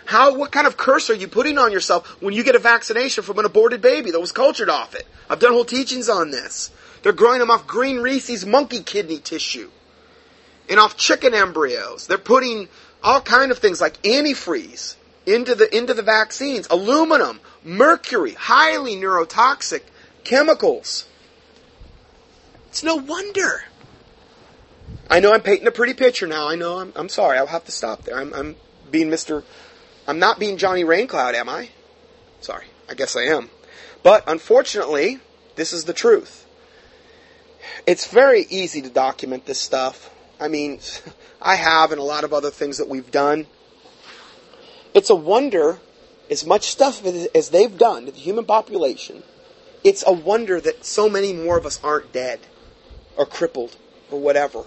How 0.04 0.34
what 0.34 0.52
kind 0.52 0.66
of 0.66 0.76
curse 0.76 1.10
are 1.10 1.14
you 1.14 1.28
putting 1.28 1.58
on 1.58 1.72
yourself 1.72 2.20
when 2.20 2.34
you 2.34 2.44
get 2.44 2.56
a 2.56 2.60
vaccination 2.60 3.24
from 3.24 3.38
an 3.38 3.44
aborted 3.44 3.80
baby 3.80 4.10
that 4.10 4.20
was 4.20 4.32
cultured 4.32 4.68
off 4.68 4.94
it? 4.94 5.06
I've 5.28 5.40
done 5.40 5.52
whole 5.52 5.64
teachings 5.64 6.08
on 6.08 6.30
this. 6.30 6.70
They're 7.02 7.12
growing 7.12 7.40
them 7.40 7.50
off 7.50 7.66
green 7.66 8.00
rhesus 8.00 8.44
monkey 8.44 8.82
kidney 8.82 9.18
tissue 9.18 9.70
and 10.68 10.78
off 10.78 10.96
chicken 10.96 11.34
embryos. 11.34 12.06
They're 12.06 12.18
putting 12.18 12.68
all 13.02 13.20
kind 13.20 13.50
of 13.50 13.58
things 13.58 13.80
like 13.80 14.00
antifreeze 14.02 14.96
into 15.26 15.54
the 15.54 15.74
into 15.76 15.94
the 15.94 16.02
vaccines, 16.02 16.66
aluminum, 16.70 17.40
mercury, 17.64 18.34
highly 18.34 18.96
neurotoxic 18.96 19.82
chemicals. 20.24 21.06
It's 22.72 22.82
no 22.82 22.96
wonder. 22.96 23.64
I 25.10 25.20
know 25.20 25.34
I'm 25.34 25.42
painting 25.42 25.66
a 25.66 25.70
pretty 25.70 25.92
picture 25.92 26.26
now. 26.26 26.48
I 26.48 26.54
know. 26.54 26.78
I'm, 26.78 26.90
I'm 26.96 27.10
sorry. 27.10 27.36
I'll 27.36 27.46
have 27.46 27.66
to 27.66 27.70
stop 27.70 28.04
there. 28.04 28.18
I'm, 28.18 28.32
I'm 28.32 28.56
being 28.90 29.10
Mr. 29.10 29.44
I'm 30.08 30.18
not 30.18 30.38
being 30.38 30.56
Johnny 30.56 30.82
Raincloud, 30.82 31.34
am 31.34 31.50
I? 31.50 31.68
Sorry. 32.40 32.64
I 32.88 32.94
guess 32.94 33.14
I 33.14 33.24
am. 33.24 33.50
But 34.02 34.24
unfortunately, 34.26 35.20
this 35.54 35.74
is 35.74 35.84
the 35.84 35.92
truth. 35.92 36.46
It's 37.86 38.06
very 38.06 38.46
easy 38.48 38.80
to 38.80 38.88
document 38.88 39.44
this 39.44 39.60
stuff. 39.60 40.08
I 40.40 40.48
mean, 40.48 40.80
I 41.42 41.56
have 41.56 41.92
and 41.92 42.00
a 42.00 42.04
lot 42.04 42.24
of 42.24 42.32
other 42.32 42.50
things 42.50 42.78
that 42.78 42.88
we've 42.88 43.10
done. 43.10 43.48
It's 44.94 45.10
a 45.10 45.14
wonder, 45.14 45.78
as 46.30 46.46
much 46.46 46.70
stuff 46.70 47.04
as 47.04 47.50
they've 47.50 47.76
done 47.76 48.06
to 48.06 48.12
the 48.12 48.18
human 48.18 48.46
population, 48.46 49.24
it's 49.84 50.02
a 50.06 50.12
wonder 50.12 50.58
that 50.58 50.86
so 50.86 51.10
many 51.10 51.34
more 51.34 51.58
of 51.58 51.66
us 51.66 51.78
aren't 51.84 52.14
dead 52.14 52.40
or 53.16 53.26
crippled 53.26 53.76
or 54.10 54.20
whatever. 54.20 54.64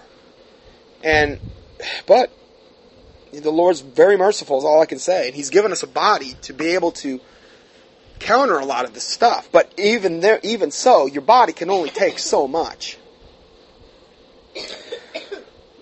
And, 1.02 1.40
but, 2.06 2.32
the 3.32 3.50
Lord's 3.50 3.80
very 3.80 4.16
merciful 4.16 4.58
is 4.58 4.64
all 4.64 4.80
I 4.80 4.86
can 4.86 4.98
say. 4.98 5.28
And 5.28 5.36
He's 5.36 5.50
given 5.50 5.72
us 5.72 5.82
a 5.82 5.86
body 5.86 6.34
to 6.42 6.52
be 6.52 6.74
able 6.74 6.92
to 6.92 7.20
counter 8.18 8.56
a 8.58 8.64
lot 8.64 8.84
of 8.84 8.94
this 8.94 9.04
stuff. 9.04 9.48
But 9.52 9.72
even 9.78 10.20
there, 10.20 10.40
even 10.42 10.70
so, 10.70 11.06
your 11.06 11.22
body 11.22 11.52
can 11.52 11.70
only 11.70 11.90
take 11.90 12.18
so 12.18 12.48
much. 12.48 12.98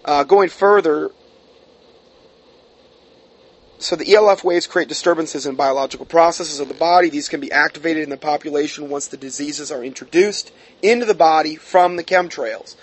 Uh, 0.06 0.22
going 0.22 0.50
further, 0.50 1.10
so 3.84 3.96
the 3.96 4.14
ELF 4.14 4.42
waves 4.42 4.66
create 4.66 4.88
disturbances 4.88 5.44
in 5.44 5.56
biological 5.56 6.06
processes 6.06 6.58
of 6.58 6.68
the 6.68 6.74
body. 6.74 7.10
These 7.10 7.28
can 7.28 7.40
be 7.40 7.52
activated 7.52 8.02
in 8.02 8.08
the 8.08 8.16
population 8.16 8.88
once 8.88 9.08
the 9.08 9.18
diseases 9.18 9.70
are 9.70 9.84
introduced 9.84 10.52
into 10.80 11.04
the 11.04 11.12
body 11.12 11.56
from 11.56 11.96
the 11.96 12.02
chemtrails. 12.02 12.76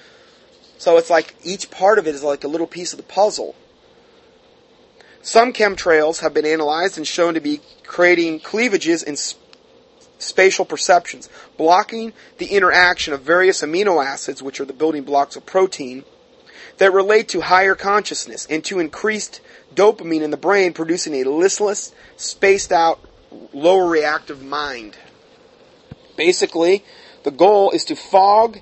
So 0.78 0.98
it's 0.98 1.10
like 1.10 1.34
each 1.44 1.72
part 1.72 1.98
of 1.98 2.06
it 2.06 2.14
is 2.14 2.22
like 2.22 2.44
a 2.44 2.48
little 2.48 2.68
piece 2.68 2.94
of 2.94 2.98
the 2.98 3.04
puzzle. 3.04 3.56
Some 5.24 5.54
chemtrails 5.54 6.20
have 6.20 6.36
been 6.36 6.46
analyzed 6.46 6.98
and 6.98 7.08
shown 7.08 7.34
to 7.34 7.42
be 7.42 7.62
creating 7.84 8.40
cleavages 8.42 9.02
in 9.02 9.18
spatial 10.20 10.66
perceptions, 10.66 11.30
blocking 11.58 12.14
the 12.38 12.46
interaction 12.46 13.16
of 13.16 13.22
various 13.22 13.64
amino 13.64 14.06
acids, 14.06 14.44
which 14.44 14.60
are 14.60 14.66
the 14.66 14.72
building 14.72 15.02
blocks 15.02 15.36
of 15.36 15.48
protein, 15.48 16.04
that 16.82 16.94
relate 16.94 17.28
to 17.28 17.42
higher 17.42 17.76
consciousness 17.76 18.48
and 18.50 18.64
to 18.64 18.80
increased 18.80 19.40
dopamine 19.76 20.24
in 20.24 20.32
the 20.32 20.36
brain, 20.36 20.74
producing 20.74 21.14
a 21.14 21.30
listless, 21.30 21.94
spaced 22.18 22.72
out, 22.72 23.00
lower 23.54 23.88
reactive 23.88 24.42
mind. 24.42 24.98
Basically, 26.18 26.84
the 27.22 27.30
goal 27.30 27.70
is 27.70 27.86
to 27.86 27.96
fog 27.96 28.62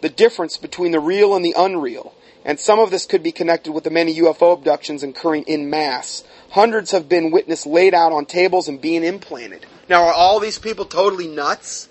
the 0.00 0.08
difference 0.08 0.56
between 0.56 0.92
the 0.92 1.00
real 1.00 1.36
and 1.36 1.44
the 1.44 1.54
unreal. 1.54 2.14
And 2.46 2.58
some 2.58 2.78
of 2.78 2.90
this 2.90 3.04
could 3.04 3.22
be 3.22 3.30
connected 3.30 3.72
with 3.72 3.84
the 3.84 3.90
many 3.90 4.18
UFO 4.20 4.54
abductions 4.54 5.02
occurring 5.02 5.42
in 5.42 5.68
mass. 5.68 6.24
Hundreds 6.52 6.92
have 6.92 7.10
been 7.10 7.30
witnessed 7.30 7.66
laid 7.66 7.92
out 7.92 8.10
on 8.10 8.24
tables 8.24 8.68
and 8.68 8.80
being 8.80 9.04
implanted. 9.04 9.66
Now, 9.86 10.06
are 10.06 10.14
all 10.14 10.40
these 10.40 10.58
people 10.58 10.86
totally 10.86 11.28
nuts? 11.28 11.89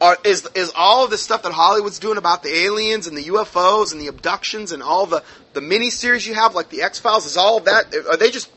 Are, 0.00 0.16
is 0.24 0.48
is 0.54 0.72
all 0.76 1.04
of 1.04 1.10
the 1.10 1.18
stuff 1.18 1.42
that 1.42 1.52
Hollywood's 1.52 1.98
doing 1.98 2.18
about 2.18 2.44
the 2.44 2.54
aliens 2.54 3.08
and 3.08 3.16
the 3.16 3.24
UFOs 3.24 3.90
and 3.90 4.00
the 4.00 4.06
abductions 4.06 4.70
and 4.70 4.82
all 4.82 5.06
the 5.06 5.24
the 5.54 5.60
mini 5.60 5.90
series 5.90 6.26
you 6.26 6.34
have 6.34 6.54
like 6.54 6.68
the 6.68 6.82
X 6.82 7.00
Files 7.00 7.26
is 7.26 7.36
all 7.36 7.60
that? 7.60 7.92
Are 8.08 8.16
they 8.16 8.30
just 8.30 8.48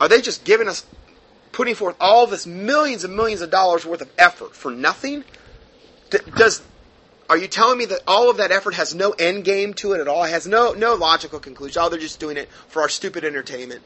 are 0.00 0.08
they 0.08 0.22
just 0.22 0.44
giving 0.44 0.68
us 0.68 0.86
putting 1.52 1.74
forth 1.74 1.96
all 2.00 2.26
this 2.26 2.46
millions 2.46 3.04
and 3.04 3.14
millions 3.14 3.42
of 3.42 3.50
dollars 3.50 3.84
worth 3.84 4.00
of 4.00 4.10
effort 4.16 4.54
for 4.54 4.70
nothing? 4.70 5.22
Does 6.10 6.62
are 7.28 7.36
you 7.36 7.46
telling 7.46 7.76
me 7.76 7.84
that 7.84 8.00
all 8.06 8.30
of 8.30 8.38
that 8.38 8.50
effort 8.50 8.74
has 8.74 8.94
no 8.94 9.10
end 9.10 9.44
game 9.44 9.74
to 9.74 9.92
it 9.92 10.00
at 10.00 10.08
all? 10.08 10.24
It 10.24 10.30
has 10.30 10.46
no 10.46 10.72
no 10.72 10.94
logical 10.94 11.40
conclusion. 11.40 11.82
Oh, 11.84 11.90
they're 11.90 12.00
just 12.00 12.20
doing 12.20 12.38
it 12.38 12.48
for 12.68 12.80
our 12.80 12.88
stupid 12.88 13.22
entertainment. 13.22 13.82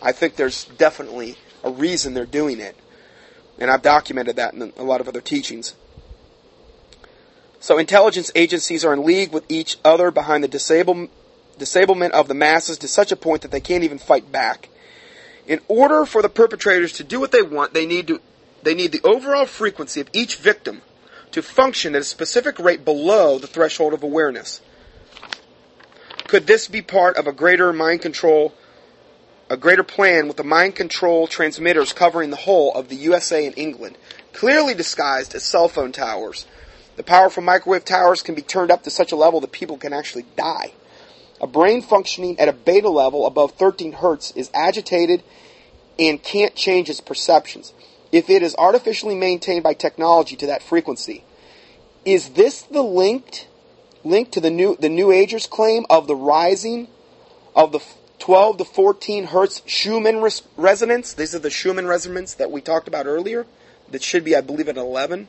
I 0.00 0.12
think 0.12 0.36
there's 0.36 0.64
definitely 0.64 1.36
a 1.62 1.70
reason 1.70 2.14
they're 2.14 2.24
doing 2.24 2.60
it. 2.60 2.76
And 3.60 3.70
I've 3.70 3.82
documented 3.82 4.36
that 4.36 4.54
in 4.54 4.72
a 4.76 4.82
lot 4.82 5.00
of 5.00 5.08
other 5.08 5.20
teachings. 5.20 5.74
So 7.60 7.76
intelligence 7.76 8.32
agencies 8.34 8.84
are 8.86 8.94
in 8.94 9.04
league 9.04 9.32
with 9.32 9.44
each 9.50 9.76
other 9.84 10.10
behind 10.10 10.42
the 10.42 10.48
disable, 10.48 11.08
disablement 11.58 12.14
of 12.14 12.26
the 12.26 12.34
masses 12.34 12.78
to 12.78 12.88
such 12.88 13.12
a 13.12 13.16
point 13.16 13.42
that 13.42 13.50
they 13.50 13.60
can't 13.60 13.84
even 13.84 13.98
fight 13.98 14.32
back. 14.32 14.70
In 15.46 15.60
order 15.68 16.06
for 16.06 16.22
the 16.22 16.30
perpetrators 16.30 16.92
to 16.94 17.04
do 17.04 17.20
what 17.20 17.32
they 17.32 17.42
want, 17.42 17.74
they 17.74 17.84
need 17.86 18.06
to 18.08 18.20
they 18.62 18.74
need 18.74 18.92
the 18.92 19.00
overall 19.04 19.46
frequency 19.46 20.00
of 20.00 20.08
each 20.12 20.36
victim 20.36 20.82
to 21.32 21.42
function 21.42 21.94
at 21.94 22.02
a 22.02 22.04
specific 22.04 22.58
rate 22.58 22.84
below 22.84 23.38
the 23.38 23.46
threshold 23.46 23.94
of 23.94 24.02
awareness. 24.02 24.60
Could 26.26 26.46
this 26.46 26.68
be 26.68 26.82
part 26.82 27.16
of 27.16 27.26
a 27.26 27.32
greater 27.32 27.72
mind 27.72 28.02
control 28.02 28.54
a 29.50 29.56
greater 29.56 29.82
plan 29.82 30.28
with 30.28 30.36
the 30.36 30.44
mind 30.44 30.76
control 30.76 31.26
transmitters 31.26 31.92
covering 31.92 32.30
the 32.30 32.36
whole 32.36 32.72
of 32.74 32.88
the 32.88 32.94
USA 32.94 33.44
and 33.44 33.58
England, 33.58 33.98
clearly 34.32 34.74
disguised 34.74 35.34
as 35.34 35.42
cell 35.42 35.68
phone 35.68 35.90
towers. 35.90 36.46
The 36.94 37.02
powerful 37.02 37.42
microwave 37.42 37.84
towers 37.84 38.22
can 38.22 38.36
be 38.36 38.42
turned 38.42 38.70
up 38.70 38.84
to 38.84 38.90
such 38.90 39.10
a 39.10 39.16
level 39.16 39.40
that 39.40 39.50
people 39.50 39.76
can 39.76 39.92
actually 39.92 40.24
die. 40.36 40.72
A 41.40 41.48
brain 41.48 41.82
functioning 41.82 42.38
at 42.38 42.48
a 42.48 42.52
beta 42.52 42.88
level 42.88 43.26
above 43.26 43.52
13 43.52 43.94
hertz 43.94 44.30
is 44.36 44.50
agitated 44.54 45.24
and 45.98 46.22
can't 46.22 46.54
change 46.54 46.88
its 46.88 47.00
perceptions. 47.00 47.72
If 48.12 48.30
it 48.30 48.44
is 48.44 48.54
artificially 48.56 49.16
maintained 49.16 49.64
by 49.64 49.74
technology 49.74 50.36
to 50.36 50.46
that 50.46 50.62
frequency, 50.62 51.24
is 52.04 52.30
this 52.30 52.62
the 52.62 52.82
linked 52.82 53.48
link 54.04 54.30
to 54.32 54.40
the 54.40 54.50
new 54.50 54.76
the 54.76 54.88
New 54.88 55.10
Agers 55.10 55.46
claim 55.46 55.86
of 55.90 56.06
the 56.06 56.16
rising 56.16 56.88
of 57.54 57.72
the 57.72 57.80
12 58.20 58.58
to 58.58 58.64
14 58.64 59.24
hertz 59.24 59.62
Schumann 59.66 60.20
res- 60.20 60.42
resonance. 60.56 61.12
These 61.12 61.34
are 61.34 61.40
the 61.40 61.50
Schumann 61.50 61.86
resonance 61.86 62.34
that 62.34 62.50
we 62.50 62.60
talked 62.60 62.86
about 62.86 63.06
earlier. 63.06 63.46
That 63.90 64.02
should 64.02 64.24
be, 64.24 64.36
I 64.36 64.40
believe, 64.40 64.68
at 64.68 64.76
11. 64.76 65.26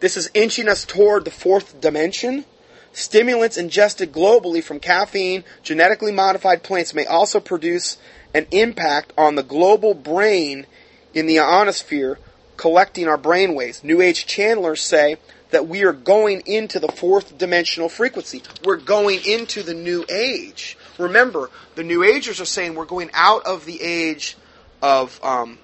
This 0.00 0.16
is 0.16 0.30
inching 0.34 0.68
us 0.68 0.84
toward 0.84 1.24
the 1.24 1.30
fourth 1.30 1.80
dimension. 1.80 2.46
Stimulants 2.92 3.56
ingested 3.56 4.10
globally 4.10 4.64
from 4.64 4.80
caffeine, 4.80 5.44
genetically 5.62 6.10
modified 6.10 6.62
plants 6.62 6.92
may 6.92 7.06
also 7.06 7.38
produce 7.38 7.98
an 8.34 8.46
impact 8.50 9.12
on 9.16 9.34
the 9.34 9.42
global 9.42 9.94
brain 9.94 10.66
in 11.12 11.26
the 11.26 11.38
ionosphere, 11.38 12.18
collecting 12.56 13.06
our 13.06 13.18
brain 13.18 13.54
waves. 13.54 13.84
New 13.84 14.00
Age 14.00 14.26
channelers 14.26 14.80
say 14.80 15.16
that 15.50 15.68
we 15.68 15.84
are 15.84 15.92
going 15.92 16.40
into 16.46 16.80
the 16.80 16.88
fourth 16.88 17.36
dimensional 17.36 17.88
frequency. 17.88 18.42
We're 18.64 18.76
going 18.76 19.20
into 19.24 19.62
the 19.62 19.74
new 19.74 20.04
age. 20.08 20.76
Remember, 21.00 21.50
the 21.74 21.82
New 21.82 22.02
Agers 22.02 22.40
are 22.40 22.46
saying 22.46 22.74
we're 22.74 22.84
going 22.84 23.10
out 23.14 23.46
of 23.46 23.64
the 23.64 23.80
age 23.82 24.36
of 24.82 25.22
um, 25.24 25.58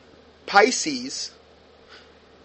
Pisces 0.46 1.32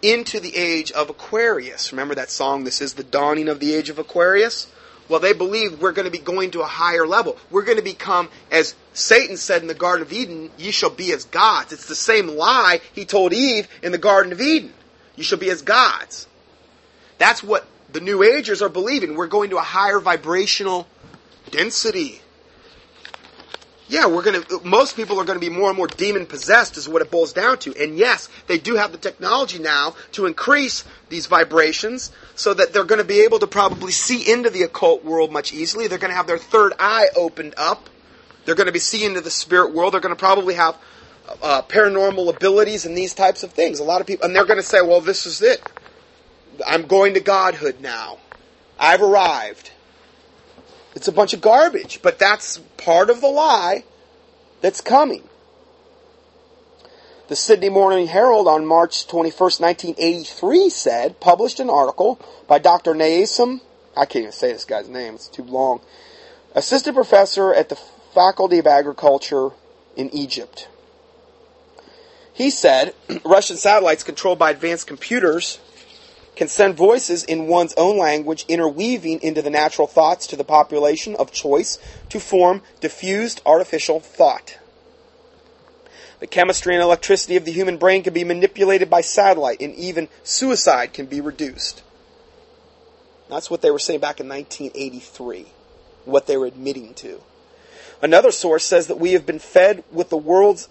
into 0.02 0.40
the 0.40 0.56
age 0.56 0.90
of 0.92 1.10
Aquarius. 1.10 1.92
Remember 1.92 2.14
that 2.14 2.30
song, 2.30 2.64
This 2.64 2.80
is 2.80 2.94
the 2.94 3.04
Dawning 3.04 3.48
of 3.48 3.60
the 3.60 3.74
Age 3.74 3.88
of 3.88 3.98
Aquarius? 3.98 4.66
Well, 5.08 5.20
they 5.20 5.32
believe 5.32 5.80
we're 5.80 5.92
going 5.92 6.06
to 6.06 6.10
be 6.10 6.18
going 6.18 6.52
to 6.52 6.62
a 6.62 6.66
higher 6.66 7.06
level. 7.06 7.36
We're 7.50 7.64
going 7.64 7.76
to 7.76 7.84
become, 7.84 8.30
as 8.50 8.74
Satan 8.94 9.36
said 9.36 9.60
in 9.60 9.68
the 9.68 9.74
Garden 9.74 10.06
of 10.06 10.12
Eden, 10.12 10.50
ye 10.56 10.70
shall 10.70 10.90
be 10.90 11.12
as 11.12 11.24
gods. 11.24 11.72
It's 11.72 11.86
the 11.86 11.94
same 11.94 12.28
lie 12.28 12.80
he 12.92 13.04
told 13.04 13.32
Eve 13.32 13.68
in 13.82 13.92
the 13.92 13.98
Garden 13.98 14.32
of 14.32 14.40
Eden. 14.40 14.72
You 15.16 15.24
shall 15.24 15.38
be 15.38 15.50
as 15.50 15.62
gods. 15.62 16.26
That's 17.18 17.42
what 17.42 17.66
the 17.92 18.00
New 18.00 18.22
Agers 18.22 18.62
are 18.62 18.70
believing. 18.70 19.14
We're 19.14 19.26
going 19.26 19.50
to 19.50 19.58
a 19.58 19.62
higher 19.62 20.00
vibrational 20.00 20.86
density. 21.50 22.21
Yeah, 23.92 24.06
we're 24.06 24.22
going 24.22 24.42
to, 24.42 24.60
most 24.64 24.96
people 24.96 25.20
are 25.20 25.24
going 25.24 25.38
to 25.38 25.46
be 25.46 25.50
more 25.50 25.68
and 25.68 25.76
more 25.76 25.86
demon 25.86 26.24
possessed 26.24 26.78
is 26.78 26.88
what 26.88 27.02
it 27.02 27.10
boils 27.10 27.34
down 27.34 27.58
to. 27.58 27.74
And 27.78 27.98
yes, 27.98 28.30
they 28.46 28.56
do 28.56 28.76
have 28.76 28.90
the 28.90 28.96
technology 28.96 29.58
now 29.58 29.94
to 30.12 30.24
increase 30.24 30.84
these 31.10 31.26
vibrations 31.26 32.10
so 32.34 32.54
that 32.54 32.72
they're 32.72 32.84
going 32.84 33.00
to 33.02 33.04
be 33.04 33.20
able 33.20 33.38
to 33.40 33.46
probably 33.46 33.92
see 33.92 34.32
into 34.32 34.48
the 34.48 34.62
occult 34.62 35.04
world 35.04 35.30
much 35.30 35.52
easily. 35.52 35.88
They're 35.88 35.98
going 35.98 36.10
to 36.10 36.16
have 36.16 36.26
their 36.26 36.38
third 36.38 36.72
eye 36.78 37.08
opened 37.14 37.52
up. 37.58 37.90
They're 38.46 38.54
going 38.54 38.66
to 38.66 38.72
be 38.72 38.78
seeing 38.78 39.10
into 39.10 39.20
the 39.20 39.30
spirit 39.30 39.74
world. 39.74 39.92
They're 39.92 40.00
going 40.00 40.16
to 40.16 40.18
probably 40.18 40.54
have 40.54 40.78
uh, 41.42 41.60
paranormal 41.60 42.34
abilities 42.34 42.86
and 42.86 42.96
these 42.96 43.12
types 43.12 43.42
of 43.42 43.52
things. 43.52 43.78
A 43.78 43.84
lot 43.84 44.00
of 44.00 44.06
people, 44.06 44.24
and 44.24 44.34
they're 44.34 44.46
going 44.46 44.58
to 44.58 44.66
say, 44.66 44.80
well, 44.80 45.02
this 45.02 45.26
is 45.26 45.42
it. 45.42 45.60
I'm 46.66 46.86
going 46.86 47.12
to 47.12 47.20
godhood 47.20 47.82
now. 47.82 48.20
I've 48.78 49.02
arrived. 49.02 49.70
It's 50.94 51.08
a 51.08 51.12
bunch 51.12 51.32
of 51.32 51.40
garbage, 51.40 52.00
but 52.02 52.18
that's 52.18 52.58
part 52.76 53.10
of 53.10 53.20
the 53.20 53.28
lie 53.28 53.84
that's 54.60 54.80
coming. 54.80 55.28
The 57.28 57.36
Sydney 57.36 57.70
Morning 57.70 58.08
Herald 58.08 58.46
on 58.46 58.66
March 58.66 59.06
21st, 59.06 59.60
1983 59.60 60.68
said, 60.68 61.20
published 61.20 61.60
an 61.60 61.70
article 61.70 62.20
by 62.46 62.58
Dr. 62.58 62.94
Naesim, 62.94 63.60
I 63.96 64.04
can't 64.04 64.24
even 64.24 64.32
say 64.32 64.52
this 64.52 64.64
guy's 64.64 64.88
name, 64.88 65.14
it's 65.14 65.28
too 65.28 65.44
long, 65.44 65.80
assistant 66.54 66.94
professor 66.94 67.54
at 67.54 67.70
the 67.70 67.76
Faculty 68.12 68.58
of 68.58 68.66
Agriculture 68.66 69.50
in 69.96 70.10
Egypt. 70.14 70.68
He 72.34 72.50
said, 72.50 72.94
Russian 73.24 73.56
satellites 73.56 74.02
controlled 74.02 74.38
by 74.38 74.50
advanced 74.50 74.86
computers 74.86 75.58
can 76.34 76.48
send 76.48 76.76
voices 76.76 77.24
in 77.24 77.46
one's 77.46 77.74
own 77.76 77.98
language 77.98 78.44
interweaving 78.48 79.20
into 79.22 79.42
the 79.42 79.50
natural 79.50 79.86
thoughts 79.86 80.26
to 80.26 80.36
the 80.36 80.44
population 80.44 81.14
of 81.16 81.32
choice 81.32 81.78
to 82.08 82.18
form 82.18 82.62
diffused 82.80 83.42
artificial 83.44 84.00
thought. 84.00 84.58
The 86.20 86.26
chemistry 86.26 86.74
and 86.74 86.82
electricity 86.82 87.36
of 87.36 87.44
the 87.44 87.52
human 87.52 87.78
brain 87.78 88.02
can 88.02 88.14
be 88.14 88.24
manipulated 88.24 88.88
by 88.88 89.00
satellite, 89.00 89.60
and 89.60 89.74
even 89.74 90.08
suicide 90.22 90.92
can 90.92 91.06
be 91.06 91.20
reduced. 91.20 91.82
That's 93.28 93.50
what 93.50 93.60
they 93.60 93.70
were 93.70 93.78
saying 93.78 94.00
back 94.00 94.20
in 94.20 94.28
1983, 94.28 95.46
what 96.04 96.26
they 96.26 96.36
were 96.36 96.46
admitting 96.46 96.94
to. 96.94 97.20
Another 98.00 98.30
source 98.30 98.64
says 98.64 98.86
that 98.86 99.00
we 99.00 99.12
have 99.12 99.26
been 99.26 99.38
fed 99.38 99.84
with 99.90 100.10
the 100.10 100.16
world's 100.16 100.68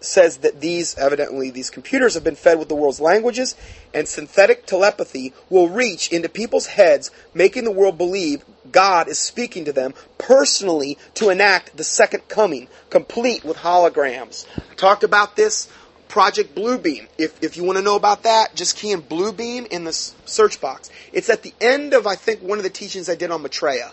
says 0.00 0.38
that 0.38 0.60
these, 0.60 0.96
evidently, 0.96 1.50
these 1.50 1.70
computers 1.70 2.14
have 2.14 2.24
been 2.24 2.34
fed 2.34 2.58
with 2.58 2.68
the 2.68 2.74
world's 2.74 3.00
languages, 3.00 3.54
and 3.92 4.08
synthetic 4.08 4.66
telepathy 4.66 5.32
will 5.48 5.68
reach 5.68 6.10
into 6.10 6.28
people's 6.28 6.66
heads, 6.66 7.10
making 7.34 7.64
the 7.64 7.70
world 7.70 7.98
believe 7.98 8.44
God 8.70 9.08
is 9.08 9.18
speaking 9.18 9.64
to 9.66 9.72
them 9.72 9.94
personally 10.18 10.98
to 11.14 11.30
enact 11.30 11.76
the 11.76 11.84
second 11.84 12.28
coming, 12.28 12.68
complete 12.88 13.44
with 13.44 13.58
holograms. 13.58 14.46
I 14.70 14.74
talked 14.74 15.04
about 15.04 15.36
this. 15.36 15.68
Project 16.08 16.56
Bluebeam. 16.56 17.06
If, 17.18 17.40
if 17.40 17.56
you 17.56 17.62
want 17.62 17.78
to 17.78 17.84
know 17.84 17.94
about 17.94 18.24
that, 18.24 18.56
just 18.56 18.76
key 18.76 18.90
in 18.90 19.00
Bluebeam 19.00 19.68
in 19.68 19.84
the 19.84 19.92
search 19.92 20.60
box. 20.60 20.90
It's 21.12 21.30
at 21.30 21.44
the 21.44 21.54
end 21.60 21.94
of, 21.94 22.04
I 22.04 22.16
think, 22.16 22.42
one 22.42 22.58
of 22.58 22.64
the 22.64 22.70
teachings 22.70 23.08
I 23.08 23.14
did 23.14 23.30
on 23.30 23.42
Maitreya. 23.42 23.92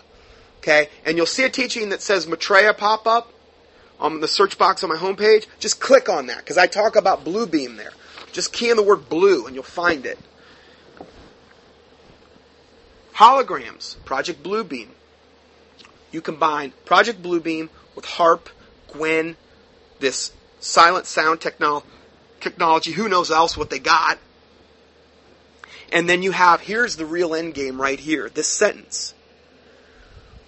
Okay? 0.58 0.88
And 1.06 1.16
you'll 1.16 1.26
see 1.26 1.44
a 1.44 1.48
teaching 1.48 1.90
that 1.90 2.02
says 2.02 2.26
Maitreya 2.26 2.74
pop 2.74 3.06
up 3.06 3.32
on 4.00 4.20
the 4.20 4.28
search 4.28 4.58
box 4.58 4.82
on 4.84 4.90
my 4.90 4.96
homepage, 4.96 5.46
just 5.58 5.80
click 5.80 6.08
on 6.08 6.26
that 6.26 6.38
because 6.38 6.58
I 6.58 6.66
talk 6.66 6.96
about 6.96 7.24
Bluebeam 7.24 7.76
there. 7.76 7.92
Just 8.32 8.52
key 8.52 8.70
in 8.70 8.76
the 8.76 8.82
word 8.82 9.08
blue 9.08 9.46
and 9.46 9.54
you'll 9.54 9.64
find 9.64 10.06
it. 10.06 10.18
Holograms, 13.14 14.02
Project 14.04 14.42
Bluebeam. 14.42 14.88
You 16.12 16.20
combine 16.20 16.72
Project 16.84 17.22
Bluebeam 17.22 17.68
with 17.94 18.04
HAARP, 18.04 18.48
GWEN, 18.92 19.34
this 19.98 20.32
silent 20.60 21.06
sound 21.06 21.40
techno- 21.40 21.82
technology. 22.40 22.92
Who 22.92 23.08
knows 23.08 23.30
else 23.30 23.56
what 23.56 23.70
they 23.70 23.80
got? 23.80 24.18
And 25.92 26.08
then 26.08 26.22
you 26.22 26.30
have 26.30 26.60
here's 26.60 26.96
the 26.96 27.06
real 27.06 27.34
end 27.34 27.54
game 27.54 27.80
right 27.80 27.98
here. 27.98 28.28
This 28.28 28.46
sentence. 28.46 29.14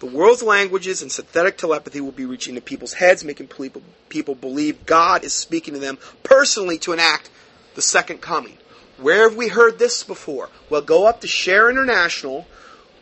The 0.00 0.06
world's 0.06 0.42
languages 0.42 1.02
and 1.02 1.12
synthetic 1.12 1.58
telepathy 1.58 2.00
will 2.00 2.10
be 2.10 2.24
reaching 2.24 2.54
into 2.54 2.64
people's 2.64 2.94
heads, 2.94 3.22
making 3.22 3.48
people, 3.48 3.82
people 4.08 4.34
believe 4.34 4.86
God 4.86 5.24
is 5.24 5.34
speaking 5.34 5.74
to 5.74 5.80
them 5.80 5.98
personally 6.22 6.78
to 6.78 6.94
enact 6.94 7.28
the 7.74 7.82
second 7.82 8.22
coming. 8.22 8.56
Where 8.96 9.28
have 9.28 9.36
we 9.36 9.48
heard 9.48 9.78
this 9.78 10.02
before? 10.02 10.48
Well, 10.70 10.80
go 10.80 11.06
up 11.06 11.20
to 11.20 11.28
Share 11.28 11.68
International, 11.68 12.46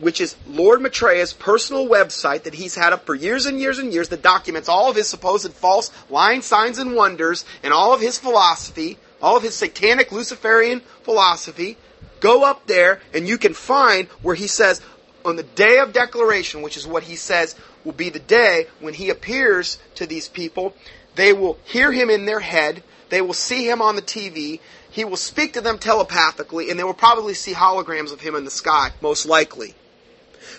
which 0.01 0.21
is 0.21 0.35
Lord 0.49 0.81
Maitreya's 0.81 1.33
personal 1.33 1.87
website 1.87 2.43
that 2.43 2.55
he's 2.55 2.75
had 2.75 2.93
up 2.93 3.07
for 3.07 3.15
years 3.15 3.47
and 3.47 3.61
years 3.61 3.79
and 3.79 3.93
years 3.93 4.09
that 4.09 4.23
documents 4.23 4.69
all 4.69 4.91
of 4.91 4.97
his 4.97 5.07
supposed 5.07 5.53
false 5.53 5.93
lying 6.11 6.43
signs 6.43 6.79
and 6.79 6.97
wonders 6.97 7.45
and 7.63 7.73
all 7.73 7.95
of 7.95 8.01
his 8.01 8.19
philosophy, 8.19 8.99
all 9.23 9.37
of 9.37 9.45
his 9.45 9.55
satanic 9.55 10.11
Luciferian 10.11 10.81
philosophy. 11.03 11.77
Go 12.19 12.45
up 12.45 12.67
there 12.67 13.01
and 13.15 13.29
you 13.29 13.39
can 13.39 13.55
find 13.55 14.09
where 14.23 14.35
he 14.35 14.49
says, 14.49 14.81
on 15.29 15.37
the 15.37 15.43
day 15.43 15.79
of 15.79 15.93
declaration, 15.93 16.63
which 16.63 16.77
is 16.77 16.87
what 16.87 17.05
he 17.05 17.17
says 17.17 17.55
will 17.85 17.93
be 17.93 18.11
the 18.11 18.19
day 18.19 18.67
when 18.81 18.95
he 18.95 19.11
appears 19.11 19.79
to 19.95 20.07
these 20.07 20.29
people, 20.29 20.75
they 21.15 21.33
will 21.33 21.59
hear 21.65 21.93
him 21.93 22.11
in 22.11 22.27
their 22.27 22.41
head, 22.41 22.83
they 23.09 23.21
will 23.21 23.35
see 23.35 23.69
him 23.69 23.81
on 23.81 23.97
the 23.97 24.03
TV, 24.03 24.61
he 24.91 25.05
will 25.05 25.17
speak 25.17 25.53
to 25.53 25.61
them 25.61 25.79
telepathically, 25.79 26.71
and 26.71 26.79
they 26.79 26.85
will 26.85 26.95
probably 26.95 27.35
see 27.35 27.53
holograms 27.53 28.13
of 28.13 28.21
him 28.21 28.35
in 28.35 28.45
the 28.45 28.51
sky, 28.51 28.91
most 29.01 29.27
likely. 29.27 29.75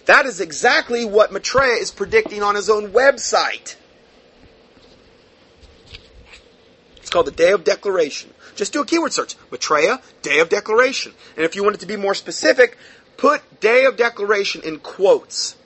That 0.06 0.26
is 0.26 0.40
exactly 0.40 1.06
what 1.06 1.32
Maitreya 1.32 1.76
is 1.76 1.92
predicting 1.92 2.44
on 2.44 2.56
his 2.56 2.70
own 2.70 2.92
website. 2.92 3.76
It's 6.98 7.10
called 7.10 7.28
the 7.28 7.32
Day 7.32 7.52
of 7.52 7.64
Declaration. 7.64 8.34
Just 8.56 8.74
do 8.74 8.82
a 8.82 8.86
keyword 8.86 9.14
search. 9.14 9.36
Maitreya, 9.52 10.02
Day 10.22 10.40
of 10.40 10.50
Declaration. 10.50 11.14
And 11.36 11.46
if 11.46 11.56
you 11.56 11.64
want 11.64 11.76
it 11.76 11.80
to 11.80 11.88
be 11.88 11.96
more 11.96 12.14
specific, 12.14 12.78
Put 13.20 13.60
day 13.60 13.84
of 13.84 13.98
declaration 13.98 14.62
in 14.64 14.80
quotes. 14.80 15.58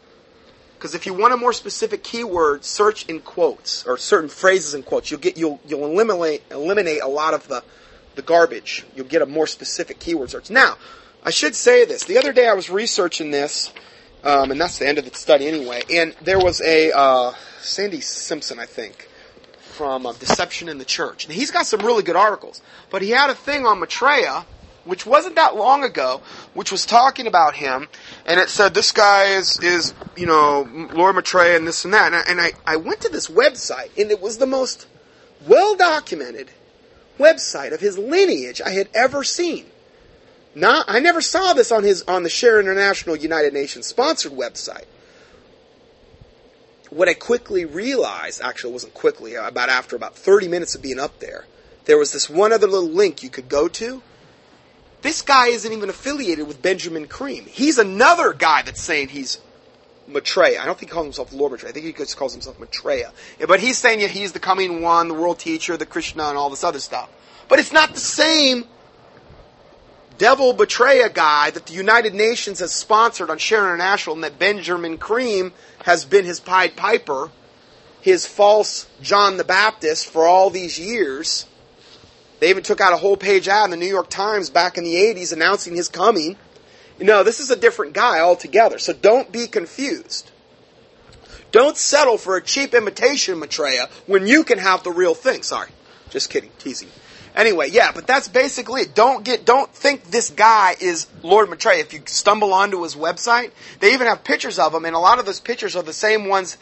Because 0.76 0.95
if 0.95 1.06
you 1.06 1.14
want 1.14 1.36
a 1.36 1.38
more 1.38 1.54
specific 1.54 2.04
keyword, 2.04 2.66
search 2.66 3.06
in 3.06 3.20
quotes 3.20 3.86
or 3.86 3.95
certain 3.97 4.28
phrases 4.28 4.74
in 4.74 4.82
quotes. 4.82 5.12
You'll 5.12 5.20
get 5.20 5.38
you'll 5.38 5.62
you'll 5.68 5.86
eliminate 5.86 6.41
eliminate 6.49 7.01
a 7.04 7.08
lot 7.08 7.36
of 7.36 7.47
the 7.47 7.64
the 8.16 8.24
garbage. 8.24 8.86
You'll 8.95 9.06
get 9.06 9.22
a 9.22 9.28
more 9.28 9.45
specific 9.45 9.99
keyword 9.99 10.32
search. 10.32 10.49
Now, 10.49 10.78
I 11.24 11.30
should 11.30 11.54
say 11.54 11.86
this. 11.86 12.06
The 12.06 12.18
other 12.18 12.34
day 12.34 12.47
I 12.47 12.54
was 12.54 12.72
researching 12.72 13.30
this, 13.30 13.72
um, 14.24 14.49
and 14.49 14.60
that's 14.60 14.80
the 14.80 14.88
end 14.88 14.97
of 14.97 15.06
the 15.08 15.16
study 15.16 15.47
anyway. 15.47 15.84
And 15.91 16.16
there 16.22 16.39
was 16.39 16.60
a 16.62 16.91
uh, 16.91 17.34
Sandy 17.62 18.01
Simpson, 18.01 18.58
I 18.58 18.66
think, 18.66 19.08
from 19.60 20.08
uh, 20.08 20.14
Deception 20.14 20.70
in 20.70 20.80
the 20.80 20.86
Church. 20.86 21.26
And 21.26 21.34
he's 21.34 21.51
got 21.51 21.68
some 21.68 21.82
really 21.82 22.01
good 22.01 22.16
articles. 22.16 22.62
But 22.89 23.04
he 23.04 23.12
had 23.12 23.30
a 23.30 23.36
thing 23.36 23.68
on 23.68 23.80
Maitreya 23.80 24.45
which 24.86 25.05
wasn't 25.05 25.36
that 25.36 25.55
long 25.55 25.84
ago, 25.84 26.21
which 26.53 26.71
was 26.71 26.86
talking 26.86 27.27
about 27.27 27.55
him, 27.55 27.88
and 28.25 28.39
it 28.39 28.49
said 28.49 28.73
this 28.73 28.91
guy 28.91 29.36
is, 29.36 29.59
is 29.59 29.93
you 30.15 30.25
know, 30.25 30.67
Lord 30.93 31.15
Maitreya 31.15 31.55
and 31.55 31.67
this 31.67 31.86
and 31.86 31.93
that. 31.93 32.07
And 32.07 32.15
I, 32.15 32.21
and 32.27 32.41
I, 32.41 32.73
I 32.73 32.75
went 32.77 33.01
to 33.01 33.09
this 33.09 33.27
website, 33.27 33.97
and 33.97 34.11
it 34.11 34.21
was 34.21 34.38
the 34.38 34.45
most 34.45 34.88
well 35.47 35.75
documented 35.75 36.49
website 37.17 37.73
of 37.73 37.79
his 37.79 37.97
lineage 37.97 38.61
I 38.61 38.71
had 38.71 38.89
ever 38.93 39.23
seen. 39.23 39.65
Not, 40.55 40.86
I 40.88 40.99
never 40.99 41.21
saw 41.21 41.53
this 41.53 41.71
on 41.71 41.84
his 41.84 42.03
on 42.03 42.23
the 42.23 42.29
Share 42.29 42.59
International 42.59 43.15
United 43.15 43.53
Nations 43.53 43.88
sponsored 43.88 44.34
website. 44.34 44.86
What 46.89 47.09
I 47.09 47.15
quickly 47.15 47.65
realized, 47.65 48.39
actually 48.41 48.69
it 48.69 48.73
wasn't 48.73 48.93
quickly, 48.93 49.36
uh, 49.36 49.47
about 49.47 49.69
after 49.69 49.95
about 49.95 50.15
30 50.15 50.47
minutes 50.47 50.75
of 50.75 50.84
being 50.84 50.99
up 50.99 51.19
there, 51.19 51.45
there 51.86 51.97
was 51.97 52.11
this 52.11 52.29
one 52.29 52.53
other 52.53 52.67
little 52.67 52.89
link 52.89 53.23
you 53.23 53.31
could 53.31 53.49
go 53.49 53.67
to 53.67 54.03
this 55.04 55.22
guy 55.22 55.47
isn't 55.47 55.72
even 55.72 55.89
affiliated 55.89 56.47
with 56.47 56.62
Benjamin 56.62 57.08
Creme. 57.08 57.45
He's 57.45 57.78
another 57.78 58.34
guy 58.34 58.64
that's 58.64 58.82
saying 58.82 59.10
he's 59.10 59.39
Maitreya. 60.08 60.62
I 60.62 60.66
don't 60.66 60.78
think 60.78 60.89
he 60.89 60.93
calls 60.93 61.06
himself 61.06 61.32
Lord 61.34 61.51
Maitreya. 61.51 61.70
I 61.70 61.74
think 61.74 61.86
he 61.86 61.93
just 61.93 62.18
calls 62.18 62.34
himself 62.34 62.60
Maitreya. 62.60 63.12
But 63.47 63.60
he's 63.60 63.78
saying 63.78 63.99
yeah, 63.99 64.08
he's 64.08 64.32
the 64.32 64.39
coming 64.39 64.82
one, 64.82 65.10
the 65.10 65.14
world 65.14 65.39
teacher, 65.39 65.78
the 65.78 65.86
Krishna, 65.86 66.24
and 66.24 66.38
all 66.38 66.49
this 66.49 66.64
other 66.64 66.80
stuff. 66.80 67.10
But 67.49 67.60
it's 67.60 67.72
not 67.72 67.93
the 67.93 67.99
same 67.99 68.66
devil 70.18 70.54
betrayer 70.54 71.10
guy 71.10 71.51
that 71.51 71.66
the 71.66 71.74
United 71.74 72.14
Nations 72.14 72.60
has 72.60 72.72
sponsored 72.72 73.30
on 73.30 73.38
Share 73.38 73.66
International 73.66 74.16
and 74.16 74.24
that 74.24 74.39
Benjamin 74.39 74.97
Creme 74.97 75.51
has 75.84 76.06
been 76.06 76.26
his 76.26 76.39
Pied 76.39 76.76
Piper, 76.76 77.30
his 78.01 78.26
false 78.26 78.88
John 79.01 79.38
the 79.38 79.43
Baptist 79.43 80.10
for 80.10 80.26
all 80.26 80.49
these 80.49 80.80
years. 80.80 81.45
They 82.44 82.50
even 82.50 82.64
took 82.64 82.82
out 82.82 82.91
a 82.91 82.98
whole 82.98 83.16
page 83.16 83.48
ad 83.48 83.64
in 83.64 83.72
the 83.72 83.78
New 83.78 83.88
York 83.88 84.10
Times 84.10 84.50
back 84.50 84.78
in 84.78 84.84
the 84.84 84.96
80s 84.96 85.32
announcing 85.32 85.78
his 85.78 85.88
coming. 85.88 86.36
No, 87.00 87.24
this 87.24 87.39
is 87.39 87.50
a 87.50 87.56
different 87.56 87.94
guy 87.94 88.20
altogether. 88.20 88.80
So 88.80 88.91
don't 88.91 89.32
be 89.32 89.48
confused. 89.48 90.30
Don't 91.54 91.78
settle 91.78 92.18
for 92.18 92.36
a 92.36 92.41
cheap 92.41 92.74
imitation 92.74 93.39
Maitreya 93.39 93.88
when 94.08 94.28
you 94.28 94.44
can 94.44 94.58
have 94.58 94.84
the 94.84 94.91
real 94.91 95.16
thing. 95.16 95.41
Sorry. 95.41 95.70
Just 96.10 96.30
kidding. 96.30 96.52
Teasing. 96.60 96.89
Anyway, 97.34 97.70
yeah, 97.72 97.94
but 97.96 98.06
that's 98.06 98.28
basically 98.28 98.82
it. 98.82 98.94
Don't 98.94 99.24
get, 99.24 99.46
don't 99.46 99.74
think 99.74 100.12
this 100.12 100.30
guy 100.30 100.76
is 100.82 101.08
Lord 101.22 101.50
Maitreya. 101.50 101.80
If 101.80 101.94
you 101.94 102.02
stumble 102.08 102.54
onto 102.54 102.84
his 102.84 102.94
website, 102.94 103.52
they 103.80 103.94
even 103.94 104.08
have 104.08 104.26
pictures 104.26 104.60
of 104.60 104.74
him, 104.74 104.84
and 104.84 104.98
a 104.98 105.00
lot 105.00 105.18
of 105.18 105.26
those 105.26 105.39
pictures 105.39 105.78
are 105.78 105.84
the 105.84 105.94
same 105.94 106.28
ones 106.28 106.58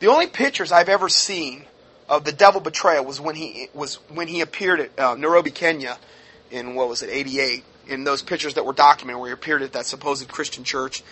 The 0.00 0.06
only 0.06 0.28
pictures 0.28 0.72
I've 0.72 0.88
ever 0.88 1.10
seen 1.10 1.66
of 2.08 2.24
the 2.24 2.32
devil 2.32 2.60
betrayal 2.60 3.04
was 3.04 3.20
when 3.20 3.34
he 3.34 3.68
was 3.74 3.96
when 4.08 4.28
he 4.28 4.40
appeared 4.40 4.80
at 4.80 4.98
uh, 4.98 5.14
Nairobi, 5.14 5.50
Kenya, 5.50 5.98
in 6.50 6.74
what 6.74 6.88
was 6.88 7.02
it, 7.02 7.10
'88. 7.10 7.64
In 7.86 8.04
those 8.04 8.22
pictures 8.22 8.54
that 8.54 8.64
were 8.64 8.72
documented, 8.72 9.20
where 9.20 9.28
he 9.28 9.34
appeared 9.34 9.60
at 9.62 9.72
that 9.74 9.84
supposed 9.84 10.26
Christian 10.28 10.64
church, 10.64 11.02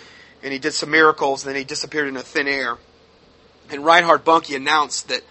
and 0.43 0.53
he 0.53 0.59
did 0.59 0.72
some 0.72 0.90
miracles, 0.90 1.45
and 1.45 1.51
then 1.51 1.59
he 1.59 1.64
disappeared 1.64 2.09
into 2.09 2.20
thin 2.20 2.49
air. 2.49 2.78
And 3.70 3.84
Reinhard 3.84 4.24
Bonnke 4.24 4.57
announced 4.57 5.09
that, 5.09 5.22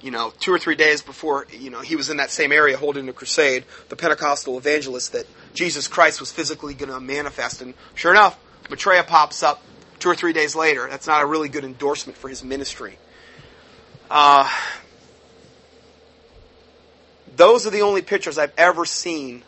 you 0.00 0.10
know, 0.10 0.32
two 0.40 0.52
or 0.52 0.58
three 0.58 0.76
days 0.76 1.00
before, 1.00 1.46
you 1.50 1.70
know, 1.70 1.80
he 1.80 1.96
was 1.96 2.10
in 2.10 2.18
that 2.18 2.30
same 2.30 2.52
area 2.52 2.76
holding 2.76 3.08
a 3.08 3.12
crusade, 3.12 3.64
the 3.88 3.96
Pentecostal 3.96 4.58
evangelist, 4.58 5.12
that 5.12 5.26
Jesus 5.54 5.88
Christ 5.88 6.20
was 6.20 6.30
physically 6.30 6.74
going 6.74 6.90
to 6.90 7.00
manifest. 7.00 7.62
And 7.62 7.74
sure 7.94 8.12
enough, 8.12 8.38
Maitreya 8.68 9.04
pops 9.04 9.42
up 9.42 9.62
two 9.98 10.08
or 10.08 10.14
three 10.14 10.32
days 10.32 10.54
later. 10.54 10.86
That's 10.88 11.06
not 11.06 11.22
a 11.22 11.26
really 11.26 11.48
good 11.48 11.64
endorsement 11.64 12.16
for 12.18 12.28
his 12.28 12.44
ministry. 12.44 12.98
Uh, 14.10 14.48
those 17.40 17.66
are 17.66 17.70
the 17.70 17.80
only 17.80 18.02
pictures 18.02 18.36
I've 18.36 18.52
ever 18.58 18.84
seen 18.84 19.42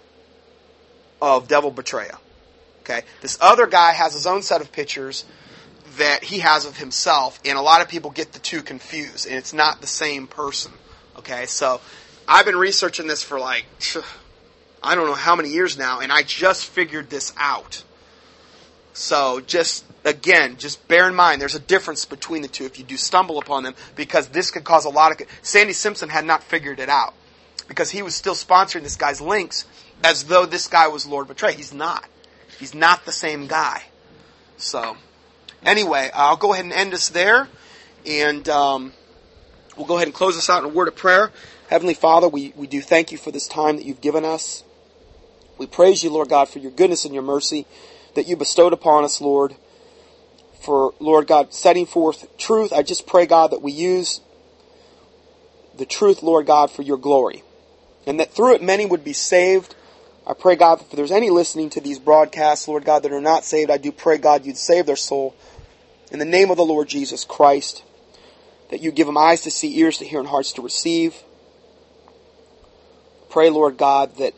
of 1.20 1.46
devil 1.46 1.70
betrayal. 1.70 2.18
Okay? 2.80 3.02
This 3.20 3.36
other 3.38 3.66
guy 3.66 3.92
has 3.92 4.14
his 4.14 4.26
own 4.26 4.40
set 4.40 4.62
of 4.62 4.72
pictures 4.72 5.26
that 5.98 6.24
he 6.24 6.38
has 6.38 6.64
of 6.64 6.78
himself, 6.78 7.38
and 7.44 7.58
a 7.58 7.60
lot 7.60 7.82
of 7.82 7.90
people 7.90 8.10
get 8.10 8.32
the 8.32 8.38
two 8.38 8.62
confused, 8.62 9.26
and 9.26 9.36
it's 9.36 9.52
not 9.52 9.82
the 9.82 9.86
same 9.86 10.26
person. 10.26 10.72
Okay? 11.18 11.44
So, 11.44 11.82
I've 12.26 12.46
been 12.46 12.56
researching 12.56 13.08
this 13.08 13.22
for 13.22 13.38
like, 13.38 13.66
I 14.82 14.94
don't 14.94 15.06
know 15.06 15.14
how 15.14 15.36
many 15.36 15.50
years 15.50 15.76
now, 15.76 16.00
and 16.00 16.10
I 16.10 16.22
just 16.22 16.64
figured 16.64 17.10
this 17.10 17.34
out. 17.36 17.84
So, 18.94 19.40
just, 19.40 19.84
again, 20.02 20.56
just 20.56 20.88
bear 20.88 21.08
in 21.08 21.14
mind, 21.14 21.42
there's 21.42 21.56
a 21.56 21.60
difference 21.60 22.06
between 22.06 22.40
the 22.40 22.48
two 22.48 22.64
if 22.64 22.78
you 22.78 22.86
do 22.86 22.96
stumble 22.96 23.38
upon 23.38 23.64
them, 23.64 23.74
because 23.96 24.28
this 24.28 24.50
could 24.50 24.64
cause 24.64 24.86
a 24.86 24.90
lot 24.90 25.12
of, 25.12 25.26
Sandy 25.42 25.74
Simpson 25.74 26.08
had 26.08 26.24
not 26.24 26.42
figured 26.42 26.80
it 26.80 26.88
out. 26.88 27.12
Because 27.72 27.90
he 27.90 28.02
was 28.02 28.14
still 28.14 28.34
sponsoring 28.34 28.82
this 28.82 28.96
guy's 28.96 29.22
links 29.22 29.64
as 30.04 30.24
though 30.24 30.44
this 30.44 30.68
guy 30.68 30.88
was 30.88 31.06
Lord 31.06 31.26
Betray. 31.26 31.54
He's 31.54 31.72
not. 31.72 32.04
He's 32.58 32.74
not 32.74 33.06
the 33.06 33.12
same 33.12 33.46
guy. 33.46 33.84
So, 34.58 34.98
anyway, 35.64 36.10
I'll 36.12 36.36
go 36.36 36.52
ahead 36.52 36.66
and 36.66 36.74
end 36.74 36.92
us 36.92 37.08
there. 37.08 37.48
And 38.04 38.46
um, 38.50 38.92
we'll 39.74 39.86
go 39.86 39.96
ahead 39.96 40.06
and 40.06 40.14
close 40.14 40.34
this 40.34 40.50
out 40.50 40.62
in 40.62 40.68
a 40.68 40.72
word 40.74 40.86
of 40.86 40.96
prayer. 40.96 41.32
Heavenly 41.70 41.94
Father, 41.94 42.28
we, 42.28 42.52
we 42.56 42.66
do 42.66 42.82
thank 42.82 43.10
you 43.10 43.16
for 43.16 43.30
this 43.30 43.48
time 43.48 43.78
that 43.78 43.86
you've 43.86 44.02
given 44.02 44.26
us. 44.26 44.64
We 45.56 45.64
praise 45.64 46.04
you, 46.04 46.10
Lord 46.10 46.28
God, 46.28 46.50
for 46.50 46.58
your 46.58 46.72
goodness 46.72 47.06
and 47.06 47.14
your 47.14 47.22
mercy 47.22 47.64
that 48.16 48.28
you 48.28 48.36
bestowed 48.36 48.74
upon 48.74 49.02
us, 49.02 49.18
Lord. 49.18 49.54
For, 50.60 50.92
Lord 51.00 51.26
God, 51.26 51.54
setting 51.54 51.86
forth 51.86 52.36
truth. 52.36 52.70
I 52.70 52.82
just 52.82 53.06
pray, 53.06 53.24
God, 53.24 53.50
that 53.50 53.62
we 53.62 53.72
use 53.72 54.20
the 55.74 55.86
truth, 55.86 56.22
Lord 56.22 56.44
God, 56.44 56.70
for 56.70 56.82
your 56.82 56.98
glory. 56.98 57.42
And 58.06 58.18
that 58.20 58.32
through 58.32 58.54
it 58.54 58.62
many 58.62 58.84
would 58.84 59.04
be 59.04 59.12
saved 59.12 59.74
I 60.26 60.34
pray, 60.34 60.54
God, 60.54 60.78
that 60.78 60.84
if 60.84 60.92
there's 60.92 61.10
any 61.10 61.30
listening 61.30 61.70
to 61.70 61.80
these 61.80 61.98
broadcasts, 61.98 62.68
Lord 62.68 62.84
God, 62.84 63.02
that 63.02 63.12
are 63.12 63.20
not 63.20 63.44
saved, 63.44 63.70
I 63.70 63.76
do 63.76 63.90
pray, 63.90 64.18
God, 64.18 64.46
you'd 64.46 64.56
save 64.56 64.86
their 64.86 64.96
soul. 64.96 65.34
In 66.12 66.18
the 66.20 66.24
name 66.24 66.50
of 66.50 66.56
the 66.56 66.64
Lord 66.64 66.88
Jesus 66.88 67.24
Christ, 67.24 67.82
that 68.70 68.80
you 68.80 68.92
give 68.92 69.06
them 69.06 69.18
eyes 69.18 69.40
to 69.42 69.50
see, 69.50 69.78
ears 69.78 69.98
to 69.98 70.04
hear, 70.04 70.20
and 70.20 70.28
hearts 70.28 70.52
to 70.52 70.62
receive. 70.62 71.16
Pray, 73.30 73.50
Lord 73.50 73.76
God, 73.78 74.16
that 74.16 74.34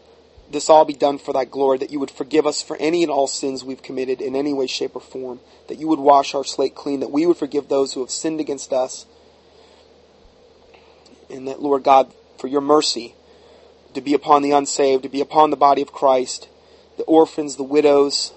this 0.50 0.70
all 0.70 0.86
be 0.86 0.94
done 0.94 1.18
for 1.18 1.34
thy 1.34 1.44
glory, 1.44 1.78
that 1.78 1.90
you 1.90 2.00
would 2.00 2.10
forgive 2.10 2.46
us 2.46 2.62
for 2.62 2.76
any 2.78 3.02
and 3.02 3.10
all 3.10 3.26
sins 3.26 3.62
we've 3.62 3.82
committed 3.82 4.22
in 4.22 4.36
any 4.36 4.54
way, 4.54 4.66
shape, 4.66 4.96
or 4.96 5.00
form, 5.00 5.40
that 5.68 5.78
you 5.78 5.88
would 5.88 5.98
wash 5.98 6.34
our 6.34 6.44
slate 6.44 6.74
clean, 6.74 7.00
that 7.00 7.10
we 7.10 7.26
would 7.26 7.36
forgive 7.36 7.68
those 7.68 7.92
who 7.92 8.00
have 8.00 8.10
sinned 8.10 8.40
against 8.40 8.72
us, 8.72 9.04
and 11.28 11.46
that, 11.48 11.60
Lord 11.60 11.82
God, 11.82 12.14
for 12.38 12.46
your 12.46 12.60
mercy, 12.60 13.14
to 13.94 14.00
be 14.00 14.14
upon 14.14 14.42
the 14.42 14.52
unsaved, 14.52 15.02
to 15.02 15.08
be 15.08 15.20
upon 15.20 15.50
the 15.50 15.56
body 15.56 15.82
of 15.82 15.92
Christ, 15.92 16.48
the 16.96 17.04
orphans, 17.04 17.56
the 17.56 17.62
widows, 17.62 18.32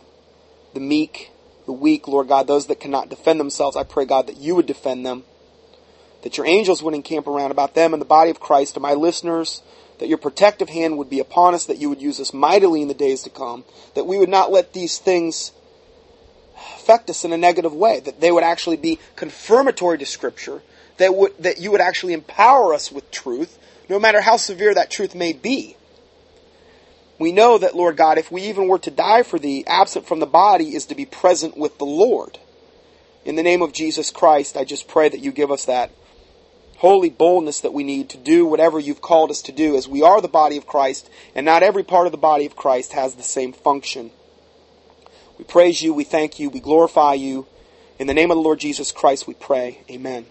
the 0.73 0.79
meek, 0.79 1.31
the 1.65 1.71
weak, 1.71 2.07
Lord 2.07 2.27
God, 2.27 2.47
those 2.47 2.67
that 2.67 2.79
cannot 2.79 3.09
defend 3.09 3.39
themselves. 3.39 3.75
I 3.75 3.83
pray, 3.83 4.05
God, 4.05 4.27
that 4.27 4.37
you 4.37 4.55
would 4.55 4.65
defend 4.65 5.05
them, 5.05 5.23
that 6.23 6.37
your 6.37 6.45
angels 6.45 6.81
would 6.81 6.93
encamp 6.93 7.27
around 7.27 7.51
about 7.51 7.75
them 7.75 7.93
and 7.93 8.01
the 8.01 8.05
body 8.05 8.31
of 8.31 8.39
Christ, 8.39 8.75
to 8.75 8.79
my 8.79 8.93
listeners, 8.93 9.61
that 9.99 10.07
your 10.07 10.17
protective 10.17 10.69
hand 10.69 10.97
would 10.97 11.09
be 11.09 11.19
upon 11.19 11.53
us, 11.53 11.65
that 11.65 11.77
you 11.77 11.89
would 11.89 12.01
use 12.01 12.19
us 12.19 12.33
mightily 12.33 12.81
in 12.81 12.87
the 12.87 12.93
days 12.93 13.23
to 13.23 13.29
come, 13.29 13.63
that 13.95 14.05
we 14.05 14.17
would 14.17 14.29
not 14.29 14.51
let 14.51 14.73
these 14.73 14.97
things 14.97 15.51
affect 16.55 17.09
us 17.09 17.25
in 17.25 17.33
a 17.33 17.37
negative 17.37 17.73
way, 17.73 17.99
that 17.99 18.21
they 18.21 18.31
would 18.31 18.43
actually 18.43 18.77
be 18.77 18.99
confirmatory 19.15 19.97
to 19.97 20.05
Scripture, 20.05 20.61
that, 20.97 21.13
would, 21.15 21.37
that 21.39 21.59
you 21.59 21.71
would 21.71 21.81
actually 21.81 22.13
empower 22.13 22.73
us 22.73 22.91
with 22.91 23.09
truth, 23.11 23.59
no 23.89 23.99
matter 23.99 24.21
how 24.21 24.37
severe 24.37 24.73
that 24.73 24.91
truth 24.91 25.15
may 25.15 25.33
be. 25.33 25.75
We 27.19 27.31
know 27.31 27.57
that, 27.57 27.75
Lord 27.75 27.97
God, 27.97 28.17
if 28.17 28.31
we 28.31 28.43
even 28.43 28.67
were 28.67 28.79
to 28.79 28.91
die 28.91 29.23
for 29.23 29.39
thee, 29.39 29.63
absent 29.65 30.05
from 30.05 30.19
the 30.19 30.25
body 30.25 30.75
is 30.75 30.85
to 30.85 30.95
be 30.95 31.05
present 31.05 31.57
with 31.57 31.77
the 31.77 31.85
Lord. 31.85 32.37
In 33.25 33.35
the 33.35 33.43
name 33.43 33.61
of 33.61 33.73
Jesus 33.73 34.11
Christ, 34.11 34.55
I 34.55 34.63
just 34.63 34.87
pray 34.87 35.09
that 35.09 35.19
you 35.19 35.31
give 35.31 35.51
us 35.51 35.65
that 35.65 35.91
holy 36.77 37.09
boldness 37.09 37.61
that 37.61 37.73
we 37.73 37.83
need 37.83 38.09
to 38.09 38.17
do 38.17 38.45
whatever 38.45 38.79
you've 38.79 39.01
called 39.01 39.31
us 39.31 39.41
to 39.43 39.51
do, 39.51 39.75
as 39.75 39.87
we 39.87 40.01
are 40.01 40.21
the 40.21 40.27
body 40.27 40.57
of 40.57 40.67
Christ, 40.67 41.09
and 41.35 41.45
not 41.45 41.63
every 41.63 41.83
part 41.83 42.05
of 42.05 42.11
the 42.11 42.17
body 42.17 42.45
of 42.45 42.55
Christ 42.55 42.93
has 42.93 43.15
the 43.15 43.23
same 43.23 43.51
function. 43.51 44.11
We 45.37 45.43
praise 45.43 45.81
you, 45.81 45.93
we 45.93 46.03
thank 46.03 46.39
you, 46.39 46.49
we 46.49 46.59
glorify 46.59 47.13
you. 47.13 47.47
In 47.99 48.07
the 48.07 48.13
name 48.13 48.29
of 48.29 48.37
the 48.37 48.43
Lord 48.43 48.59
Jesus 48.59 48.91
Christ, 48.91 49.27
we 49.27 49.33
pray. 49.33 49.81
Amen. 49.89 50.27